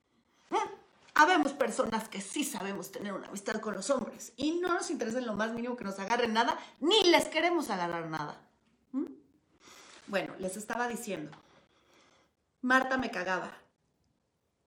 Habemos 1.21 1.53
personas 1.53 2.09
que 2.09 2.21
sí 2.21 2.45
sabemos 2.45 2.93
tener 2.93 3.13
una 3.13 3.27
amistad 3.27 3.61
con 3.61 3.75
los 3.75 3.91
hombres 3.91 4.33
y 4.37 4.53
no 4.61 4.69
nos 4.69 4.89
interesa 4.89 5.19
en 5.19 5.27
lo 5.27 5.35
más 5.35 5.53
mínimo 5.53 5.77
que 5.77 5.83
nos 5.83 5.99
agarren 5.99 6.33
nada, 6.33 6.57
ni 6.79 7.11
les 7.11 7.25
queremos 7.25 7.71
agarrar 7.71 8.09
nada. 8.09 8.41
Bueno, 10.07 10.37
les 10.39 10.57
estaba 10.57 10.87
diciendo, 10.87 11.37
Marta 12.61 12.99
me 12.99 13.11
cagaba. 13.11 13.53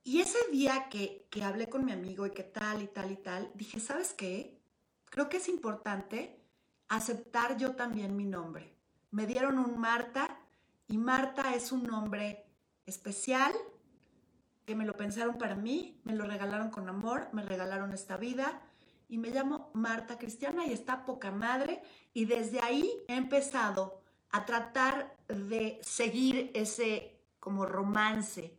Y 0.03 0.19
ese 0.19 0.39
día 0.51 0.89
que, 0.89 1.25
que 1.29 1.41
hablé 1.41 1.69
con 1.69 1.85
mi 1.85 1.93
amigo 1.93 2.25
y 2.25 2.31
que 2.31 2.43
tal 2.43 2.81
y 2.81 2.87
tal 2.87 3.11
y 3.11 3.15
tal, 3.15 3.49
dije, 3.53 3.79
¿sabes 3.79 4.11
qué? 4.11 4.59
Creo 5.05 5.29
que 5.29 5.37
es 5.37 5.47
importante 5.47 6.37
aceptar 6.89 7.55
yo 7.55 7.77
también 7.77 8.17
mi 8.17 8.25
nombre. 8.25 8.75
Me 9.11 9.25
dieron 9.25 9.57
un 9.57 9.79
Marta 9.79 10.37
y 10.89 10.97
Marta 10.97 11.55
es 11.55 11.71
un 11.71 11.83
nombre 11.83 12.45
especial 12.85 13.53
que 14.71 14.75
me 14.77 14.85
lo 14.85 14.95
pensaron 14.95 15.37
para 15.37 15.55
mí, 15.55 15.99
me 16.05 16.15
lo 16.15 16.23
regalaron 16.23 16.69
con 16.69 16.87
amor, 16.87 17.27
me 17.33 17.43
regalaron 17.43 17.91
esta 17.91 18.15
vida 18.15 18.61
y 19.09 19.17
me 19.17 19.29
llamo 19.29 19.69
Marta 19.73 20.17
Cristiana 20.17 20.65
y 20.65 20.71
está 20.71 21.03
poca 21.03 21.29
madre 21.29 21.83
y 22.13 22.23
desde 22.23 22.61
ahí 22.61 22.89
he 23.09 23.17
empezado 23.17 24.01
a 24.29 24.45
tratar 24.45 25.17
de 25.27 25.77
seguir 25.83 26.51
ese 26.53 27.19
como 27.41 27.65
romance 27.65 28.57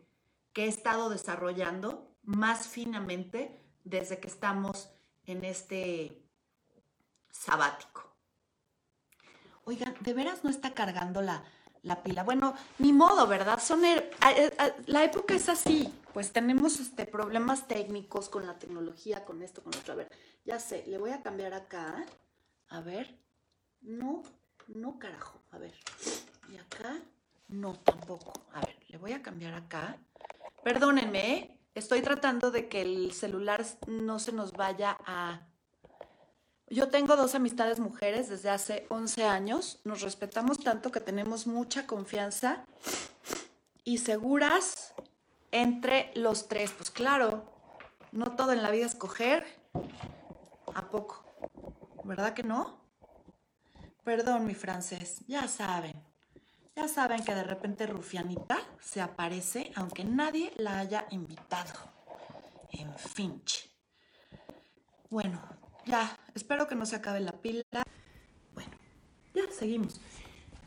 que 0.52 0.66
he 0.66 0.68
estado 0.68 1.08
desarrollando 1.08 2.14
más 2.24 2.68
finamente 2.68 3.58
desde 3.82 4.20
que 4.20 4.28
estamos 4.28 4.90
en 5.24 5.46
este 5.46 6.26
sabático. 7.30 8.14
Oigan, 9.64 9.94
¿de 10.00 10.12
veras 10.12 10.44
no 10.44 10.50
está 10.50 10.74
cargando 10.74 11.22
la, 11.22 11.42
la 11.82 12.02
pila? 12.02 12.24
Bueno, 12.24 12.54
ni 12.78 12.92
modo, 12.92 13.26
¿verdad? 13.26 13.60
Son 13.60 13.84
er, 13.84 14.10
la 14.86 15.04
época 15.04 15.34
es 15.34 15.48
así. 15.48 15.92
Pues 16.12 16.32
tenemos 16.32 16.78
este, 16.78 17.06
problemas 17.06 17.68
técnicos 17.68 18.28
con 18.28 18.46
la 18.46 18.58
tecnología, 18.58 19.24
con 19.24 19.42
esto, 19.42 19.62
con 19.62 19.74
otro. 19.74 19.94
A 19.94 19.96
ver, 19.96 20.10
ya 20.44 20.60
sé, 20.60 20.84
le 20.86 20.98
voy 20.98 21.10
a 21.10 21.22
cambiar 21.22 21.54
acá. 21.54 22.04
A 22.68 22.80
ver. 22.80 23.18
No, 23.80 24.22
no, 24.68 24.98
carajo. 24.98 25.40
A 25.50 25.58
ver. 25.58 25.74
Y 26.52 26.56
acá. 26.56 26.98
No, 27.48 27.74
tampoco. 27.78 28.32
A 28.52 28.60
ver, 28.60 28.76
le 28.88 28.98
voy 28.98 29.12
a 29.12 29.22
cambiar 29.22 29.54
acá. 29.54 29.98
Perdónenme, 30.62 31.36
¿eh? 31.36 31.58
estoy 31.74 32.02
tratando 32.02 32.50
de 32.50 32.68
que 32.68 32.82
el 32.82 33.12
celular 33.12 33.64
no 33.86 34.18
se 34.18 34.32
nos 34.32 34.52
vaya 34.52 34.96
a... 35.06 35.40
Yo 36.72 36.88
tengo 36.88 37.16
dos 37.16 37.34
amistades 37.34 37.80
mujeres 37.80 38.30
desde 38.30 38.48
hace 38.48 38.86
11 38.88 39.26
años. 39.26 39.78
Nos 39.84 40.00
respetamos 40.00 40.58
tanto 40.58 40.90
que 40.90 41.00
tenemos 41.00 41.46
mucha 41.46 41.86
confianza 41.86 42.64
y 43.84 43.98
seguras 43.98 44.94
entre 45.50 46.10
los 46.14 46.48
tres. 46.48 46.70
Pues 46.70 46.90
claro, 46.90 47.44
no 48.10 48.34
todo 48.36 48.52
en 48.52 48.62
la 48.62 48.70
vida 48.70 48.86
es 48.86 48.94
coger. 48.94 49.44
¿A 50.74 50.88
poco? 50.88 51.22
¿Verdad 52.04 52.32
que 52.32 52.42
no? 52.42 52.80
Perdón, 54.02 54.46
mi 54.46 54.54
francés, 54.54 55.20
ya 55.26 55.48
saben. 55.48 56.02
Ya 56.74 56.88
saben 56.88 57.22
que 57.22 57.34
de 57.34 57.44
repente 57.44 57.86
Rufianita 57.86 58.56
se 58.80 59.02
aparece 59.02 59.70
aunque 59.76 60.04
nadie 60.04 60.54
la 60.56 60.78
haya 60.78 61.06
invitado. 61.10 61.74
En 62.70 62.96
finch. 62.96 63.68
Bueno, 65.10 65.38
ya, 65.86 66.18
espero 66.34 66.66
que 66.66 66.74
no 66.74 66.86
se 66.86 66.96
acabe 66.96 67.20
la 67.20 67.32
pila. 67.32 67.64
Bueno, 68.54 68.70
ya, 69.34 69.42
seguimos. 69.52 70.00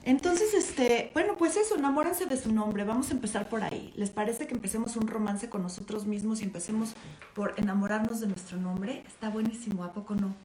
Entonces, 0.06 0.54
este, 0.54 1.10
bueno, 1.16 1.36
pues 1.36 1.58
eso, 1.58 1.76
enamórense 1.76 2.28
de 2.28 2.38
su 2.38 2.54
nombre. 2.54 2.84
Vamos 2.84 3.10
a 3.10 3.14
empezar 3.14 3.50
por 3.50 3.64
ahí. 3.64 3.92
¿Les 3.96 4.12
parece 4.12 4.46
que 4.46 4.54
empecemos 4.54 4.96
un 4.96 5.08
romance 5.08 5.50
con 5.50 5.64
nosotros 5.64 6.06
mismos 6.06 6.42
y 6.42 6.44
empecemos 6.44 6.94
por 7.34 7.56
enamorarnos 7.58 8.20
de 8.20 8.28
nuestro 8.28 8.58
nombre? 8.58 9.04
Está 9.08 9.30
buenísimo, 9.30 9.84
¿a 9.84 9.94
poco 9.94 10.14
no? 10.14 10.36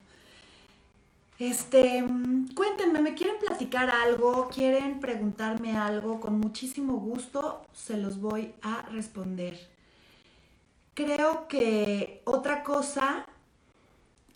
Este, 1.39 2.05
cuéntenme, 2.55 3.01
¿me 3.01 3.15
quieren 3.15 3.37
platicar 3.39 3.91
algo? 3.91 4.49
¿Quieren 4.49 4.99
preguntarme 4.99 5.77
algo? 5.77 6.21
Con 6.21 6.39
muchísimo 6.39 6.95
gusto 6.95 7.67
se 7.73 7.99
los 7.99 8.19
voy 8.19 8.55
a 8.63 8.83
responder. 8.91 9.59
Creo 10.95 11.49
que 11.49 12.23
otra 12.25 12.63
cosa 12.63 13.27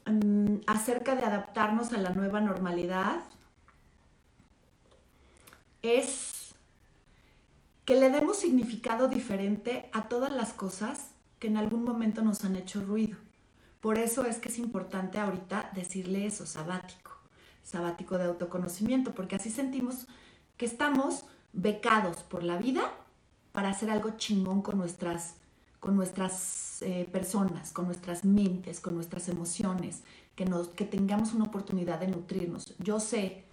mm, 0.06 0.62
acerca 0.66 1.14
de 1.14 1.24
adaptarnos 1.24 1.92
a 1.92 1.98
la 1.98 2.10
nueva 2.10 2.40
normalidad 2.40 3.22
es 5.82 6.54
que 7.84 7.96
le 7.96 8.10
demos 8.10 8.38
significado 8.38 9.08
diferente 9.08 9.90
a 9.92 10.08
todas 10.08 10.32
las 10.32 10.52
cosas 10.52 11.10
que 11.38 11.48
en 11.48 11.56
algún 11.56 11.84
momento 11.84 12.22
nos 12.22 12.44
han 12.44 12.56
hecho 12.56 12.80
ruido. 12.80 13.18
Por 13.80 13.98
eso 13.98 14.24
es 14.24 14.38
que 14.38 14.48
es 14.48 14.58
importante 14.58 15.18
ahorita 15.18 15.70
decirle 15.74 16.24
eso, 16.24 16.46
sabático, 16.46 17.10
sabático 17.62 18.16
de 18.16 18.24
autoconocimiento, 18.24 19.14
porque 19.14 19.36
así 19.36 19.50
sentimos 19.50 20.06
que 20.56 20.64
estamos 20.64 21.26
becados 21.52 22.22
por 22.22 22.42
la 22.42 22.56
vida 22.56 22.90
para 23.52 23.68
hacer 23.68 23.90
algo 23.90 24.16
chingón 24.16 24.62
con 24.62 24.78
nuestras, 24.78 25.34
con 25.84 25.96
nuestras 25.96 26.80
eh, 26.80 27.06
personas, 27.12 27.70
con 27.70 27.84
nuestras 27.84 28.24
mentes, 28.24 28.80
con 28.80 28.94
nuestras 28.94 29.28
emociones, 29.28 30.02
que, 30.34 30.46
nos, 30.46 30.68
que 30.68 30.86
tengamos 30.86 31.34
una 31.34 31.44
oportunidad 31.44 32.00
de 32.00 32.08
nutrirnos. 32.08 32.74
Yo 32.78 33.00
sé 33.00 33.44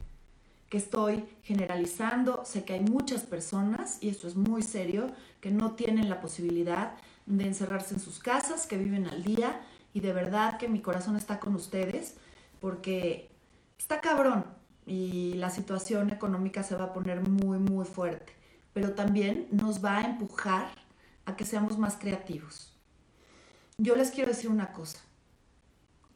que 0.69 0.77
estoy 0.77 1.25
generalizando, 1.43 2.43
sé 2.45 2.63
que 2.63 2.71
hay 2.71 2.79
muchas 2.79 3.23
personas, 3.23 3.97
y 3.99 4.07
esto 4.07 4.29
es 4.29 4.37
muy 4.37 4.61
serio, 4.61 5.07
que 5.41 5.51
no 5.51 5.71
tienen 5.73 6.07
la 6.07 6.21
posibilidad 6.21 6.93
de 7.25 7.47
encerrarse 7.47 7.95
en 7.95 7.99
sus 7.99 8.19
casas, 8.19 8.65
que 8.65 8.77
viven 8.77 9.07
al 9.07 9.23
día, 9.23 9.59
y 9.93 9.99
de 9.99 10.13
verdad 10.13 10.57
que 10.57 10.69
mi 10.69 10.79
corazón 10.79 11.17
está 11.17 11.37
con 11.37 11.53
ustedes 11.53 12.15
porque 12.61 13.29
está 13.77 13.99
cabrón 13.99 14.45
y 14.85 15.33
la 15.33 15.49
situación 15.49 16.11
económica 16.11 16.63
se 16.63 16.77
va 16.77 16.85
a 16.85 16.93
poner 16.93 17.27
muy, 17.27 17.57
muy 17.57 17.83
fuerte, 17.83 18.31
pero 18.71 18.93
también 18.93 19.49
nos 19.51 19.83
va 19.83 19.97
a 19.97 20.05
empujar 20.05 20.80
a 21.25 21.35
que 21.35 21.45
seamos 21.45 21.77
más 21.77 21.97
creativos. 21.97 22.73
Yo 23.77 23.95
les 23.95 24.11
quiero 24.11 24.29
decir 24.29 24.49
una 24.49 24.73
cosa. 24.73 24.99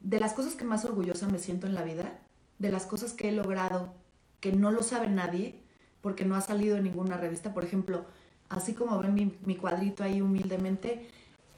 De 0.00 0.20
las 0.20 0.34
cosas 0.34 0.54
que 0.54 0.64
más 0.64 0.84
orgullosa 0.84 1.26
me 1.28 1.38
siento 1.38 1.66
en 1.66 1.74
la 1.74 1.82
vida, 1.82 2.20
de 2.58 2.70
las 2.70 2.86
cosas 2.86 3.12
que 3.12 3.28
he 3.28 3.32
logrado 3.32 3.94
que 4.40 4.52
no 4.52 4.70
lo 4.70 4.82
sabe 4.82 5.08
nadie, 5.08 5.62
porque 6.00 6.24
no 6.24 6.36
ha 6.36 6.40
salido 6.40 6.76
en 6.76 6.84
ninguna 6.84 7.16
revista, 7.16 7.52
por 7.52 7.64
ejemplo, 7.64 8.04
así 8.48 8.74
como 8.74 8.98
ven 8.98 9.36
mi, 9.44 9.56
cuadrito 9.56 10.04
ahí 10.04 10.20
humildemente, 10.20 11.08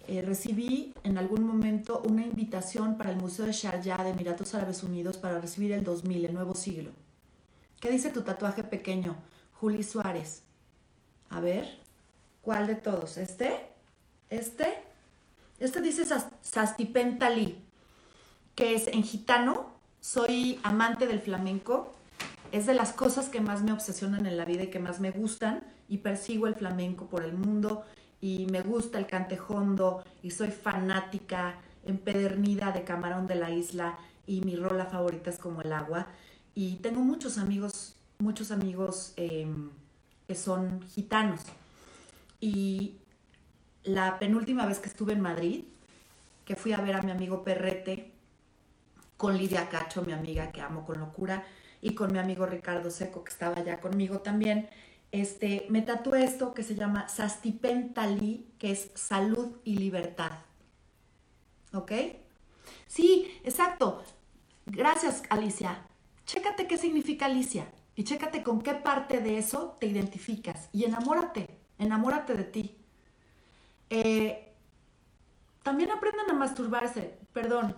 eh, 0.07 0.23
recibí 0.23 0.95
en 1.03 1.19
algún 1.19 1.43
momento 1.43 2.01
una 2.07 2.25
invitación 2.25 2.97
para 2.97 3.11
el 3.11 3.19
Museo 3.19 3.45
de 3.45 3.53
Sharjah 3.53 4.05
de 4.05 4.11
Emiratos 4.11 4.55
Árabes 4.55 4.83
Unidos 4.83 5.19
para 5.19 5.39
recibir 5.41 5.73
el 5.73 5.85
2000, 5.85 6.25
el 6.25 6.35
nuevo 6.35 6.55
siglo. 6.55 6.93
¿Qué 7.81 7.91
dice 7.91 8.11
tu 8.11 8.23
tatuaje 8.23 8.65
pequeño? 8.65 9.17
Juli 9.61 9.83
Suárez. 9.83 10.45
A 11.29 11.41
ver, 11.41 11.79
¿cuál 12.43 12.67
de 12.67 12.75
todos? 12.75 13.17
¿Este? 13.17 13.69
¿Este? 14.31 14.83
Este 15.59 15.81
dice 15.81 16.05
Sastipentali, 16.43 17.59
que 18.55 18.75
es 18.75 18.87
en 18.89 19.03
gitano. 19.03 19.73
Soy 20.01 20.61
amante 20.63 21.07
del 21.07 21.21
flamenco. 21.21 21.95
Es 22.53 22.67
de 22.67 22.75
las 22.75 22.93
cosas 22.93 23.29
que 23.29 23.41
más 23.41 23.63
me 23.63 23.73
obsesionan 23.73 24.27
en 24.27 24.37
la 24.37 24.45
vida 24.45 24.65
y 24.65 24.71
que 24.71 24.79
más 24.79 25.01
me 25.01 25.11
gustan. 25.11 25.65
Y 25.89 25.99
persigo 25.99 26.47
el 26.47 26.55
flamenco 26.55 27.07
por 27.07 27.25
el 27.25 27.33
mundo 27.33 27.85
y 28.21 28.47
me 28.47 28.63
gusta 28.63 28.99
el 28.99 29.07
cantejondo 29.07 30.05
y 30.23 30.33
soy 30.33 30.51
fanática 30.51 31.59
empedernida 31.85 32.73
de 32.73 32.85
Camarón 32.85 33.27
de 33.27 33.37
la 33.37 33.51
Isla 33.51 33.99
y 34.27 34.41
mi 34.43 34.57
rola 34.57 34.87
favorita 34.87 35.31
es 35.31 35.39
como 35.39 35.63
el 35.63 35.73
agua. 35.73 36.07
Y 36.55 36.77
tengo 36.77 37.01
muchos 37.01 37.39
amigos, 37.39 37.95
muchos 38.19 38.51
amigos 38.51 39.13
em, 39.17 39.71
que 40.27 40.35
son 40.35 40.83
gitanos. 40.89 41.41
Y 42.41 42.97
la 43.85 44.19
penúltima 44.19 44.67
vez 44.67 44.79
que 44.79 44.89
estuve 44.89 45.13
en 45.13 45.21
Madrid, 45.21 45.65
que 46.45 46.57
fui 46.57 46.73
a 46.73 46.81
ver 46.81 46.97
a 46.97 47.03
mi 47.03 47.11
amigo 47.11 47.43
Perrete, 47.43 48.13
con 49.17 49.37
Lidia 49.37 49.69
Cacho, 49.69 50.03
mi 50.03 50.13
amiga 50.13 50.53
que 50.53 50.61
amo 50.61 50.85
con 50.85 51.01
locura, 51.01 51.45
y 51.81 51.95
con 51.95 52.13
mi 52.13 52.19
amigo 52.19 52.47
Ricardo 52.47 52.91
Seco, 52.91 53.25
que 53.25 53.33
estaba 53.33 53.57
allá 53.57 53.81
conmigo 53.81 54.21
también, 54.21 54.69
este, 55.13 55.67
me 55.71 55.83
tatué 55.83 56.25
esto 56.25 56.55
que 56.55 56.63
se 56.63 56.75
llama 56.75 57.09
Sastipentali, 57.09 58.47
que 58.59 58.73
es 58.73 58.91
salud 58.95 59.57
y 59.65 59.77
libertad. 59.77 60.33
¿Ok? 61.73 61.93
Sí, 62.87 63.41
exacto. 63.45 64.03
Gracias, 64.67 65.23
Alicia. 65.31 65.87
chécate 66.27 66.67
qué 66.67 66.77
significa 66.77 67.27
Alicia 67.27 67.67
y 67.97 68.05
chécate 68.05 68.43
con 68.43 68.61
qué 68.61 68.75
parte 68.75 69.21
de 69.21 69.39
eso 69.39 69.77
te 69.81 69.87
identificas 69.87 70.69
y 70.73 70.85
enamórate, 70.85 71.58
enamórate 71.79 72.35
de 72.35 72.45
ti. 72.45 72.77
Eh, 73.91 74.53
también 75.63 75.91
aprendan 75.91 76.31
a 76.31 76.35
masturbarse, 76.35 77.19
perdón, 77.33 77.77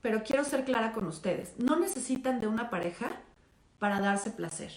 pero 0.00 0.22
quiero 0.22 0.44
ser 0.44 0.64
clara 0.64 0.92
con 0.92 1.06
ustedes. 1.06 1.52
No 1.58 1.78
necesitan 1.78 2.40
de 2.40 2.46
una 2.46 2.70
pareja 2.70 3.10
para 3.78 4.00
darse 4.00 4.30
placer. 4.30 4.72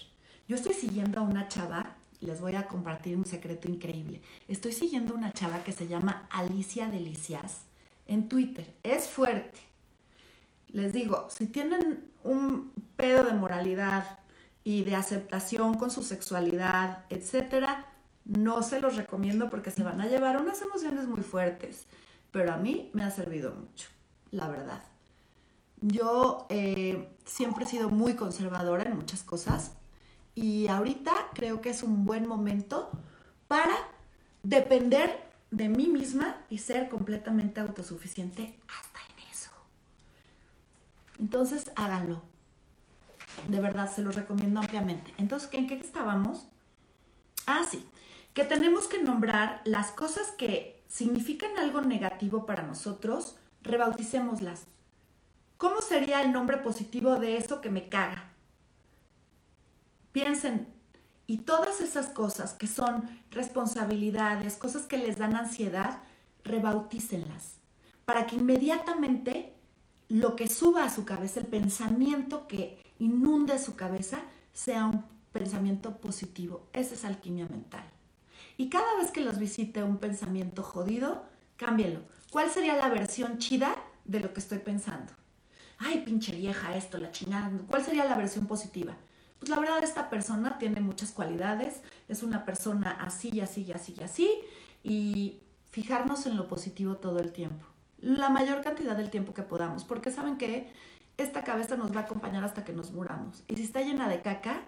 Yo 0.48 0.56
estoy 0.56 0.74
siguiendo 0.74 1.20
a 1.20 1.22
una 1.22 1.48
chava, 1.48 1.96
les 2.20 2.40
voy 2.40 2.54
a 2.54 2.66
compartir 2.66 3.16
un 3.16 3.24
secreto 3.24 3.68
increíble. 3.68 4.22
Estoy 4.48 4.72
siguiendo 4.72 5.14
a 5.14 5.16
una 5.18 5.32
chava 5.32 5.64
que 5.64 5.72
se 5.72 5.88
llama 5.88 6.26
Alicia 6.30 6.88
Delicias 6.88 7.62
en 8.06 8.28
Twitter. 8.28 8.72
Es 8.82 9.08
fuerte. 9.08 9.58
Les 10.68 10.92
digo, 10.92 11.28
si 11.30 11.46
tienen 11.46 12.10
un 12.22 12.72
pedo 12.96 13.24
de 13.24 13.32
moralidad 13.32 14.18
y 14.64 14.84
de 14.84 14.96
aceptación 14.96 15.74
con 15.74 15.90
su 15.90 16.02
sexualidad, 16.02 17.04
etcétera, 17.08 17.86
no 18.26 18.62
se 18.62 18.80
los 18.80 18.96
recomiendo 18.96 19.48
porque 19.48 19.70
se 19.70 19.82
van 19.82 20.00
a 20.00 20.06
llevar 20.06 20.40
unas 20.40 20.60
emociones 20.60 21.06
muy 21.06 21.22
fuertes. 21.22 21.86
Pero 22.32 22.52
a 22.52 22.56
mí 22.56 22.90
me 22.92 23.04
ha 23.04 23.10
servido 23.10 23.54
mucho, 23.54 23.88
la 24.30 24.48
verdad. 24.48 24.82
Yo 25.80 26.46
eh, 26.48 27.08
siempre 27.24 27.64
he 27.64 27.68
sido 27.68 27.88
muy 27.88 28.14
conservadora 28.14 28.84
en 28.84 28.96
muchas 28.96 29.22
cosas 29.22 29.72
y 30.34 30.68
ahorita 30.68 31.12
creo 31.34 31.60
que 31.60 31.70
es 31.70 31.82
un 31.82 32.04
buen 32.04 32.26
momento 32.26 32.90
para 33.46 33.76
depender 34.42 35.30
de 35.50 35.68
mí 35.68 35.86
misma 35.86 36.44
y 36.50 36.58
ser 36.58 36.88
completamente 36.88 37.60
autosuficiente 37.60 38.58
hasta 38.68 38.98
en 39.12 39.30
eso. 39.30 39.50
Entonces 41.18 41.70
háganlo. 41.76 42.22
De 43.48 43.60
verdad, 43.60 43.90
se 43.90 44.02
los 44.02 44.16
recomiendo 44.16 44.60
ampliamente. 44.60 45.14
Entonces, 45.18 45.50
¿en 45.52 45.66
qué 45.66 45.74
estábamos? 45.74 46.48
Ah, 47.46 47.62
sí, 47.68 47.86
que 48.36 48.44
tenemos 48.44 48.86
que 48.86 49.02
nombrar 49.02 49.62
las 49.64 49.92
cosas 49.92 50.30
que 50.32 50.84
significan 50.88 51.56
algo 51.56 51.80
negativo 51.80 52.44
para 52.44 52.64
nosotros, 52.64 53.34
rebauticémoslas. 53.62 54.66
¿Cómo 55.56 55.80
sería 55.80 56.20
el 56.20 56.32
nombre 56.32 56.58
positivo 56.58 57.16
de 57.16 57.38
eso 57.38 57.62
que 57.62 57.70
me 57.70 57.88
caga? 57.88 58.34
Piensen, 60.12 60.68
y 61.26 61.38
todas 61.38 61.80
esas 61.80 62.08
cosas 62.08 62.52
que 62.52 62.66
son 62.66 63.08
responsabilidades, 63.30 64.56
cosas 64.56 64.82
que 64.82 64.98
les 64.98 65.16
dan 65.16 65.34
ansiedad, 65.34 66.02
rebautícenlas, 66.44 67.54
para 68.04 68.26
que 68.26 68.36
inmediatamente 68.36 69.54
lo 70.10 70.36
que 70.36 70.48
suba 70.48 70.84
a 70.84 70.90
su 70.90 71.06
cabeza, 71.06 71.40
el 71.40 71.46
pensamiento 71.46 72.46
que 72.48 72.84
inunde 72.98 73.58
su 73.58 73.76
cabeza, 73.76 74.18
sea 74.52 74.84
un 74.84 75.06
pensamiento 75.32 75.96
positivo. 75.96 76.68
Esa 76.74 76.92
es 76.96 77.06
alquimia 77.06 77.48
mental. 77.48 77.95
Y 78.56 78.68
cada 78.68 78.96
vez 78.96 79.10
que 79.10 79.20
los 79.20 79.38
visite 79.38 79.82
un 79.82 79.98
pensamiento 79.98 80.62
jodido, 80.62 81.24
cámbielo. 81.56 82.00
¿Cuál 82.30 82.50
sería 82.50 82.76
la 82.76 82.88
versión 82.88 83.38
chida 83.38 83.74
de 84.04 84.20
lo 84.20 84.32
que 84.32 84.40
estoy 84.40 84.58
pensando? 84.58 85.12
Ay, 85.78 86.02
pinche 86.04 86.34
vieja, 86.34 86.76
esto, 86.76 86.98
la 86.98 87.10
chingada. 87.10 87.50
¿Cuál 87.68 87.84
sería 87.84 88.04
la 88.04 88.16
versión 88.16 88.46
positiva? 88.46 88.96
Pues 89.38 89.50
la 89.50 89.58
verdad, 89.58 89.84
esta 89.84 90.08
persona 90.08 90.58
tiene 90.58 90.80
muchas 90.80 91.12
cualidades, 91.12 91.82
es 92.08 92.22
una 92.22 92.44
persona 92.44 92.90
así 92.90 93.30
y 93.32 93.40
así 93.40 93.62
y 93.62 93.72
así 93.72 93.94
y 93.98 94.02
así, 94.02 94.30
y 94.82 95.40
fijarnos 95.70 96.26
en 96.26 96.36
lo 96.36 96.48
positivo 96.48 96.96
todo 96.96 97.18
el 97.20 97.32
tiempo, 97.32 97.66
la 97.98 98.30
mayor 98.30 98.62
cantidad 98.62 98.96
del 98.96 99.10
tiempo 99.10 99.34
que 99.34 99.42
podamos, 99.42 99.84
porque 99.84 100.10
saben 100.10 100.38
que 100.38 100.72
esta 101.18 101.44
cabeza 101.44 101.76
nos 101.76 101.94
va 101.94 102.00
a 102.00 102.04
acompañar 102.04 102.44
hasta 102.44 102.64
que 102.64 102.72
nos 102.72 102.92
muramos. 102.92 103.42
Y 103.48 103.56
si 103.56 103.64
está 103.64 103.82
llena 103.82 104.08
de 104.08 104.22
caca, 104.22 104.62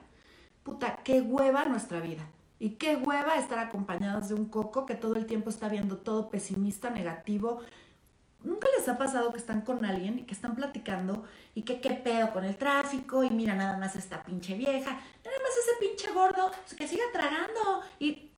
puta, 0.63 1.01
qué 1.03 1.21
hueva 1.23 1.65
nuestra 1.65 2.01
vida. 2.01 2.27
Y 2.59 2.71
qué 2.71 2.97
hueva 2.97 3.37
estar 3.37 3.59
acompañados 3.59 4.29
de 4.29 4.35
un 4.35 4.47
coco 4.47 4.85
que 4.85 4.95
todo 4.95 5.15
el 5.15 5.27
tiempo 5.27 5.51
está 5.51 5.69
viendo 5.69 5.99
todo 5.99 6.29
pesimista, 6.29 6.91
negativo, 6.91 7.61
¿Nunca 8.45 8.69
les 8.77 8.89
ha 8.89 8.97
pasado 8.97 9.33
que 9.33 9.39
están 9.39 9.63
con 9.63 9.85
alguien 9.85 10.21
y 10.21 10.23
que 10.23 10.33
están 10.33 10.55
platicando 10.55 11.25
y 11.55 11.63
que 11.63 11.81
qué 11.81 11.91
pedo 11.91 12.33
con 12.33 12.45
el 12.45 12.57
tráfico 12.57 13.25
y 13.25 13.31
mira 13.31 13.57
nada 13.57 13.77
más 13.79 13.97
esta 13.97 14.23
pinche 14.23 14.55
vieja, 14.55 14.91
nada 14.91 15.37
más 15.43 15.57
ese 15.61 15.73
pinche 15.81 16.13
gordo 16.13 16.53
que 16.77 16.87
siga 16.87 17.03
tragando 17.13 17.83
y 17.99 18.31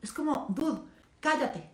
es 0.00 0.12
como, 0.12 0.46
dude, 0.48 0.82
cállate, 1.18 1.68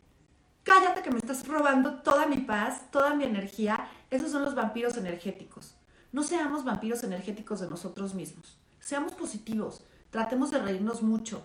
cállate 0.62 1.02
que 1.02 1.10
me 1.10 1.18
estás 1.18 1.46
robando 1.46 2.00
toda 2.00 2.26
mi 2.26 2.38
paz, 2.38 2.90
toda 2.90 3.14
mi 3.14 3.24
energía. 3.24 3.86
Esos 4.10 4.30
son 4.30 4.44
los 4.44 4.54
vampiros 4.54 4.96
energéticos. 4.96 5.74
No 6.10 6.22
seamos 6.22 6.64
vampiros 6.64 7.04
energéticos 7.04 7.60
de 7.60 7.68
nosotros 7.68 8.14
mismos. 8.14 8.58
Seamos 8.80 9.12
positivos. 9.12 9.84
Tratemos 10.10 10.50
de 10.50 10.58
reírnos 10.58 11.02
mucho. 11.02 11.44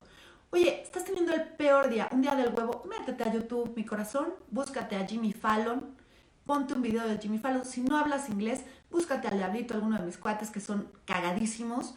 Oye, 0.53 0.83
estás 0.83 1.03
teniendo 1.03 1.33
el 1.33 1.41
peor 1.41 1.89
día, 1.89 2.07
un 2.11 2.21
día 2.21 2.35
del 2.35 2.53
huevo. 2.53 2.83
Métete 2.87 3.23
a 3.23 3.33
YouTube, 3.33 3.73
mi 3.75 3.83
corazón. 3.83 4.35
Búscate 4.51 4.95
a 4.95 5.03
Jimmy 5.03 5.33
Fallon 5.33 5.95
ponte 6.45 6.73
un 6.73 6.81
video 6.83 7.07
de 7.07 7.17
Jimmy 7.17 7.39
Fallon. 7.39 7.65
Si 7.65 7.81
no 7.81 7.97
hablas 7.97 8.29
inglés, 8.29 8.63
búscate 8.91 9.27
al 9.27 9.37
diablito, 9.37 9.73
alguno 9.73 9.97
de 9.97 10.05
mis 10.05 10.17
cuates 10.17 10.49
que 10.51 10.59
son 10.59 10.89
cagadísimos. 11.05 11.95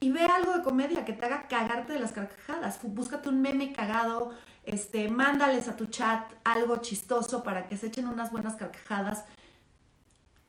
Y 0.00 0.10
ve 0.10 0.22
algo 0.24 0.52
de 0.52 0.62
comedia 0.62 1.04
que 1.04 1.12
te 1.12 1.24
haga 1.24 1.46
cagarte 1.46 1.92
de 1.92 2.00
las 2.00 2.12
carcajadas. 2.12 2.80
Búscate 2.82 3.28
un 3.28 3.40
meme 3.40 3.72
cagado, 3.72 4.32
este, 4.64 5.08
mándales 5.08 5.68
a 5.68 5.76
tu 5.76 5.86
chat 5.86 6.30
algo 6.44 6.78
chistoso 6.78 7.42
para 7.42 7.66
que 7.66 7.76
se 7.76 7.86
echen 7.86 8.08
unas 8.08 8.32
buenas 8.32 8.56
carcajadas. 8.56 9.24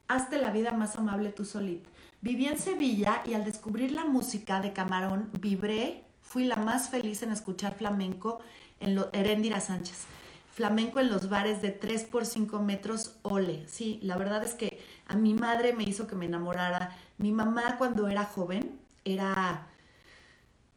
Hazte 0.07 0.37
la 0.37 0.51
vida 0.51 0.71
más 0.71 0.97
amable 0.97 1.31
tú 1.31 1.45
solita. 1.45 1.89
Viví 2.21 2.47
en 2.47 2.57
Sevilla 2.57 3.21
y 3.25 3.35
al 3.35 3.45
descubrir 3.45 3.91
la 3.91 4.05
música 4.05 4.59
de 4.59 4.73
Camarón, 4.73 5.29
vibré, 5.39 6.03
fui 6.33 6.45
la 6.45 6.55
más 6.55 6.89
feliz 6.89 7.21
en 7.21 7.31
escuchar 7.31 7.75
flamenco 7.75 8.39
en 8.79 8.95
lo, 8.95 9.11
Sánchez 9.59 10.07
flamenco 10.51 10.99
en 10.99 11.09
los 11.09 11.29
bares 11.29 11.61
de 11.61 11.69
3 11.69 12.05
por 12.05 12.25
5 12.25 12.59
metros, 12.59 13.17
ole. 13.21 13.63
Sí, 13.67 13.99
la 14.01 14.17
verdad 14.17 14.43
es 14.43 14.55
que 14.55 14.79
a 15.07 15.15
mi 15.15 15.35
madre 15.35 15.73
me 15.73 15.83
hizo 15.83 16.07
que 16.07 16.15
me 16.15 16.25
enamorara. 16.25 16.95
Mi 17.19 17.31
mamá 17.31 17.77
cuando 17.77 18.07
era 18.07 18.25
joven 18.25 18.79
era... 19.05 19.67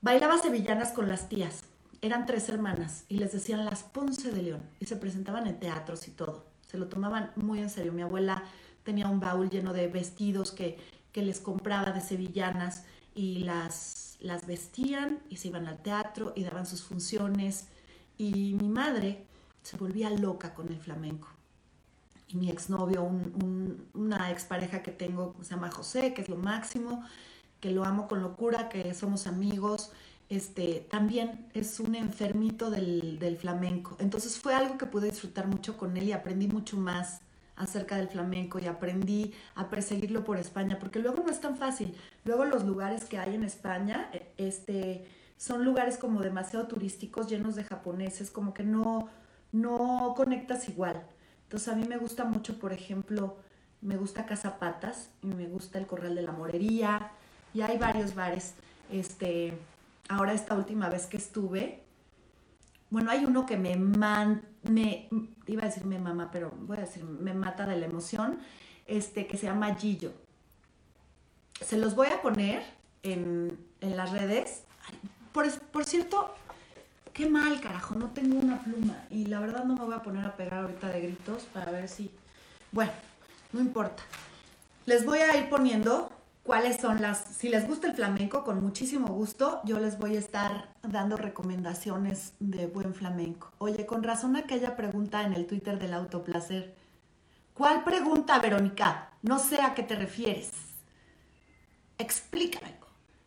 Bailaba 0.03 0.37
sevillanas 0.37 0.93
con 0.93 1.09
las 1.09 1.31
tías. 1.31 1.65
Eran 2.03 2.27
tres 2.27 2.51
hermanas 2.51 3.05
y 3.09 3.19
les 3.19 3.33
decían 3.33 3.65
las 3.65 3.83
Ponce 3.83 4.31
de 4.31 4.43
León 4.43 4.63
y 4.79 4.85
se 4.85 4.97
presentaban 4.97 5.47
en 5.47 5.59
teatros 5.59 6.07
y 6.07 6.11
todo. 6.11 6.45
Se 6.71 6.77
lo 6.77 6.89
tomaban 6.89 7.33
muy 7.35 7.61
en 7.61 7.71
serio. 7.71 7.93
Mi 7.95 8.03
abuela 8.03 8.45
tenía 8.83 9.09
un 9.09 9.21
baúl 9.21 9.49
lleno 9.49 9.73
de 9.73 9.89
vestidos 9.89 10.53
que, 10.53 10.79
que 11.13 11.23
les 11.23 11.41
compraba 11.41 11.93
de 11.93 12.03
sevillanas 12.03 12.85
y 13.17 13.39
las, 13.39 14.19
las 14.21 14.47
vestían 14.47 15.21
y 15.31 15.37
se 15.37 15.49
iban 15.49 15.67
al 15.67 15.83
teatro 15.83 16.33
y 16.37 16.45
daban 16.45 16.67
sus 16.67 16.83
funciones. 16.83 17.67
Y 18.19 18.55
mi 18.55 18.69
madre 18.69 19.25
se 19.63 19.77
volvía 19.77 20.11
loca 20.11 20.55
con 20.55 20.69
el 20.69 20.79
flamenco. 20.79 21.29
Y 22.29 22.37
mi 22.37 22.51
exnovio, 22.51 23.03
un, 23.03 23.89
una 23.95 24.31
expareja 24.31 24.83
que 24.83 24.93
tengo, 24.93 25.35
se 25.43 25.51
llama 25.51 25.71
José, 25.71 26.13
que 26.13 26.23
es 26.23 26.29
lo 26.29 26.37
máximo, 26.37 27.05
que 27.61 27.71
lo 27.71 27.85
amo 27.85 28.07
con 28.07 28.21
locura, 28.21 28.69
que 28.69 28.93
somos 28.95 29.27
amigos, 29.27 29.93
este, 30.29 30.87
también 30.91 31.49
es 31.55 31.81
un 31.81 31.95
enfermito 31.95 32.71
del, 32.71 33.19
del, 33.19 33.39
flamenco. 33.39 33.97
Entonces 34.01 34.39
fue 34.39 34.55
algo 34.55 34.77
que 34.77 34.87
pude 34.87 35.09
disfrutar 35.09 35.47
mucho 35.47 35.77
con 35.77 35.97
él 35.97 36.05
y 36.05 36.13
aprendí 36.13 36.49
mucho 36.49 36.77
más 36.77 37.21
acerca 37.57 37.97
del 37.97 38.09
flamenco 38.09 38.59
y 38.59 38.67
aprendí 38.67 39.35
a 39.55 39.69
perseguirlo 39.69 40.25
por 40.25 40.39
España, 40.39 40.79
porque 40.79 40.99
luego 40.99 41.23
no 41.23 41.31
es 41.31 41.41
tan 41.41 41.57
fácil. 41.57 41.95
Luego 42.25 42.45
los 42.45 42.65
lugares 42.65 43.05
que 43.05 43.19
hay 43.19 43.35
en 43.35 43.45
España, 43.45 44.11
e, 44.13 44.33
este, 44.37 45.07
son 45.37 45.65
lugares 45.65 45.99
como 45.99 46.21
demasiado 46.21 46.67
turísticos, 46.67 47.29
llenos 47.29 47.57
de 47.57 47.65
japoneses, 47.65 48.31
como 48.31 48.55
que 48.55 48.63
no, 48.63 49.09
no 49.53 50.15
conectas 50.17 50.69
igual. 50.69 51.03
Entonces 51.45 51.69
a 51.69 51.77
mí 51.77 51.85
me 51.85 51.97
gusta 51.97 52.25
mucho, 52.25 52.59
por 52.59 52.73
ejemplo, 52.73 53.37
me 53.81 53.97
gusta 53.97 54.27
Casa 54.27 54.59
Patas 54.59 55.11
y 55.23 55.29
me 55.29 55.47
gusta 55.47 55.79
el 55.79 55.87
Corral 55.87 56.15
de 56.15 56.23
la 56.23 56.33
Morería 56.33 57.13
y 57.55 57.61
hay 57.61 57.79
varios 57.79 58.15
bares. 58.15 58.55
Este, 58.91 59.57
ahora 60.09 60.33
esta 60.33 60.55
última 60.55 60.89
vez 60.89 61.07
que 61.07 61.17
estuve, 61.17 61.86
bueno, 62.91 63.11
hay 63.11 63.25
uno 63.25 63.47
que 63.47 63.57
me 63.57 63.77
man, 63.77 64.43
me 64.63 65.09
iba 65.47 65.63
a 65.63 65.67
decir 65.67 65.85
me 65.85 65.99
mama, 65.99 66.31
pero 66.31 66.53
voy 66.61 66.79
a 66.79 66.81
decir 66.81 67.05
me 67.05 67.35
mata 67.35 67.67
de 67.67 67.77
la 67.77 67.87
emoción, 67.87 68.39
este 68.87 69.27
que 69.27 69.37
se 69.37 69.47
llama 69.47 69.75
Gillo. 69.75 70.13
Se 71.61 71.79
los 71.79 71.95
voy 71.95 72.09
a 72.09 72.23
poner 72.23 72.63
en, 73.03 73.59
en 73.81 73.97
las 73.97 74.11
redes. 74.11 74.65
Por, 75.33 75.51
por 75.71 75.85
cierto, 75.85 76.35
qué 77.13 77.29
mal, 77.29 77.61
carajo, 77.61 77.95
no 77.95 78.11
tengo 78.11 78.39
una 78.39 78.61
pluma. 78.61 79.05
Y 79.11 79.27
la 79.27 79.41
verdad 79.41 79.65
no 79.65 79.75
me 79.75 79.85
voy 79.85 79.95
a 79.95 80.03
poner 80.03 80.25
a 80.25 80.37
pegar 80.37 80.61
ahorita 80.63 80.89
de 80.89 81.01
gritos 81.01 81.45
para 81.45 81.73
ver 81.73 81.89
si... 81.89 82.11
Bueno, 82.73 82.93
no 83.53 83.61
importa. 83.61 84.03
Les 84.85 85.05
voy 85.05 85.19
a 85.19 85.37
ir 85.37 85.49
poniendo 85.49 86.11
cuáles 86.47 86.77
son 86.79 87.03
las... 87.03 87.19
Si 87.19 87.49
les 87.49 87.67
gusta 87.67 87.89
el 87.89 87.95
flamenco, 87.95 88.45
con 88.45 88.63
muchísimo 88.63 89.09
gusto, 89.09 89.61
yo 89.65 89.79
les 89.81 89.99
voy 89.99 90.17
a 90.17 90.21
estar 90.21 90.73
dando 90.83 91.17
recomendaciones 91.17 92.33
de 92.39 92.67
buen 92.69 92.95
flamenco. 92.95 93.53
Oye, 93.59 93.85
con 93.85 94.03
razón 94.03 94.37
aquella 94.37 94.77
pregunta 94.77 95.23
en 95.25 95.33
el 95.35 95.47
Twitter 95.47 95.79
del 95.79 95.93
autoplacer. 95.93 96.75
¿Cuál 97.53 97.85
pregunta, 97.85 98.39
Verónica? 98.39 99.11
No 99.23 99.39
sé 99.39 99.61
a 99.61 99.75
qué 99.75 99.83
te 99.83 99.97
refieres. 99.97 100.51
explícame. 101.99 102.77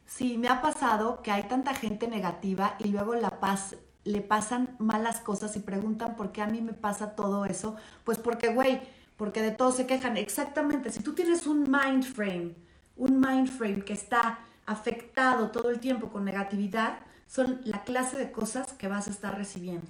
Sí, 0.05 0.38
me 0.38 0.49
ha 0.49 0.61
pasado 0.61 1.22
que 1.22 1.32
hay 1.32 1.43
tanta 1.43 1.74
gente 1.74 2.07
negativa 2.07 2.76
y 2.80 2.89
luego 2.89 3.15
la 3.15 3.39
paz, 3.39 3.76
le 4.03 4.22
pasan 4.22 4.76
malas 4.80 5.22
cosas 5.22 5.55
y 5.55 5.59
preguntan 5.59 6.15
por 6.15 6.32
qué 6.32 6.41
a 6.41 6.47
mí 6.47 6.61
me 6.61 6.74
pasa 6.74 7.15
todo 7.15 7.45
eso. 7.45 7.76
Pues 8.03 8.17
porque, 8.17 8.49
güey, 8.53 8.82
porque 9.17 9.41
de 9.41 9.51
todo 9.51 9.72
se 9.72 9.86
quejan. 9.86 10.17
Exactamente, 10.17 10.91
si 10.91 11.01
tú 11.03 11.13
tienes 11.13 11.47
un 11.47 11.70
mind 11.72 12.03
frame, 12.03 12.55
un 13.00 13.20
mind 13.20 13.47
frame 13.47 13.82
que 13.82 13.93
está 13.93 14.39
afectado 14.66 15.50
todo 15.50 15.72
el 15.72 15.80
tiempo 15.80 16.10
con 16.10 16.26
negatividad, 16.26 17.00
son 17.28 17.62
la 17.64 17.84
clase 17.84 18.18
de 18.18 18.32
cosas 18.32 18.74
que 18.74 18.88
vas 18.88 19.08
a 19.08 19.12
estar 19.12 19.36
recibiendo. 19.36 19.88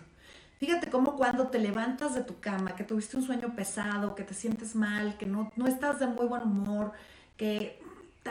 Fíjate 0.59 0.89
cómo 0.89 1.15
cuando 1.15 1.47
te 1.47 1.57
levantas 1.57 2.13
de 2.15 2.21
tu 2.21 2.39
cama, 2.39 2.75
que 2.75 2.83
tuviste 2.83 3.17
un 3.17 3.23
sueño 3.23 3.55
pesado, 3.55 4.15
que 4.15 4.23
te 4.23 4.33
sientes 4.33 4.75
mal, 4.75 5.17
que 5.17 5.25
no, 5.25 5.51
no 5.55 5.67
estás 5.67 5.99
de 5.99 6.07
muy 6.07 6.27
buen 6.27 6.43
humor, 6.43 6.91
que 7.35 7.81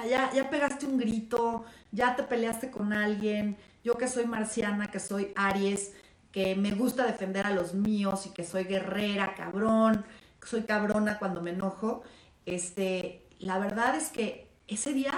ya, 0.08 0.30
ya 0.32 0.48
pegaste 0.48 0.86
un 0.86 0.98
grito, 0.98 1.64
ya 1.90 2.16
te 2.16 2.22
peleaste 2.22 2.70
con 2.70 2.92
alguien, 2.92 3.56
yo 3.82 3.96
que 3.96 4.08
soy 4.08 4.26
marciana, 4.26 4.90
que 4.90 5.00
soy 5.00 5.32
Aries, 5.34 5.92
que 6.30 6.54
me 6.54 6.72
gusta 6.72 7.06
defender 7.06 7.46
a 7.46 7.50
los 7.50 7.74
míos 7.74 8.26
y 8.26 8.30
que 8.30 8.44
soy 8.44 8.64
guerrera, 8.64 9.34
cabrón, 9.34 10.04
soy 10.44 10.62
cabrona 10.62 11.18
cuando 11.18 11.40
me 11.40 11.50
enojo, 11.50 12.02
este, 12.46 13.26
la 13.38 13.58
verdad 13.58 13.96
es 13.96 14.10
que 14.10 14.47
ese 14.68 14.92
día, 14.92 15.12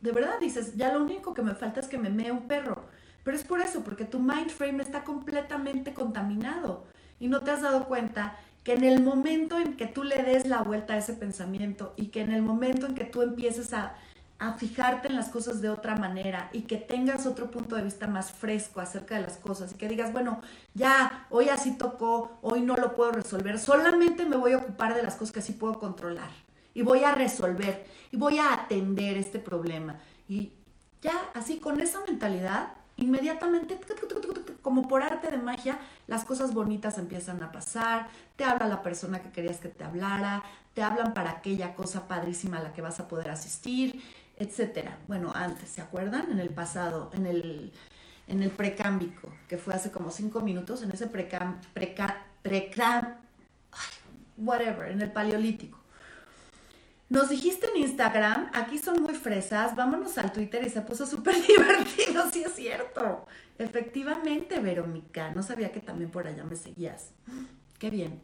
de 0.00 0.12
verdad 0.12 0.38
dices, 0.40 0.76
ya 0.76 0.92
lo 0.92 1.02
único 1.02 1.34
que 1.34 1.42
me 1.42 1.54
falta 1.54 1.80
es 1.80 1.86
que 1.86 1.98
me 1.98 2.10
mee 2.10 2.32
un 2.32 2.48
perro. 2.48 2.84
Pero 3.24 3.36
es 3.36 3.44
por 3.44 3.60
eso, 3.60 3.84
porque 3.84 4.04
tu 4.04 4.18
mind 4.18 4.50
frame 4.50 4.82
está 4.82 5.04
completamente 5.04 5.94
contaminado 5.94 6.84
y 7.20 7.28
no 7.28 7.40
te 7.40 7.52
has 7.52 7.62
dado 7.62 7.86
cuenta 7.86 8.36
que 8.64 8.74
en 8.74 8.84
el 8.84 9.02
momento 9.02 9.58
en 9.58 9.76
que 9.76 9.86
tú 9.86 10.02
le 10.02 10.22
des 10.22 10.46
la 10.46 10.62
vuelta 10.62 10.94
a 10.94 10.98
ese 10.98 11.12
pensamiento 11.14 11.94
y 11.96 12.08
que 12.08 12.20
en 12.20 12.32
el 12.32 12.42
momento 12.42 12.86
en 12.86 12.94
que 12.94 13.04
tú 13.04 13.22
empieces 13.22 13.72
a, 13.72 13.94
a, 14.38 14.54
fijarte 14.54 15.08
en 15.08 15.16
las 15.16 15.28
cosas 15.28 15.60
de 15.60 15.68
otra 15.68 15.96
manera 15.96 16.48
y 16.52 16.62
que 16.62 16.76
tengas 16.76 17.26
otro 17.26 17.50
punto 17.50 17.76
de 17.76 17.82
vista 17.82 18.08
más 18.08 18.32
fresco 18.32 18.80
acerca 18.80 19.16
de 19.16 19.22
las 19.22 19.36
cosas 19.36 19.72
y 19.72 19.76
que 19.76 19.88
digas, 19.88 20.12
bueno, 20.12 20.42
ya, 20.74 21.26
hoy 21.30 21.48
así 21.48 21.76
tocó, 21.76 22.38
hoy 22.42 22.60
no 22.60 22.76
lo 22.76 22.94
puedo 22.94 23.12
resolver, 23.12 23.58
solamente 23.58 24.24
me 24.24 24.36
voy 24.36 24.52
a 24.52 24.58
ocupar 24.58 24.94
de 24.94 25.02
las 25.02 25.14
cosas 25.14 25.32
que 25.32 25.42
sí 25.42 25.52
puedo 25.52 25.78
controlar 25.78 26.30
y 26.74 26.82
voy 26.82 27.04
a 27.04 27.14
resolver 27.14 27.86
y 28.10 28.16
voy 28.16 28.38
a 28.38 28.52
atender 28.54 29.16
este 29.16 29.38
problema. 29.38 29.96
Y 30.28 30.52
ya, 31.00 31.30
así 31.34 31.58
con 31.58 31.80
esa 31.80 32.00
mentalidad, 32.06 32.74
inmediatamente, 32.96 33.78
como 34.62 34.86
por 34.88 35.02
arte 35.02 35.30
de 35.30 35.38
magia, 35.38 35.78
las 36.06 36.24
cosas 36.24 36.54
bonitas 36.54 36.98
empiezan 36.98 37.42
a 37.42 37.50
pasar, 37.50 38.08
te 38.36 38.44
habla 38.44 38.68
la 38.68 38.82
persona 38.82 39.20
que 39.20 39.30
querías 39.30 39.58
que 39.58 39.68
te 39.68 39.84
hablara, 39.84 40.42
te 40.74 40.82
hablan 40.82 41.12
para 41.12 41.30
aquella 41.30 41.74
cosa 41.74 42.06
padrísima 42.06 42.58
a 42.58 42.62
la 42.62 42.72
que 42.72 42.82
vas 42.82 43.00
a 43.00 43.08
poder 43.08 43.30
asistir, 43.30 44.02
etcétera. 44.36 44.98
Bueno, 45.08 45.32
antes, 45.34 45.68
¿se 45.68 45.80
acuerdan? 45.80 46.30
En 46.30 46.38
el 46.38 46.50
pasado, 46.50 47.10
en 47.12 47.26
el, 47.26 47.72
en 48.28 48.42
el 48.42 48.50
precámbico, 48.50 49.28
que 49.48 49.58
fue 49.58 49.74
hace 49.74 49.90
como 49.90 50.10
cinco 50.10 50.40
minutos, 50.40 50.82
en 50.82 50.92
ese 50.92 51.06
precam, 51.06 51.60
preca, 51.72 52.24
whatever, 54.36 54.90
en 54.90 55.02
el 55.02 55.12
paleolítico. 55.12 55.81
Nos 57.12 57.28
dijiste 57.28 57.66
en 57.66 57.82
Instagram, 57.82 58.48
aquí 58.54 58.78
son 58.78 59.02
muy 59.02 59.14
fresas, 59.14 59.76
vámonos 59.76 60.16
al 60.16 60.32
Twitter 60.32 60.66
y 60.66 60.70
se 60.70 60.80
puso 60.80 61.04
súper 61.04 61.34
divertido, 61.46 62.30
sí 62.32 62.42
es 62.42 62.54
cierto. 62.54 63.26
Efectivamente, 63.58 64.58
Verónica, 64.60 65.30
no 65.34 65.42
sabía 65.42 65.72
que 65.72 65.80
también 65.80 66.10
por 66.10 66.26
allá 66.26 66.42
me 66.44 66.56
seguías. 66.56 67.10
Qué 67.78 67.90
bien. 67.90 68.22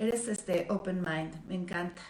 Eres 0.00 0.26
este 0.26 0.66
open 0.68 1.00
mind, 1.00 1.46
me 1.46 1.54
encanta. 1.54 2.02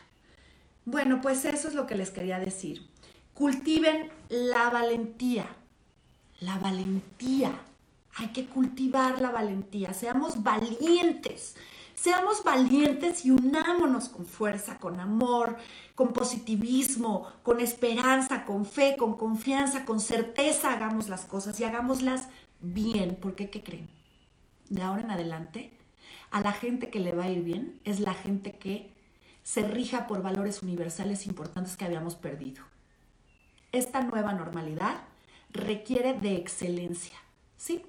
Bueno, 0.86 1.20
pues 1.20 1.44
eso 1.44 1.68
es 1.68 1.74
lo 1.74 1.86
que 1.86 1.94
les 1.94 2.10
quería 2.10 2.38
decir. 2.38 2.88
Cultiven 3.34 4.08
la 4.30 4.70
valentía. 4.70 5.44
La 6.40 6.56
valentía. 6.56 7.52
Hay 8.14 8.28
que 8.28 8.46
cultivar 8.46 9.20
la 9.20 9.30
valentía. 9.30 9.92
Seamos 9.92 10.42
valientes. 10.42 11.54
Seamos 12.00 12.44
valientes 12.44 13.24
y 13.24 13.32
unámonos 13.32 14.08
con 14.08 14.24
fuerza, 14.24 14.78
con 14.78 15.00
amor, 15.00 15.56
con 15.96 16.12
positivismo, 16.12 17.26
con 17.42 17.58
esperanza, 17.58 18.44
con 18.44 18.64
fe, 18.66 18.94
con 18.96 19.16
confianza, 19.16 19.84
con 19.84 19.98
certeza 19.98 20.72
hagamos 20.72 21.08
las 21.08 21.24
cosas 21.24 21.58
y 21.58 21.64
hagámoslas 21.64 22.28
bien. 22.60 23.18
Porque, 23.20 23.50
¿qué 23.50 23.64
creen? 23.64 23.90
De 24.68 24.82
ahora 24.82 25.02
en 25.02 25.10
adelante, 25.10 25.76
a 26.30 26.40
la 26.40 26.52
gente 26.52 26.88
que 26.88 27.00
le 27.00 27.12
va 27.12 27.24
a 27.24 27.30
ir 27.30 27.42
bien 27.42 27.80
es 27.84 27.98
la 27.98 28.14
gente 28.14 28.52
que 28.58 28.94
se 29.42 29.62
rija 29.62 30.06
por 30.06 30.22
valores 30.22 30.62
universales 30.62 31.26
importantes 31.26 31.76
que 31.76 31.84
habíamos 31.84 32.14
perdido. 32.14 32.62
Esta 33.72 34.04
nueva 34.04 34.34
normalidad 34.34 35.02
requiere 35.50 36.12
de 36.12 36.36
excelencia, 36.36 37.18
¿sí? 37.56 37.84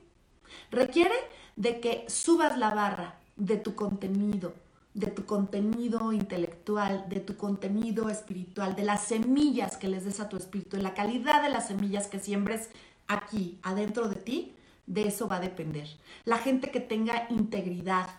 Requiere 0.72 1.14
de 1.57 1.80
que 1.80 2.05
subas 2.07 2.57
la 2.57 2.74
barra, 2.74 3.18
de 3.40 3.56
tu 3.56 3.74
contenido, 3.74 4.54
de 4.94 5.08
tu 5.08 5.26
contenido 5.26 6.12
intelectual, 6.12 7.06
de 7.08 7.22
tu 7.22 7.38
contenido 7.38 8.10
espiritual, 8.10 8.76
de 8.76 8.84
las 8.84 9.04
semillas 9.04 9.78
que 9.78 9.88
les 9.88 10.04
des 10.04 10.20
a 10.20 10.30
tu 10.30 10.38
espíritu, 10.38 10.78
de 10.78 10.84
la 10.84 10.94
calidad 10.94 11.42
de 11.42 11.50
las 11.50 11.68
semillas 11.68 12.08
que 12.08 12.20
siembres 12.20 12.70
aquí, 13.08 13.58
adentro 13.64 14.10
de 14.10 14.16
ti, 14.16 14.54
de 14.86 15.08
eso 15.08 15.28
va 15.28 15.38
a 15.38 15.42
depender. 15.42 15.88
La 16.26 16.38
gente 16.38 16.70
que 16.70 16.82
tenga 16.82 17.28
integridad, 17.30 18.10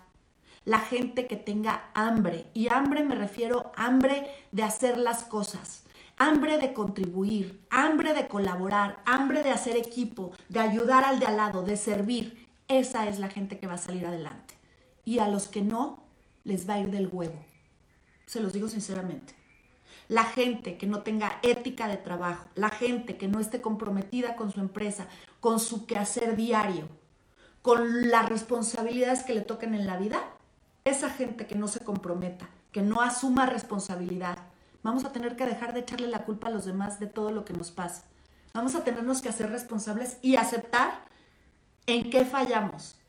la 0.64 0.78
gente 0.78 1.26
que 1.26 1.36
tenga 1.36 1.90
hambre, 1.94 2.46
y 2.54 2.68
hambre 2.72 3.04
me 3.04 3.14
refiero 3.14 3.72
hambre 3.76 4.26
de 4.52 4.62
hacer 4.62 4.96
las 4.96 5.24
cosas, 5.24 5.84
hambre 6.16 6.56
de 6.58 6.72
contribuir, 6.72 7.60
hambre 7.68 8.14
de 8.14 8.26
colaborar, 8.26 9.02
hambre 9.04 9.42
de 9.42 9.50
hacer 9.50 9.76
equipo, 9.76 10.32
de 10.48 10.60
ayudar 10.60 11.04
al 11.04 11.18
de 11.20 11.26
al 11.26 11.36
lado, 11.36 11.62
de 11.62 11.76
servir. 11.76 12.46
Esa 12.68 13.08
es 13.08 13.18
la 13.18 13.28
gente 13.28 13.58
que 13.58 13.66
va 13.66 13.74
a 13.74 13.78
salir 13.78 14.06
adelante 14.06 14.59
y 15.10 15.18
a 15.18 15.26
los 15.26 15.48
que 15.48 15.60
no 15.60 16.04
les 16.44 16.70
va 16.70 16.74
a 16.74 16.78
ir 16.78 16.92
del 16.92 17.08
huevo. 17.10 17.44
Se 18.26 18.38
los 18.38 18.52
digo 18.52 18.68
sinceramente. 18.68 19.34
La 20.06 20.22
gente 20.22 20.78
que 20.78 20.86
no 20.86 21.02
tenga 21.02 21.40
ética 21.42 21.88
de 21.88 21.96
trabajo, 21.96 22.46
la 22.54 22.68
gente 22.68 23.16
que 23.16 23.26
no 23.26 23.40
esté 23.40 23.60
comprometida 23.60 24.36
con 24.36 24.52
su 24.52 24.60
empresa, 24.60 25.08
con 25.40 25.58
su 25.58 25.84
quehacer 25.86 26.36
diario, 26.36 26.86
con 27.60 28.08
las 28.08 28.28
responsabilidades 28.28 29.24
que 29.24 29.34
le 29.34 29.40
toquen 29.40 29.74
en 29.74 29.84
la 29.84 29.96
vida, 29.96 30.22
esa 30.84 31.10
gente 31.10 31.48
que 31.48 31.56
no 31.56 31.66
se 31.66 31.80
comprometa, 31.80 32.48
que 32.70 32.82
no 32.82 33.00
asuma 33.00 33.46
responsabilidad, 33.46 34.38
vamos 34.84 35.04
a 35.04 35.10
tener 35.10 35.34
que 35.34 35.44
dejar 35.44 35.74
de 35.74 35.80
echarle 35.80 36.06
la 36.06 36.24
culpa 36.24 36.46
a 36.46 36.52
los 36.52 36.66
demás 36.66 37.00
de 37.00 37.08
todo 37.08 37.32
lo 37.32 37.44
que 37.44 37.52
nos 37.52 37.72
pasa. 37.72 38.04
Vamos 38.54 38.76
a 38.76 38.84
tenernos 38.84 39.22
que 39.22 39.28
hacer 39.28 39.50
responsables 39.50 40.18
y 40.22 40.36
aceptar 40.36 41.04
en 41.86 42.10
qué 42.10 42.24
fallamos 42.24 42.99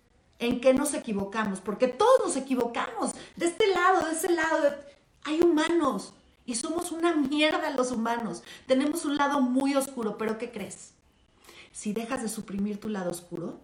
en 0.41 0.59
qué 0.59 0.73
nos 0.73 0.93
equivocamos, 0.93 1.61
porque 1.61 1.87
todos 1.87 2.19
nos 2.25 2.35
equivocamos, 2.35 3.11
de 3.35 3.45
este 3.45 3.67
lado, 3.67 4.07
de 4.07 4.13
ese 4.13 4.29
lado, 4.29 4.75
hay 5.23 5.39
humanos 5.39 6.13
y 6.45 6.55
somos 6.55 6.91
una 6.91 7.15
mierda 7.15 7.69
los 7.69 7.91
humanos, 7.91 8.43
tenemos 8.65 9.05
un 9.05 9.17
lado 9.17 9.39
muy 9.39 9.75
oscuro, 9.75 10.17
pero 10.17 10.39
¿qué 10.39 10.51
crees? 10.51 10.93
Si 11.71 11.93
dejas 11.93 12.23
de 12.23 12.27
suprimir 12.27 12.79
tu 12.79 12.89
lado 12.89 13.11
oscuro, 13.11 13.59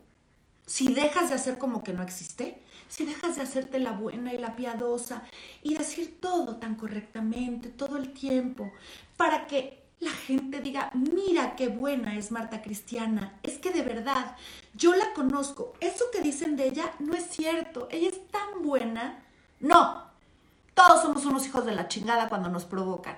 si 0.67 0.93
dejas 0.93 1.29
de 1.29 1.35
hacer 1.35 1.57
como 1.57 1.83
que 1.83 1.93
no 1.93 2.03
existe, 2.03 2.61
si 2.87 3.05
dejas 3.05 3.35
de 3.35 3.41
hacerte 3.41 3.79
la 3.79 3.91
buena 3.91 4.33
y 4.33 4.37
la 4.37 4.55
piadosa 4.55 5.23
y 5.63 5.73
decir 5.73 6.19
todo 6.21 6.57
tan 6.57 6.75
correctamente 6.75 7.69
todo 7.69 7.97
el 7.97 8.13
tiempo, 8.13 8.71
para 9.17 9.47
que 9.47 9.83
la 9.99 10.11
gente 10.11 10.61
diga, 10.61 10.91
mira 10.93 11.55
qué 11.55 11.69
buena 11.69 12.17
es 12.17 12.31
Marta 12.31 12.61
Cristiana, 12.61 13.39
es 13.41 13.57
que 13.57 13.71
de 13.71 13.81
verdad, 13.81 14.35
yo 14.77 14.95
la 14.95 15.11
conozco, 15.13 15.73
eso 15.79 16.05
que 16.11 16.21
dicen 16.21 16.55
de 16.55 16.67
ella 16.67 16.93
no 16.99 17.13
es 17.13 17.27
cierto, 17.27 17.87
ella 17.89 18.09
es 18.09 18.27
tan 18.27 18.61
buena. 18.63 19.25
No, 19.59 20.03
todos 20.75 21.01
somos 21.01 21.25
unos 21.25 21.47
hijos 21.47 21.65
de 21.65 21.73
la 21.73 21.87
chingada 21.87 22.29
cuando 22.29 22.49
nos 22.49 22.65
provocan. 22.65 23.17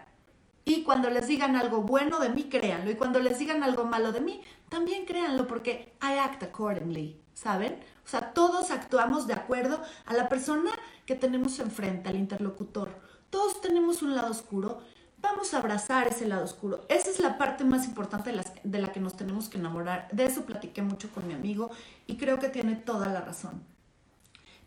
Y 0.64 0.84
cuando 0.84 1.10
les 1.10 1.28
digan 1.28 1.58
algo 1.58 1.82
bueno 1.82 2.20
de 2.20 2.30
mí, 2.30 2.44
créanlo. 2.44 2.92
Y 2.92 2.96
cuando 2.96 3.20
les 3.20 3.40
digan 3.40 3.64
algo 3.64 3.84
malo 3.84 4.12
de 4.12 4.22
mí, 4.22 4.42
también 4.70 5.06
créanlo 5.06 5.48
porque 5.48 5.94
I 6.02 6.20
act 6.20 6.44
accordingly, 6.44 7.20
¿saben? 7.34 7.84
O 8.06 8.08
sea, 8.08 8.34
todos 8.34 8.72
actuamos 8.72 9.28
de 9.28 9.34
acuerdo 9.34 9.82
a 10.06 10.14
la 10.14 10.30
persona 10.30 10.72
que 11.06 11.16
tenemos 11.16 11.60
enfrente, 11.60 12.08
al 12.08 12.16
interlocutor. 12.16 12.90
Todos 13.30 13.60
tenemos 13.62 14.02
un 14.02 14.16
lado 14.16 14.32
oscuro 14.32 14.82
vamos 15.22 15.54
a 15.54 15.58
abrazar 15.58 16.08
ese 16.08 16.28
lado 16.28 16.44
oscuro. 16.44 16.86
Esa 16.90 17.10
es 17.10 17.20
la 17.20 17.38
parte 17.38 17.64
más 17.64 17.86
importante 17.86 18.32
de, 18.64 18.80
la 18.80 18.92
que 18.92 19.00
nos 19.00 19.18
tenemos 19.18 19.50
que 19.50 19.58
enamorar. 19.58 20.08
De 20.12 20.26
eso 20.26 20.46
platiqué 20.46 20.82
mucho 20.82 21.10
con 21.12 21.28
mi 21.28 21.34
amigo 21.34 21.70
y 22.08 22.18
creo 22.18 22.40
que 22.40 22.50
tiene 22.50 22.76
toda 22.76 23.08
la 23.08 23.22
razón. 23.22 23.64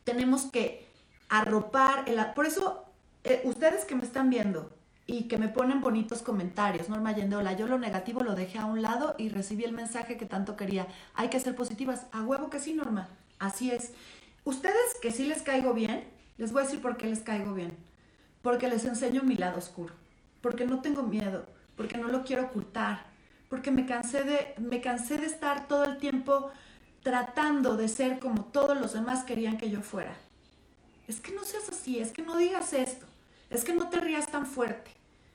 Tenemos 0.04 0.42
que 0.44 0.88
arropar, 1.28 2.08
el, 2.08 2.18
por 2.34 2.46
eso 2.46 2.84
eh, 3.24 3.42
ustedes 3.44 3.84
que 3.84 3.94
me 3.94 4.04
están 4.04 4.30
viendo 4.30 4.70
y 5.06 5.24
que 5.24 5.38
me 5.38 5.48
ponen 5.48 5.80
bonitos 5.80 6.22
comentarios, 6.22 6.88
Norma 6.88 7.10
Allende, 7.10 7.36
hola, 7.36 7.54
yo 7.54 7.66
lo 7.66 7.78
negativo 7.78 8.20
lo 8.20 8.34
dejé 8.34 8.58
a 8.58 8.66
un 8.66 8.82
lado 8.82 9.14
y 9.18 9.28
recibí 9.28 9.64
el 9.64 9.72
mensaje 9.72 10.16
que 10.16 10.26
tanto 10.26 10.56
quería. 10.56 10.86
Hay 11.14 11.28
que 11.28 11.40
ser 11.40 11.54
positivas. 11.54 12.06
A 12.12 12.22
huevo 12.22 12.50
que 12.50 12.60
sí, 12.60 12.74
Norma. 12.74 13.08
Así 13.38 13.70
es. 13.70 13.92
Ustedes 14.44 14.94
que 15.00 15.10
sí 15.10 15.26
les 15.26 15.42
caigo 15.42 15.74
bien, 15.74 16.04
les 16.36 16.52
voy 16.52 16.62
a 16.62 16.66
decir 16.66 16.80
por 16.80 16.96
qué 16.96 17.06
les 17.06 17.20
caigo 17.20 17.54
bien. 17.54 17.76
Porque 18.42 18.68
les 18.68 18.84
enseño 18.84 19.22
mi 19.22 19.36
lado 19.36 19.58
oscuro 19.58 20.01
porque 20.42 20.66
no 20.66 20.82
tengo 20.82 21.02
miedo, 21.02 21.46
porque 21.76 21.96
no 21.96 22.08
lo 22.08 22.24
quiero 22.24 22.44
ocultar, 22.44 23.06
porque 23.48 23.70
me 23.70 23.86
cansé 23.86 24.24
de, 24.24 24.54
me 24.58 24.80
cansé 24.80 25.16
de 25.16 25.26
estar 25.26 25.68
todo 25.68 25.84
el 25.84 25.98
tiempo 25.98 26.50
tratando 27.02 27.76
de 27.76 27.88
ser 27.88 28.18
como 28.18 28.44
todos 28.44 28.78
los 28.78 28.92
demás 28.92 29.24
querían 29.24 29.56
que 29.56 29.70
yo 29.70 29.80
fuera. 29.80 30.14
Es 31.08 31.20
que 31.20 31.32
no 31.32 31.44
seas 31.44 31.68
así, 31.68 31.98
es 31.98 32.12
que 32.12 32.22
no 32.22 32.36
digas 32.36 32.72
esto, 32.72 33.06
es 33.50 33.64
que 33.64 33.74
no 33.74 33.88
te 33.88 34.00
rías 34.00 34.28
tan 34.28 34.46
fuerte, 34.46 34.90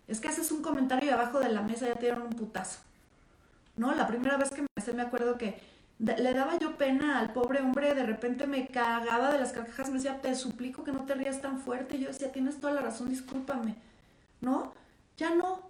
es 0.07 0.19
que 0.19 0.27
haces 0.27 0.51
un 0.51 0.61
comentario 0.61 1.09
y 1.09 1.13
abajo 1.13 1.39
de 1.39 1.49
la 1.49 1.61
mesa 1.61 1.87
ya 1.87 1.95
te 1.95 2.05
dieron 2.05 2.23
un 2.23 2.33
putazo. 2.33 2.79
No, 3.75 3.93
la 3.93 4.07
primera 4.07 4.37
vez 4.37 4.49
que 4.49 4.61
me 4.61 4.67
casé 4.75 4.93
me 4.93 5.03
acuerdo 5.03 5.37
que 5.37 5.59
le 5.99 6.33
daba 6.33 6.57
yo 6.59 6.77
pena 6.77 7.19
al 7.19 7.33
pobre 7.33 7.61
hombre, 7.61 7.95
de 7.95 8.05
repente 8.05 8.45
me 8.45 8.67
cagaba 8.67 9.31
de 9.31 9.39
las 9.39 9.51
carcajas, 9.51 9.89
me 9.89 9.95
decía, 9.95 10.21
te 10.21 10.35
suplico 10.35 10.83
que 10.83 10.91
no 10.91 11.05
te 11.05 11.15
rías 11.15 11.41
tan 11.41 11.59
fuerte. 11.59 11.97
Y 11.97 12.01
yo 12.01 12.07
decía, 12.07 12.31
tienes 12.31 12.59
toda 12.59 12.73
la 12.73 12.81
razón, 12.81 13.09
discúlpame. 13.09 13.75
¿No? 14.41 14.73
Ya 15.17 15.31
no. 15.31 15.67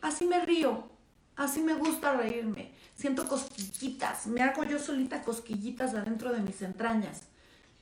Así 0.00 0.26
me 0.26 0.44
río, 0.44 0.88
así 1.36 1.60
me 1.60 1.74
gusta 1.74 2.16
reírme. 2.16 2.72
Siento 2.96 3.28
cosquillitas, 3.28 4.26
me 4.26 4.42
hago 4.42 4.64
yo 4.64 4.78
solita 4.78 5.22
cosquillitas 5.22 5.94
adentro 5.94 6.32
de 6.32 6.40
mis 6.40 6.62
entrañas. 6.62 7.22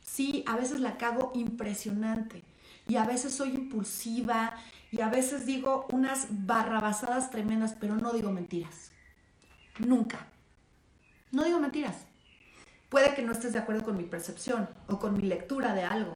Sí, 0.02 0.42
a 0.46 0.56
veces 0.56 0.80
la 0.80 0.96
cago 0.96 1.30
impresionante 1.34 2.42
y 2.88 2.96
a 2.96 3.04
veces 3.04 3.34
soy 3.34 3.50
impulsiva 3.50 4.54
y 4.90 5.00
a 5.00 5.08
veces 5.08 5.46
digo 5.46 5.86
unas 5.92 6.26
barrabasadas 6.30 7.30
tremendas, 7.30 7.76
pero 7.78 7.94
no 7.96 8.12
digo 8.12 8.32
mentiras. 8.32 8.90
Nunca. 9.78 10.26
No 11.30 11.44
digo 11.44 11.60
mentiras. 11.60 11.96
Puede 12.88 13.14
que 13.14 13.22
no 13.22 13.32
estés 13.32 13.52
de 13.52 13.58
acuerdo 13.58 13.84
con 13.84 13.96
mi 13.96 14.04
percepción 14.04 14.68
o 14.88 14.98
con 14.98 15.14
mi 15.14 15.22
lectura 15.22 15.74
de 15.74 15.84
algo. 15.84 16.14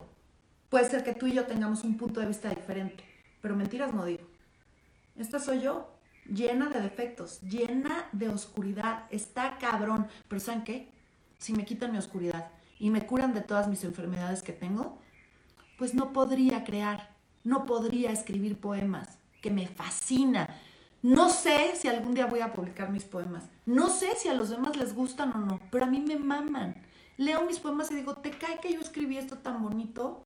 Puede 0.70 0.88
ser 0.88 1.04
que 1.04 1.14
tú 1.14 1.26
y 1.26 1.34
yo 1.34 1.44
tengamos 1.44 1.84
un 1.84 1.98
punto 1.98 2.20
de 2.20 2.26
vista 2.26 2.48
diferente, 2.48 3.04
pero 3.42 3.54
mentiras 3.54 3.92
no 3.92 4.06
digo. 4.06 4.31
Esta 5.22 5.38
soy 5.38 5.60
yo, 5.60 5.88
llena 6.26 6.68
de 6.68 6.80
defectos, 6.80 7.40
llena 7.42 8.08
de 8.10 8.28
oscuridad. 8.28 9.04
Está 9.10 9.56
cabrón. 9.56 10.08
Pero 10.26 10.40
¿saben 10.40 10.64
qué? 10.64 10.88
Si 11.38 11.52
me 11.52 11.64
quitan 11.64 11.92
mi 11.92 11.98
oscuridad 11.98 12.50
y 12.80 12.90
me 12.90 13.06
curan 13.06 13.32
de 13.32 13.40
todas 13.40 13.68
mis 13.68 13.84
enfermedades 13.84 14.42
que 14.42 14.52
tengo, 14.52 14.98
pues 15.78 15.94
no 15.94 16.12
podría 16.12 16.64
crear, 16.64 17.14
no 17.44 17.66
podría 17.66 18.10
escribir 18.10 18.58
poemas, 18.58 19.16
que 19.40 19.52
me 19.52 19.68
fascina. 19.68 20.56
No 21.02 21.28
sé 21.28 21.76
si 21.76 21.86
algún 21.86 22.14
día 22.14 22.26
voy 22.26 22.40
a 22.40 22.52
publicar 22.52 22.90
mis 22.90 23.04
poemas. 23.04 23.44
No 23.64 23.90
sé 23.90 24.16
si 24.16 24.28
a 24.28 24.34
los 24.34 24.50
demás 24.50 24.76
les 24.76 24.96
gustan 24.96 25.30
o 25.36 25.38
no, 25.38 25.60
pero 25.70 25.84
a 25.84 25.88
mí 25.88 26.00
me 26.00 26.16
maman. 26.16 26.74
Leo 27.16 27.44
mis 27.44 27.60
poemas 27.60 27.92
y 27.92 27.94
digo, 27.94 28.16
¿te 28.16 28.30
cae 28.30 28.58
que 28.58 28.72
yo 28.72 28.80
escribí 28.80 29.18
esto 29.18 29.38
tan 29.38 29.62
bonito? 29.62 30.24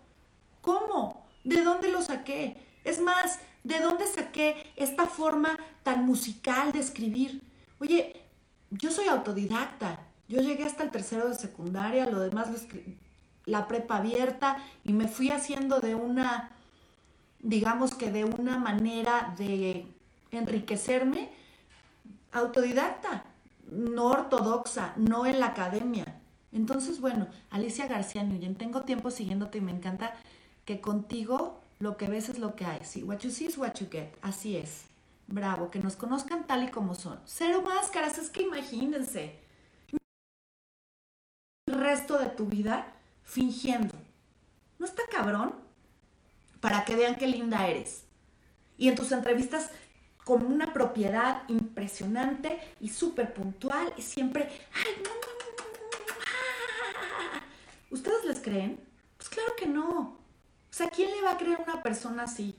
¿Cómo? 0.62 1.26
¿De 1.44 1.62
dónde 1.62 1.92
lo 1.92 2.00
saqué? 2.00 2.56
Es 2.82 2.98
más, 2.98 3.40
¿de 3.66 3.80
dónde 3.80 4.06
saqué 4.06 4.72
esta 4.76 5.06
forma 5.06 5.58
tan 5.82 6.06
musical 6.06 6.72
de 6.72 6.78
escribir? 6.78 7.42
Oye, 7.80 8.22
yo 8.70 8.90
soy 8.90 9.08
autodidacta. 9.08 9.98
Yo 10.28 10.40
llegué 10.40 10.64
hasta 10.64 10.84
el 10.84 10.90
tercero 10.90 11.28
de 11.28 11.34
secundaria, 11.34 12.06
lo 12.06 12.20
demás 12.20 12.48
lo 12.50 12.80
la 13.44 13.68
prepa 13.68 13.98
abierta 13.98 14.56
y 14.84 14.92
me 14.92 15.06
fui 15.06 15.30
haciendo 15.30 15.80
de 15.80 15.94
una, 15.94 16.50
digamos 17.40 17.94
que 17.94 18.10
de 18.10 18.24
una 18.24 18.58
manera 18.58 19.34
de 19.38 19.86
enriquecerme 20.32 21.30
autodidacta, 22.32 23.24
no 23.70 24.06
ortodoxa, 24.06 24.94
no 24.96 25.26
en 25.26 25.38
la 25.38 25.46
academia. 25.46 26.04
Entonces, 26.52 27.00
bueno, 27.00 27.28
Alicia 27.50 27.86
García 27.86 28.24
Nguyen, 28.24 28.56
tengo 28.56 28.82
tiempo 28.82 29.10
siguiéndote 29.10 29.58
y 29.58 29.60
me 29.60 29.72
encanta 29.72 30.14
que 30.64 30.80
contigo 30.80 31.60
lo 31.78 31.96
que 31.96 32.08
ves 32.08 32.28
es 32.28 32.38
lo 32.38 32.56
que 32.56 32.64
hay. 32.64 32.84
Sí, 32.84 33.02
what 33.02 33.18
you 33.18 33.30
see 33.30 33.46
is 33.46 33.58
what 33.58 33.74
you 33.74 33.88
get. 33.90 34.14
Así 34.22 34.56
es. 34.56 34.84
Bravo, 35.26 35.70
que 35.70 35.78
nos 35.78 35.96
conozcan 35.96 36.46
tal 36.46 36.64
y 36.64 36.70
como 36.70 36.94
son. 36.94 37.20
Cero 37.24 37.62
máscaras, 37.62 38.18
es 38.18 38.30
que 38.30 38.42
imagínense. 38.42 39.38
El 41.66 41.74
resto 41.74 42.18
de 42.18 42.26
tu 42.26 42.46
vida 42.46 42.94
fingiendo. 43.24 43.94
¿No 44.78 44.86
está 44.86 45.02
cabrón? 45.10 45.54
Para 46.60 46.84
que 46.84 46.94
vean 46.94 47.16
qué 47.16 47.26
linda 47.26 47.66
eres. 47.66 48.04
Y 48.78 48.88
en 48.88 48.94
tus 48.94 49.10
entrevistas 49.12 49.70
con 50.24 50.44
una 50.44 50.72
propiedad 50.72 51.42
impresionante 51.48 52.58
y 52.80 52.88
súper 52.88 53.32
puntual 53.32 53.92
y 53.96 54.02
siempre, 54.02 54.48
ay, 54.74 55.02
¿Ustedes 57.90 58.24
les 58.24 58.40
creen? 58.40 58.80
Pues 59.16 59.28
claro 59.28 59.54
que 59.56 59.66
no. 59.66 60.18
Sea, 60.76 60.90
¿quién 60.90 61.10
le 61.10 61.22
va 61.22 61.30
a 61.30 61.38
creer 61.38 61.58
una 61.66 61.82
persona 61.82 62.24
así? 62.24 62.54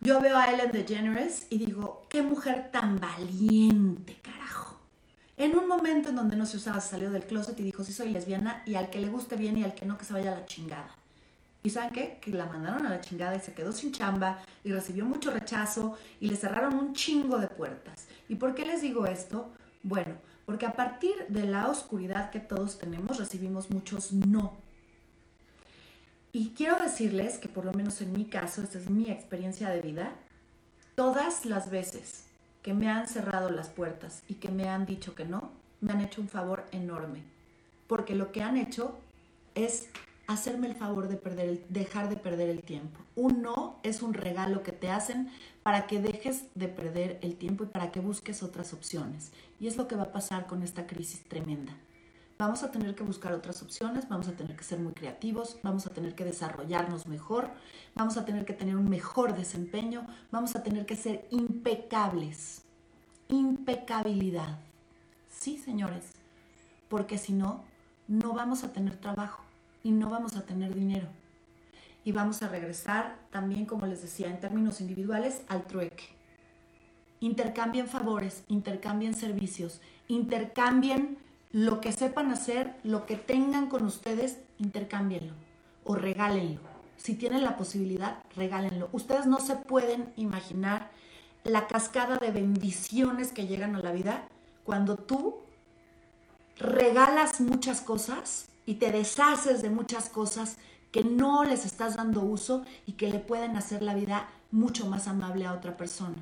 Yo 0.00 0.22
veo 0.22 0.38
a 0.38 0.50
Ellen 0.50 0.72
DeGeneres 0.72 1.46
y 1.50 1.58
digo, 1.58 2.06
qué 2.08 2.22
mujer 2.22 2.70
tan 2.72 2.98
valiente, 2.98 4.18
carajo. 4.22 4.78
En 5.36 5.54
un 5.54 5.68
momento 5.68 6.08
en 6.08 6.16
donde 6.16 6.36
no 6.36 6.46
se 6.46 6.56
usaba, 6.56 6.80
salió 6.80 7.10
del 7.10 7.26
closet 7.26 7.60
y 7.60 7.64
dijo, 7.64 7.84
sí 7.84 7.92
soy 7.92 8.08
lesbiana 8.08 8.62
y 8.64 8.76
al 8.76 8.88
que 8.88 9.00
le 9.00 9.10
guste 9.10 9.36
bien 9.36 9.58
y 9.58 9.64
al 9.64 9.74
que 9.74 9.84
no, 9.84 9.98
que 9.98 10.06
se 10.06 10.14
vaya 10.14 10.32
a 10.32 10.40
la 10.40 10.46
chingada. 10.46 10.88
¿Y 11.62 11.68
saben 11.68 11.90
qué? 11.90 12.18
Que 12.22 12.30
la 12.30 12.46
mandaron 12.46 12.86
a 12.86 12.88
la 12.88 13.02
chingada 13.02 13.36
y 13.36 13.40
se 13.40 13.52
quedó 13.52 13.70
sin 13.72 13.92
chamba 13.92 14.38
y 14.64 14.72
recibió 14.72 15.04
mucho 15.04 15.30
rechazo 15.30 15.98
y 16.20 16.30
le 16.30 16.36
cerraron 16.36 16.72
un 16.72 16.94
chingo 16.94 17.36
de 17.36 17.48
puertas. 17.48 18.06
¿Y 18.30 18.36
por 18.36 18.54
qué 18.54 18.64
les 18.64 18.80
digo 18.80 19.04
esto? 19.04 19.52
Bueno, 19.82 20.14
porque 20.46 20.64
a 20.64 20.72
partir 20.72 21.16
de 21.28 21.44
la 21.44 21.68
oscuridad 21.68 22.30
que 22.30 22.40
todos 22.40 22.78
tenemos 22.78 23.18
recibimos 23.18 23.68
muchos 23.68 24.10
no. 24.12 24.69
Y 26.32 26.50
quiero 26.50 26.78
decirles 26.78 27.38
que 27.38 27.48
por 27.48 27.64
lo 27.64 27.72
menos 27.72 28.00
en 28.00 28.12
mi 28.12 28.24
caso, 28.24 28.62
esta 28.62 28.78
es 28.78 28.88
mi 28.88 29.10
experiencia 29.10 29.68
de 29.70 29.80
vida, 29.80 30.12
todas 30.94 31.44
las 31.44 31.70
veces 31.70 32.24
que 32.62 32.72
me 32.72 32.88
han 32.88 33.08
cerrado 33.08 33.50
las 33.50 33.68
puertas 33.68 34.22
y 34.28 34.34
que 34.34 34.48
me 34.50 34.68
han 34.68 34.86
dicho 34.86 35.14
que 35.14 35.24
no, 35.24 35.50
me 35.80 35.92
han 35.92 36.00
hecho 36.00 36.20
un 36.20 36.28
favor 36.28 36.66
enorme. 36.72 37.22
Porque 37.88 38.14
lo 38.14 38.30
que 38.30 38.42
han 38.42 38.56
hecho 38.56 38.96
es 39.54 39.88
hacerme 40.28 40.68
el 40.68 40.76
favor 40.76 41.08
de 41.08 41.64
dejar 41.68 42.08
de 42.08 42.16
perder 42.16 42.48
el 42.50 42.62
tiempo. 42.62 43.00
Un 43.16 43.42
no 43.42 43.80
es 43.82 44.00
un 44.00 44.14
regalo 44.14 44.62
que 44.62 44.70
te 44.70 44.88
hacen 44.88 45.30
para 45.64 45.88
que 45.88 46.00
dejes 46.00 46.44
de 46.54 46.68
perder 46.68 47.18
el 47.22 47.34
tiempo 47.34 47.64
y 47.64 47.66
para 47.66 47.90
que 47.90 47.98
busques 47.98 48.44
otras 48.44 48.72
opciones. 48.72 49.32
Y 49.58 49.66
es 49.66 49.76
lo 49.76 49.88
que 49.88 49.96
va 49.96 50.04
a 50.04 50.12
pasar 50.12 50.46
con 50.46 50.62
esta 50.62 50.86
crisis 50.86 51.24
tremenda. 51.24 51.72
Vamos 52.40 52.62
a 52.62 52.70
tener 52.70 52.94
que 52.94 53.02
buscar 53.02 53.34
otras 53.34 53.60
opciones, 53.60 54.08
vamos 54.08 54.26
a 54.26 54.32
tener 54.32 54.56
que 54.56 54.64
ser 54.64 54.78
muy 54.78 54.94
creativos, 54.94 55.58
vamos 55.62 55.86
a 55.86 55.90
tener 55.90 56.14
que 56.14 56.24
desarrollarnos 56.24 57.06
mejor, 57.06 57.50
vamos 57.94 58.16
a 58.16 58.24
tener 58.24 58.46
que 58.46 58.54
tener 58.54 58.76
un 58.76 58.88
mejor 58.88 59.36
desempeño, 59.36 60.06
vamos 60.30 60.56
a 60.56 60.62
tener 60.62 60.86
que 60.86 60.96
ser 60.96 61.26
impecables. 61.28 62.62
Impecabilidad. 63.28 64.58
Sí, 65.28 65.58
señores, 65.58 66.12
porque 66.88 67.18
si 67.18 67.34
no, 67.34 67.62
no 68.08 68.32
vamos 68.32 68.64
a 68.64 68.72
tener 68.72 68.96
trabajo 68.96 69.44
y 69.82 69.90
no 69.90 70.08
vamos 70.08 70.34
a 70.34 70.46
tener 70.46 70.74
dinero. 70.74 71.08
Y 72.06 72.12
vamos 72.12 72.40
a 72.40 72.48
regresar 72.48 73.18
también, 73.30 73.66
como 73.66 73.84
les 73.84 74.00
decía, 74.00 74.28
en 74.28 74.40
términos 74.40 74.80
individuales, 74.80 75.42
al 75.48 75.66
trueque. 75.66 76.04
Intercambien 77.20 77.86
favores, 77.86 78.44
intercambien 78.48 79.12
servicios, 79.12 79.82
intercambien 80.08 81.18
lo 81.52 81.80
que 81.80 81.92
sepan 81.92 82.30
hacer, 82.30 82.76
lo 82.84 83.06
que 83.06 83.16
tengan 83.16 83.68
con 83.68 83.84
ustedes, 83.84 84.38
intercámbienlo 84.58 85.34
o 85.84 85.94
regálenlo. 85.94 86.60
Si 86.96 87.14
tienen 87.14 87.44
la 87.44 87.56
posibilidad, 87.56 88.22
regálenlo. 88.36 88.88
Ustedes 88.92 89.26
no 89.26 89.40
se 89.40 89.56
pueden 89.56 90.12
imaginar 90.16 90.90
la 91.44 91.66
cascada 91.66 92.18
de 92.18 92.30
bendiciones 92.30 93.32
que 93.32 93.46
llegan 93.46 93.74
a 93.74 93.80
la 93.80 93.92
vida 93.92 94.28
cuando 94.64 94.96
tú 94.96 95.38
regalas 96.58 97.40
muchas 97.40 97.80
cosas 97.80 98.48
y 98.66 98.74
te 98.74 98.92
deshaces 98.92 99.62
de 99.62 99.70
muchas 99.70 100.10
cosas 100.10 100.58
que 100.92 101.02
no 101.02 101.44
les 101.44 101.64
estás 101.64 101.96
dando 101.96 102.20
uso 102.20 102.64
y 102.86 102.92
que 102.92 103.08
le 103.08 103.18
pueden 103.18 103.56
hacer 103.56 103.82
la 103.82 103.94
vida 103.94 104.28
mucho 104.50 104.86
más 104.86 105.08
amable 105.08 105.46
a 105.46 105.54
otra 105.54 105.76
persona. 105.76 106.16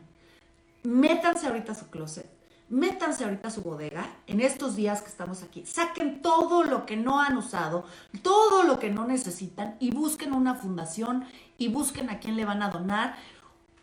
Métanse 0.85 1.47
ahorita 1.47 1.73
a 1.73 1.75
su 1.75 1.89
closet, 1.89 2.31
métanse 2.69 3.25
ahorita 3.25 3.49
a 3.49 3.51
su 3.51 3.63
bodega 3.63 4.07
en 4.27 4.41
estos 4.41 4.77
días 4.77 5.03
que 5.03 5.09
estamos 5.09 5.43
aquí. 5.43 5.65
Saquen 5.65 6.21
todo 6.23 6.65
lo 6.65 6.87
que 6.87 6.97
no 6.97 7.21
han 7.21 7.37
usado, 7.37 7.85
todo 8.23 8.63
lo 8.63 8.79
que 8.79 8.91
no 8.91 9.07
necesitan 9.07 9.77
y 9.81 9.91
busquen 9.91 10.33
una 10.33 10.55
fundación 10.55 11.25
y 11.57 11.69
busquen 11.69 12.11
a 12.11 12.19
quién 12.19 12.37
le 12.37 12.45
van 12.45 12.63
a 12.63 12.71
donar. 12.71 13.17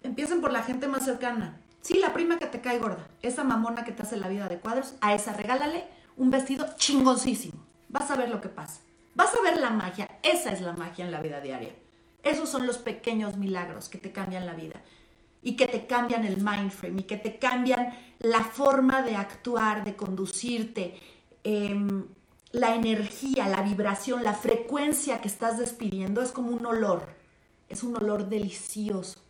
Empiecen 0.03 0.41
por 0.41 0.51
la 0.51 0.63
gente 0.63 0.87
más 0.87 1.03
cercana. 1.03 1.59
Sí, 1.81 1.99
la 1.99 2.13
prima 2.13 2.39
que 2.39 2.47
te 2.47 2.61
cae 2.61 2.79
gorda, 2.79 3.07
esa 3.21 3.43
mamona 3.43 3.83
que 3.83 3.91
te 3.91 4.03
hace 4.03 4.17
la 4.17 4.27
vida 4.27 4.47
de 4.47 4.59
cuadros, 4.59 4.95
a 5.01 5.13
esa 5.13 5.33
regálale 5.33 5.87
un 6.17 6.31
vestido 6.31 6.65
chingoncísimo. 6.77 7.63
Vas 7.89 8.09
a 8.09 8.15
ver 8.15 8.29
lo 8.29 8.41
que 8.41 8.49
pasa. 8.49 8.81
Vas 9.13 9.33
a 9.35 9.41
ver 9.41 9.57
la 9.57 9.69
magia. 9.69 10.09
Esa 10.23 10.51
es 10.51 10.61
la 10.61 10.73
magia 10.73 11.05
en 11.05 11.11
la 11.11 11.21
vida 11.21 11.41
diaria. 11.41 11.75
Esos 12.23 12.49
son 12.49 12.65
los 12.65 12.79
pequeños 12.79 13.37
milagros 13.37 13.87
que 13.87 13.99
te 13.99 14.11
cambian 14.11 14.45
la 14.45 14.53
vida 14.53 14.81
y 15.45 15.55
que 15.55 15.67
te 15.67 15.85
cambian 15.85 16.25
el 16.25 16.37
mind 16.37 16.71
frame 16.71 17.01
y 17.01 17.03
que 17.03 17.17
te 17.17 17.37
cambian 17.37 17.93
la 18.17 18.43
forma 18.43 19.03
de 19.03 19.15
actuar, 19.15 19.83
de 19.83 19.95
conducirte, 19.95 20.99
em, 21.43 22.05
la 22.51 22.73
energía, 22.73 23.47
la 23.47 23.61
vibración, 23.61 24.23
la 24.23 24.33
frecuencia 24.33 25.21
que 25.21 25.27
estás 25.27 25.59
despidiendo 25.59 26.23
es 26.23 26.31
como 26.31 26.49
un 26.49 26.65
olor. 26.65 27.09
Es 27.69 27.83
un 27.83 27.95
olor 27.95 28.27
delicioso. 28.27 29.21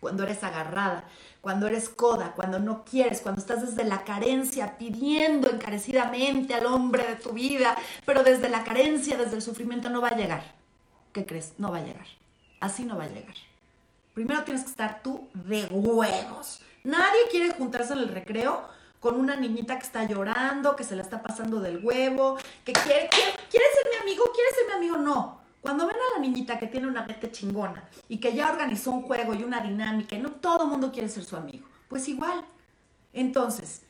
cuando 0.00 0.24
eres 0.24 0.42
agarrada, 0.42 1.04
cuando 1.40 1.68
eres 1.68 1.88
coda, 1.88 2.32
cuando 2.34 2.58
no 2.58 2.84
quieres, 2.84 3.20
cuando 3.20 3.40
estás 3.40 3.64
desde 3.64 3.88
la 3.88 4.02
carencia 4.02 4.76
pidiendo 4.76 5.48
encarecidamente 5.48 6.54
al 6.54 6.66
hombre 6.66 7.06
de 7.06 7.14
tu 7.14 7.30
vida, 7.30 7.76
pero 8.04 8.24
desde 8.24 8.48
la 8.48 8.64
carencia, 8.64 9.16
desde 9.16 9.36
el 9.36 9.42
sufrimiento 9.42 9.90
no 9.90 10.00
va 10.00 10.08
a 10.08 10.16
llegar. 10.16 10.42
¿Qué 11.12 11.24
crees? 11.24 11.54
No 11.58 11.70
va 11.70 11.78
a 11.78 11.84
llegar. 11.84 12.08
Así 12.58 12.84
no 12.84 12.96
va 12.96 13.04
a 13.04 13.08
llegar. 13.10 13.36
Primero 14.14 14.44
tienes 14.44 14.64
que 14.64 14.70
estar 14.70 15.02
tú 15.02 15.28
de 15.32 15.66
huevos. 15.66 16.60
Nadie 16.84 17.20
quiere 17.30 17.54
juntarse 17.54 17.92
en 17.94 18.00
el 18.00 18.08
recreo 18.08 18.62
con 19.00 19.18
una 19.18 19.36
niñita 19.36 19.78
que 19.78 19.84
está 19.84 20.04
llorando, 20.04 20.76
que 20.76 20.84
se 20.84 20.94
la 20.94 21.02
está 21.02 21.22
pasando 21.22 21.60
del 21.60 21.84
huevo, 21.84 22.36
que 22.64 22.72
quiere, 22.72 23.08
quiere, 23.08 23.66
ser 23.74 23.90
mi 23.90 23.96
amigo, 24.00 24.24
quiere 24.32 24.50
ser 24.50 24.66
mi 24.68 24.72
amigo, 24.74 24.96
no. 24.96 25.40
Cuando 25.60 25.86
ven 25.86 25.96
a 25.96 26.18
la 26.18 26.20
niñita 26.20 26.58
que 26.58 26.66
tiene 26.66 26.88
una 26.88 27.04
mente 27.04 27.30
chingona 27.30 27.88
y 28.08 28.18
que 28.18 28.34
ya 28.34 28.50
organizó 28.50 28.90
un 28.90 29.02
juego 29.02 29.34
y 29.34 29.44
una 29.44 29.60
dinámica 29.60 30.14
y 30.14 30.20
no 30.20 30.30
todo 30.30 30.64
el 30.64 30.70
mundo 30.70 30.92
quiere 30.92 31.08
ser 31.08 31.24
su 31.24 31.36
amigo, 31.36 31.66
pues 31.88 32.08
igual. 32.08 32.44
Entonces, 33.12 33.82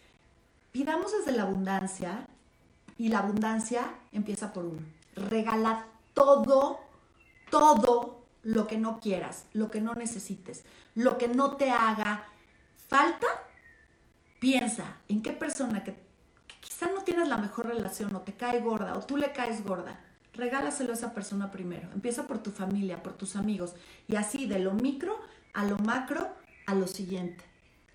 pidamos 0.71 1.13
desde 1.13 1.37
la 1.37 1.43
abundancia 1.43 2.27
y 2.97 3.09
la 3.09 3.19
abundancia 3.19 3.95
empieza 4.13 4.53
por 4.53 4.65
uno. 4.65 4.83
Regala 5.15 5.87
todo, 6.15 6.81
todo 7.51 8.22
lo 8.43 8.67
que 8.67 8.79
no 8.79 9.01
quieras, 9.01 9.47
lo 9.53 9.71
que 9.71 9.81
no 9.81 9.95
necesites, 9.95 10.65
lo 10.95 11.19
que 11.19 11.29
no 11.29 11.57
te 11.57 11.71
haga 11.71 12.25
falta. 12.89 13.27
Piensa 14.41 14.99
en 15.09 15.23
qué 15.23 15.33
persona 15.33 15.85
que, 15.85 15.93
que 15.93 16.57
quizá 16.61 16.91
no 16.93 17.03
tienes 17.03 17.29
la 17.29 17.37
mejor 17.37 17.67
relación 17.67 18.15
o 18.17 18.23
te 18.23 18.35
cae 18.35 18.61
gorda 18.61 18.95
o 18.95 19.01
tú 19.01 19.17
le 19.17 19.33
caes 19.33 19.65
gorda 19.65 20.01
regálaselo 20.35 20.93
a 20.93 20.95
esa 20.95 21.13
persona 21.15 21.51
primero. 21.51 21.89
Empieza 21.93 22.27
por 22.27 22.39
tu 22.39 22.51
familia, 22.51 23.03
por 23.03 23.13
tus 23.13 23.37
amigos. 23.37 23.75
Y 24.09 24.17
así, 24.17 24.47
de 24.47 24.59
lo 24.59 24.73
micro 24.73 25.19
a 25.53 25.65
lo 25.65 25.79
macro, 25.79 26.29
a 26.67 26.75
lo 26.75 26.87
siguiente. 26.87 27.45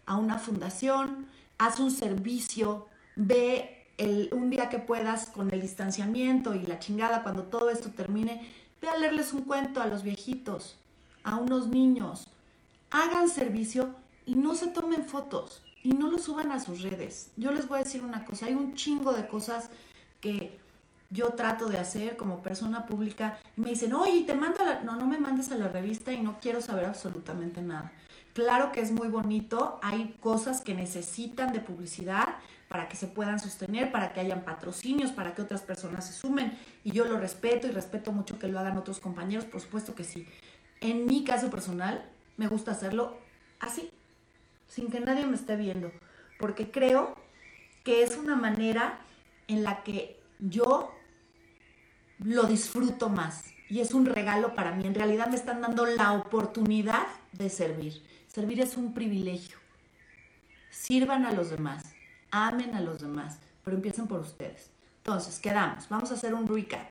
A 0.05 0.17
una 0.17 0.37
fundación, 0.37 1.27
haz 1.57 1.79
un 1.79 1.91
servicio, 1.91 2.87
ve 3.15 3.87
el, 3.97 4.29
un 4.31 4.49
día 4.49 4.69
que 4.69 4.79
puedas 4.79 5.27
con 5.27 5.51
el 5.51 5.61
distanciamiento 5.61 6.53
y 6.53 6.65
la 6.65 6.79
chingada, 6.79 7.23
cuando 7.23 7.43
todo 7.43 7.69
esto 7.69 7.89
termine, 7.91 8.47
ve 8.81 8.89
a 8.89 8.97
leerles 8.97 9.33
un 9.33 9.43
cuento 9.43 9.81
a 9.81 9.87
los 9.87 10.03
viejitos, 10.03 10.75
a 11.23 11.35
unos 11.35 11.67
niños. 11.67 12.27
Hagan 12.89 13.29
servicio 13.29 13.95
y 14.25 14.35
no 14.35 14.55
se 14.55 14.67
tomen 14.67 15.05
fotos 15.05 15.61
y 15.83 15.91
no 15.91 16.09
lo 16.09 16.17
suban 16.17 16.51
a 16.51 16.59
sus 16.59 16.81
redes. 16.81 17.31
Yo 17.37 17.51
les 17.51 17.67
voy 17.67 17.79
a 17.79 17.83
decir 17.83 18.03
una 18.03 18.25
cosa, 18.25 18.47
hay 18.47 18.53
un 18.53 18.75
chingo 18.75 19.13
de 19.13 19.27
cosas 19.27 19.69
que 20.19 20.59
yo 21.09 21.29
trato 21.29 21.67
de 21.67 21.77
hacer 21.77 22.17
como 22.17 22.41
persona 22.41 22.85
pública 22.85 23.39
y 23.55 23.61
me 23.61 23.69
dicen, 23.69 23.93
oye, 23.93 24.23
te 24.23 24.33
mando 24.33 24.61
a 24.61 24.65
la... 24.65 24.81
No, 24.81 24.97
no 24.97 25.07
me 25.07 25.17
mandes 25.17 25.51
a 25.51 25.55
la 25.55 25.69
revista 25.69 26.11
y 26.11 26.21
no 26.21 26.39
quiero 26.41 26.61
saber 26.61 26.85
absolutamente 26.85 27.61
nada. 27.61 27.91
Claro 28.33 28.71
que 28.71 28.81
es 28.81 28.91
muy 28.91 29.07
bonito, 29.07 29.79
hay 29.81 30.15
cosas 30.19 30.61
que 30.61 30.75
necesitan 30.75 31.53
de 31.53 31.59
publicidad 31.59 32.35
para 32.67 32.89
que 32.89 32.95
se 32.95 33.07
puedan 33.07 33.39
sostener, 33.39 33.91
para 33.91 34.13
que 34.13 34.19
hayan 34.19 34.43
patrocinios, 34.43 35.11
para 35.11 35.33
que 35.33 35.41
otras 35.41 35.61
personas 35.61 36.07
se 36.07 36.13
sumen. 36.13 36.57
Y 36.83 36.91
yo 36.91 37.05
lo 37.05 37.17
respeto 37.17 37.67
y 37.67 37.71
respeto 37.71 38.11
mucho 38.11 38.39
que 38.39 38.47
lo 38.47 38.59
hagan 38.59 38.77
otros 38.77 38.99
compañeros, 38.99 39.45
por 39.45 39.61
supuesto 39.61 39.95
que 39.95 40.03
sí. 40.03 40.27
En 40.81 41.05
mi 41.05 41.23
caso 41.23 41.49
personal, 41.49 42.03
me 42.35 42.47
gusta 42.47 42.71
hacerlo 42.71 43.17
así, 43.59 43.89
sin 44.67 44.89
que 44.89 44.99
nadie 44.99 45.25
me 45.25 45.35
esté 45.35 45.55
viendo, 45.55 45.91
porque 46.39 46.69
creo 46.69 47.15
que 47.83 48.03
es 48.03 48.17
una 48.17 48.35
manera 48.35 48.99
en 49.47 49.63
la 49.63 49.83
que 49.83 50.19
yo 50.39 50.93
lo 52.19 52.43
disfruto 52.43 53.09
más 53.09 53.45
y 53.69 53.79
es 53.79 53.93
un 53.93 54.05
regalo 54.05 54.53
para 54.53 54.71
mí. 54.71 54.85
En 54.85 54.95
realidad 54.95 55.27
me 55.27 55.35
están 55.35 55.61
dando 55.61 55.85
la 55.85 56.13
oportunidad 56.13 57.07
de 57.31 57.49
servir. 57.49 58.03
Servir 58.27 58.61
es 58.61 58.77
un 58.77 58.93
privilegio. 58.93 59.57
Sirvan 60.69 61.25
a 61.25 61.31
los 61.31 61.49
demás, 61.49 61.83
amen 62.45 62.75
a 62.75 62.81
los 62.81 63.01
demás, 63.01 63.39
pero 63.63 63.77
empiecen 63.77 64.07
por 64.07 64.19
ustedes. 64.19 64.69
Entonces, 64.97 65.39
quedamos. 65.39 65.87
Vamos 65.89 66.11
a 66.11 66.15
hacer 66.15 66.33
un 66.33 66.47
recap. 66.47 66.87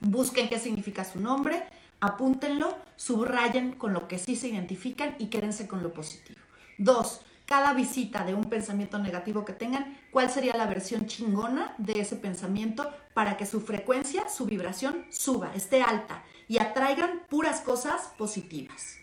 Busquen 0.00 0.48
qué 0.48 0.58
significa 0.58 1.04
su 1.04 1.20
nombre, 1.20 1.64
apúntenlo, 2.00 2.76
subrayen 2.96 3.72
con 3.72 3.92
lo 3.92 4.08
que 4.08 4.18
sí 4.18 4.36
se 4.36 4.48
identifican 4.48 5.16
y 5.18 5.26
quédense 5.26 5.66
con 5.66 5.82
lo 5.82 5.92
positivo. 5.92 6.38
Dos, 6.78 7.22
cada 7.46 7.72
visita 7.72 8.24
de 8.24 8.34
un 8.34 8.44
pensamiento 8.44 8.98
negativo 8.98 9.44
que 9.44 9.52
tengan, 9.52 9.96
cuál 10.10 10.30
sería 10.30 10.56
la 10.56 10.66
versión 10.66 11.06
chingona 11.06 11.74
de 11.78 12.00
ese 12.00 12.16
pensamiento 12.16 12.92
para 13.14 13.36
que 13.36 13.46
su 13.46 13.60
frecuencia, 13.60 14.28
su 14.28 14.44
vibración 14.44 15.06
suba, 15.10 15.54
esté 15.54 15.82
alta 15.82 16.22
y 16.48 16.58
atraigan 16.58 17.22
puras 17.28 17.60
cosas 17.60 18.12
positivas. 18.18 18.98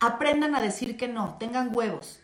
Aprendan 0.00 0.54
a 0.54 0.60
decir 0.60 0.96
que 0.96 1.08
no, 1.08 1.36
tengan 1.38 1.74
huevos 1.74 2.20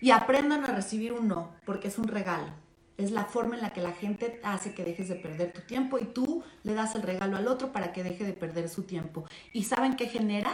y 0.00 0.10
aprendan 0.10 0.64
a 0.64 0.74
recibir 0.74 1.12
un 1.12 1.28
no, 1.28 1.54
porque 1.64 1.88
es 1.88 1.98
un 1.98 2.08
regalo. 2.08 2.48
Es 2.96 3.10
la 3.10 3.24
forma 3.24 3.54
en 3.54 3.62
la 3.62 3.72
que 3.72 3.80
la 3.80 3.92
gente 3.92 4.40
hace 4.42 4.74
que 4.74 4.84
dejes 4.84 5.08
de 5.08 5.14
perder 5.14 5.52
tu 5.52 5.62
tiempo 5.62 5.98
y 5.98 6.04
tú 6.04 6.42
le 6.64 6.74
das 6.74 6.94
el 6.94 7.02
regalo 7.02 7.36
al 7.36 7.48
otro 7.48 7.72
para 7.72 7.92
que 7.92 8.02
deje 8.02 8.24
de 8.24 8.32
perder 8.32 8.68
su 8.68 8.82
tiempo. 8.82 9.24
¿Y 9.52 9.64
saben 9.64 9.96
qué 9.96 10.06
genera? 10.06 10.52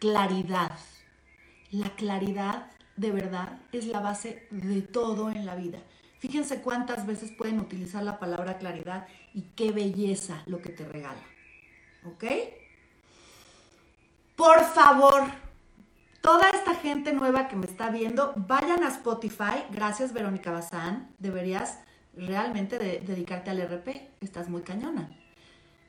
Claridad. 0.00 0.78
La 1.70 1.90
claridad 1.90 2.70
de 2.96 3.10
verdad 3.10 3.58
es 3.72 3.86
la 3.86 4.00
base 4.00 4.46
de 4.50 4.80
todo 4.82 5.30
en 5.30 5.44
la 5.44 5.56
vida. 5.56 5.78
Fíjense 6.20 6.62
cuántas 6.62 7.06
veces 7.06 7.32
pueden 7.32 7.60
utilizar 7.60 8.02
la 8.02 8.18
palabra 8.18 8.56
claridad 8.56 9.06
y 9.34 9.42
qué 9.54 9.72
belleza 9.72 10.42
lo 10.46 10.62
que 10.62 10.70
te 10.70 10.86
regala. 10.86 11.20
¿Ok? 12.06 12.24
Por 14.36 14.64
favor, 14.64 15.24
toda 16.24 16.48
esta 16.48 16.74
gente 16.74 17.12
nueva 17.12 17.48
que 17.48 17.54
me 17.54 17.66
está 17.66 17.90
viendo, 17.90 18.32
vayan 18.34 18.82
a 18.82 18.88
Spotify. 18.88 19.62
Gracias, 19.70 20.14
Verónica 20.14 20.50
Bazán. 20.50 21.10
Deberías 21.18 21.80
realmente 22.16 22.78
dedicarte 22.78 23.50
al 23.50 23.60
RP. 23.60 24.08
Estás 24.22 24.48
muy 24.48 24.62
cañona. 24.62 25.10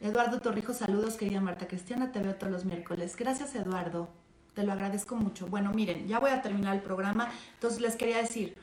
Eduardo 0.01 0.41
Torrijos, 0.41 0.75
saludos, 0.75 1.15
querida 1.15 1.39
Marta 1.39 1.69
Cristiana. 1.69 2.11
Te 2.11 2.19
veo 2.19 2.35
todos 2.35 2.51
los 2.51 2.65
miércoles. 2.65 3.15
Gracias, 3.15 3.55
Eduardo. 3.55 4.09
Te 4.53 4.63
lo 4.63 4.73
agradezco 4.73 5.15
mucho. 5.15 5.47
Bueno, 5.47 5.71
miren, 5.71 6.05
ya 6.05 6.19
voy 6.19 6.31
a 6.31 6.41
terminar 6.41 6.75
el 6.75 6.81
programa. 6.81 7.31
Entonces 7.53 7.79
les 7.79 7.95
quería 7.95 8.17
decir, 8.17 8.57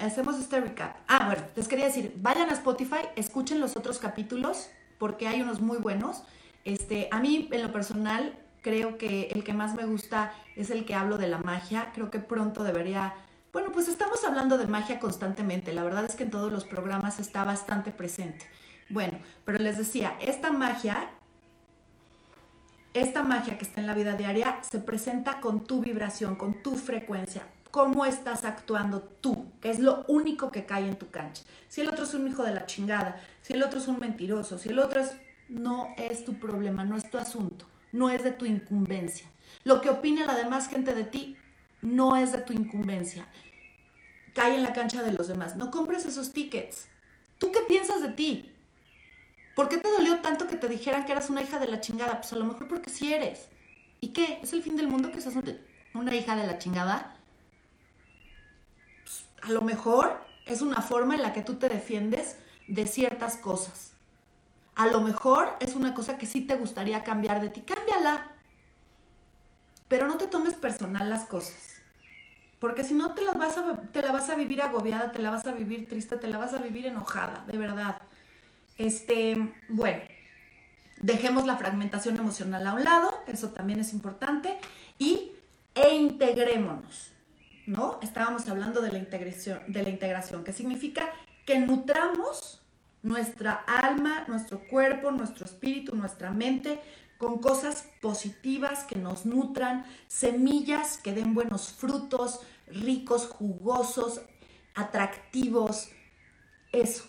hacemos 0.00 0.40
este 0.40 0.60
recap. 0.60 0.96
Ah, 1.06 1.26
bueno, 1.26 1.44
les 1.54 1.68
quería 1.68 1.84
decir, 1.84 2.14
vayan 2.16 2.50
a 2.50 2.54
Spotify, 2.54 3.06
escuchen 3.14 3.60
los 3.60 3.76
otros 3.76 4.00
capítulos, 4.00 4.70
porque 4.98 5.28
hay 5.28 5.40
unos 5.40 5.60
muy 5.60 5.78
buenos. 5.78 6.24
Este, 6.64 7.08
a 7.12 7.20
mí, 7.20 7.48
en 7.52 7.62
lo 7.62 7.70
personal, 7.70 8.34
creo 8.62 8.98
que 8.98 9.28
el 9.32 9.44
que 9.44 9.52
más 9.52 9.74
me 9.74 9.86
gusta 9.86 10.32
es 10.56 10.70
el 10.70 10.84
que 10.84 10.94
hablo 10.94 11.18
de 11.18 11.28
la 11.28 11.38
magia. 11.38 11.90
Creo 11.94 12.10
que 12.10 12.18
pronto 12.18 12.64
debería... 12.64 13.14
Bueno, 13.52 13.72
pues 13.72 13.88
estamos 13.88 14.24
hablando 14.24 14.58
de 14.58 14.66
magia 14.66 15.00
constantemente. 15.00 15.72
La 15.72 15.82
verdad 15.82 16.04
es 16.04 16.14
que 16.14 16.24
en 16.24 16.30
todos 16.30 16.52
los 16.52 16.64
programas 16.64 17.18
está 17.18 17.44
bastante 17.44 17.90
presente. 17.90 18.46
Bueno, 18.88 19.18
pero 19.44 19.58
les 19.58 19.78
decía, 19.78 20.16
esta 20.20 20.52
magia 20.52 21.10
esta 22.92 23.22
magia 23.22 23.56
que 23.56 23.64
está 23.64 23.80
en 23.80 23.86
la 23.86 23.94
vida 23.94 24.16
diaria 24.16 24.58
se 24.68 24.80
presenta 24.80 25.40
con 25.40 25.64
tu 25.64 25.80
vibración, 25.80 26.34
con 26.34 26.60
tu 26.60 26.74
frecuencia, 26.74 27.46
cómo 27.70 28.04
estás 28.04 28.44
actuando 28.44 29.00
tú, 29.00 29.46
que 29.60 29.70
es 29.70 29.78
lo 29.78 30.04
único 30.08 30.50
que 30.50 30.66
cae 30.66 30.88
en 30.88 30.96
tu 30.96 31.08
cancha. 31.08 31.44
Si 31.68 31.80
el 31.80 31.88
otro 31.88 32.04
es 32.04 32.14
un 32.14 32.26
hijo 32.26 32.42
de 32.42 32.52
la 32.52 32.66
chingada, 32.66 33.20
si 33.42 33.52
el 33.52 33.62
otro 33.62 33.78
es 33.78 33.86
un 33.86 34.00
mentiroso, 34.00 34.58
si 34.58 34.70
el 34.70 34.78
otro 34.78 35.00
es... 35.00 35.16
No 35.48 35.88
es 35.96 36.24
tu 36.24 36.34
problema, 36.34 36.84
no 36.84 36.96
es 36.96 37.10
tu 37.10 37.18
asunto, 37.18 37.66
no 37.92 38.10
es 38.10 38.22
de 38.22 38.32
tu 38.32 38.44
incumbencia. 38.44 39.26
Lo 39.64 39.80
que 39.80 39.90
opine 39.90 40.26
la 40.26 40.34
demás 40.34 40.68
gente 40.68 40.94
de 40.94 41.04
ti 41.04 41.36
no 41.82 42.16
es 42.16 42.32
de 42.32 42.38
tu 42.38 42.52
incumbencia. 42.52 43.26
Cae 44.34 44.54
en 44.54 44.62
la 44.62 44.72
cancha 44.72 45.02
de 45.02 45.12
los 45.12 45.28
demás. 45.28 45.56
No 45.56 45.70
compres 45.70 46.04
esos 46.04 46.32
tickets. 46.32 46.86
¿Tú 47.38 47.50
qué 47.52 47.60
piensas 47.66 48.02
de 48.02 48.10
ti? 48.10 48.52
¿Por 49.54 49.68
qué 49.68 49.78
te 49.78 49.90
dolió 49.90 50.20
tanto 50.20 50.46
que 50.46 50.56
te 50.56 50.68
dijeran 50.68 51.04
que 51.04 51.12
eras 51.12 51.30
una 51.30 51.42
hija 51.42 51.58
de 51.58 51.68
la 51.68 51.80
chingada? 51.80 52.20
Pues 52.20 52.32
a 52.32 52.36
lo 52.36 52.44
mejor 52.44 52.68
porque 52.68 52.90
sí 52.90 53.12
eres. 53.12 53.48
¿Y 54.00 54.08
qué? 54.08 54.38
¿Es 54.42 54.52
el 54.52 54.62
fin 54.62 54.76
del 54.76 54.88
mundo 54.88 55.10
que 55.10 55.20
seas 55.20 55.34
una 55.94 56.14
hija 56.14 56.36
de 56.36 56.46
la 56.46 56.58
chingada? 56.58 57.16
Pues, 59.04 59.24
a 59.42 59.50
lo 59.50 59.62
mejor 59.62 60.20
es 60.46 60.62
una 60.62 60.80
forma 60.80 61.14
en 61.14 61.22
la 61.22 61.32
que 61.32 61.42
tú 61.42 61.54
te 61.54 61.68
defiendes 61.68 62.36
de 62.68 62.86
ciertas 62.86 63.36
cosas. 63.36 63.89
A 64.74 64.86
lo 64.86 65.00
mejor 65.00 65.56
es 65.60 65.74
una 65.74 65.94
cosa 65.94 66.18
que 66.18 66.26
sí 66.26 66.42
te 66.42 66.56
gustaría 66.56 67.04
cambiar 67.04 67.40
de 67.40 67.50
ti. 67.50 67.62
Cámbiala. 67.62 68.28
Pero 69.88 70.06
no 70.06 70.16
te 70.16 70.26
tomes 70.26 70.54
personal 70.54 71.10
las 71.10 71.24
cosas. 71.24 71.70
Porque 72.60 72.84
si 72.84 72.94
no 72.94 73.14
te, 73.14 73.24
vas 73.24 73.56
te 73.92 74.02
la 74.02 74.12
vas 74.12 74.28
a 74.28 74.34
vivir 74.34 74.60
agobiada, 74.60 75.12
te 75.12 75.18
la 75.18 75.30
vas 75.30 75.46
a 75.46 75.52
vivir 75.52 75.88
triste, 75.88 76.16
te 76.16 76.28
la 76.28 76.36
vas 76.36 76.52
a 76.52 76.58
vivir 76.58 76.86
enojada, 76.86 77.44
de 77.46 77.56
verdad. 77.56 78.00
Este, 78.76 79.54
bueno, 79.68 80.02
dejemos 81.00 81.46
la 81.46 81.56
fragmentación 81.56 82.18
emocional 82.18 82.66
a 82.66 82.74
un 82.74 82.84
lado, 82.84 83.12
eso 83.26 83.48
también 83.50 83.80
es 83.80 83.94
importante, 83.94 84.58
y 84.98 85.32
e 85.74 85.94
integrémonos, 85.94 87.12
¿no? 87.66 87.98
Estábamos 88.02 88.46
hablando 88.48 88.82
de 88.82 88.92
la 88.92 88.98
integración, 88.98 89.60
de 89.66 89.82
la 89.82 89.88
integración, 89.88 90.44
que 90.44 90.52
significa 90.52 91.10
que 91.46 91.58
nutramos 91.58 92.59
nuestra 93.02 93.52
alma, 93.66 94.24
nuestro 94.28 94.60
cuerpo, 94.68 95.10
nuestro 95.10 95.46
espíritu, 95.46 95.96
nuestra 95.96 96.30
mente 96.30 96.80
con 97.20 97.38
cosas 97.38 97.86
positivas 98.00 98.84
que 98.84 98.96
nos 98.96 99.26
nutran, 99.26 99.84
semillas 100.08 100.96
que 100.96 101.12
den 101.12 101.34
buenos 101.34 101.70
frutos, 101.70 102.40
ricos, 102.66 103.26
jugosos, 103.26 104.22
atractivos. 104.74 105.90
Eso. 106.72 107.04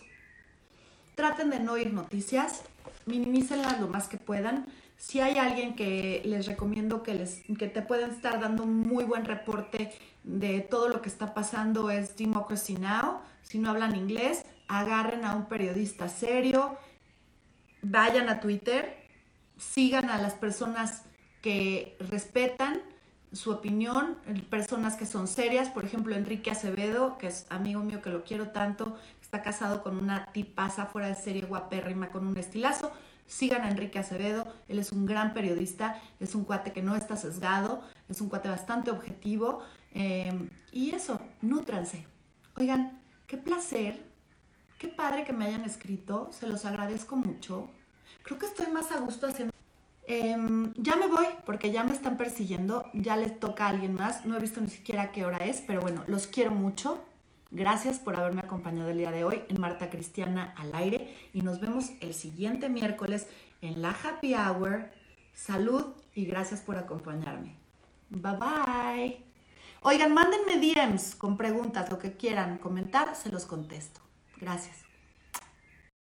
Traten 1.14 1.48
de 1.48 1.60
no 1.60 1.72
oír 1.72 1.94
noticias, 1.94 2.62
minimícenlas 3.06 3.80
lo 3.80 3.88
más 3.88 4.06
que 4.08 4.18
puedan. 4.18 4.66
Si 4.98 5.20
hay 5.20 5.38
alguien 5.38 5.74
que 5.74 6.20
les 6.26 6.46
recomiendo 6.46 7.02
que, 7.02 7.14
les, 7.14 7.42
que 7.58 7.68
te 7.68 7.80
pueden 7.80 8.10
estar 8.10 8.38
dando 8.38 8.64
un 8.64 8.80
muy 8.80 9.04
buen 9.04 9.24
reporte 9.24 9.92
de 10.24 10.60
todo 10.60 10.88
lo 10.88 11.00
que 11.00 11.08
está 11.08 11.32
pasando 11.32 11.90
es 11.90 12.16
Democracy 12.16 12.74
Now! 12.74 13.20
Si 13.42 13.58
no 13.58 13.70
hablan 13.70 13.96
inglés, 13.96 14.44
agarren 14.72 15.24
a 15.24 15.36
un 15.36 15.46
periodista 15.46 16.08
serio, 16.08 16.78
vayan 17.82 18.30
a 18.30 18.40
Twitter, 18.40 18.96
sigan 19.58 20.08
a 20.08 20.16
las 20.16 20.32
personas 20.32 21.02
que 21.42 21.96
respetan 22.00 22.80
su 23.32 23.50
opinión, 23.50 24.16
personas 24.48 24.96
que 24.96 25.04
son 25.04 25.28
serias, 25.28 25.68
por 25.68 25.84
ejemplo 25.84 26.14
Enrique 26.14 26.50
Acevedo, 26.50 27.18
que 27.18 27.26
es 27.26 27.46
amigo 27.50 27.82
mío 27.82 28.00
que 28.00 28.10
lo 28.10 28.24
quiero 28.24 28.48
tanto, 28.48 28.96
está 29.20 29.42
casado 29.42 29.82
con 29.82 29.96
una 29.98 30.32
tipaza 30.32 30.86
fuera 30.86 31.08
de 31.08 31.16
serie 31.16 31.42
guapérrima 31.42 32.08
con 32.08 32.26
un 32.26 32.36
estilazo. 32.36 32.92
Sigan 33.26 33.62
a 33.62 33.70
Enrique 33.70 33.98
Acevedo, 33.98 34.46
él 34.68 34.78
es 34.78 34.92
un 34.92 35.06
gran 35.06 35.32
periodista, 35.32 36.00
es 36.20 36.34
un 36.34 36.44
cuate 36.44 36.72
que 36.72 36.82
no 36.82 36.96
está 36.96 37.16
sesgado, 37.16 37.82
es 38.08 38.20
un 38.20 38.28
cuate 38.28 38.48
bastante 38.48 38.90
objetivo. 38.90 39.62
Eh, 39.94 40.48
y 40.70 40.94
eso, 40.94 41.20
nútranse. 41.40 42.06
Oigan, 42.56 43.00
qué 43.26 43.38
placer, 43.38 44.11
qué 44.82 44.88
padre 44.88 45.22
que 45.22 45.32
me 45.32 45.44
hayan 45.44 45.64
escrito, 45.64 46.28
se 46.32 46.48
los 46.48 46.64
agradezco 46.64 47.14
mucho. 47.14 47.70
Creo 48.24 48.36
que 48.36 48.46
estoy 48.46 48.66
más 48.66 48.90
a 48.90 48.98
gusto 48.98 49.28
haciendo... 49.28 49.54
Em, 50.08 50.74
ya 50.74 50.96
me 50.96 51.06
voy 51.06 51.26
porque 51.46 51.70
ya 51.70 51.84
me 51.84 51.92
están 51.92 52.16
persiguiendo, 52.16 52.90
ya 52.92 53.16
les 53.16 53.38
toca 53.38 53.66
a 53.66 53.68
alguien 53.68 53.94
más, 53.94 54.26
no 54.26 54.36
he 54.36 54.40
visto 54.40 54.60
ni 54.60 54.66
siquiera 54.66 55.12
qué 55.12 55.24
hora 55.24 55.38
es, 55.38 55.60
pero 55.64 55.80
bueno, 55.80 56.02
los 56.08 56.26
quiero 56.26 56.50
mucho. 56.50 57.00
Gracias 57.52 58.00
por 58.00 58.16
haberme 58.16 58.40
acompañado 58.40 58.90
el 58.90 58.98
día 58.98 59.12
de 59.12 59.22
hoy 59.22 59.42
en 59.48 59.60
Marta 59.60 59.88
Cristiana 59.88 60.52
al 60.56 60.74
aire 60.74 61.16
y 61.32 61.42
nos 61.42 61.60
vemos 61.60 61.92
el 62.00 62.12
siguiente 62.12 62.68
miércoles 62.68 63.28
en 63.60 63.82
la 63.82 63.90
Happy 63.90 64.34
Hour. 64.34 64.90
Salud 65.32 65.94
y 66.12 66.24
gracias 66.24 66.60
por 66.60 66.76
acompañarme. 66.76 67.54
Bye 68.10 68.36
bye. 68.36 69.24
Oigan, 69.82 70.12
mándenme 70.12 70.58
DMs 70.58 71.14
con 71.14 71.36
preguntas, 71.36 71.88
lo 71.88 72.00
que 72.00 72.16
quieran 72.16 72.58
comentar, 72.58 73.14
se 73.14 73.30
los 73.30 73.46
contesto. 73.46 74.01
Gracias. 74.42 74.91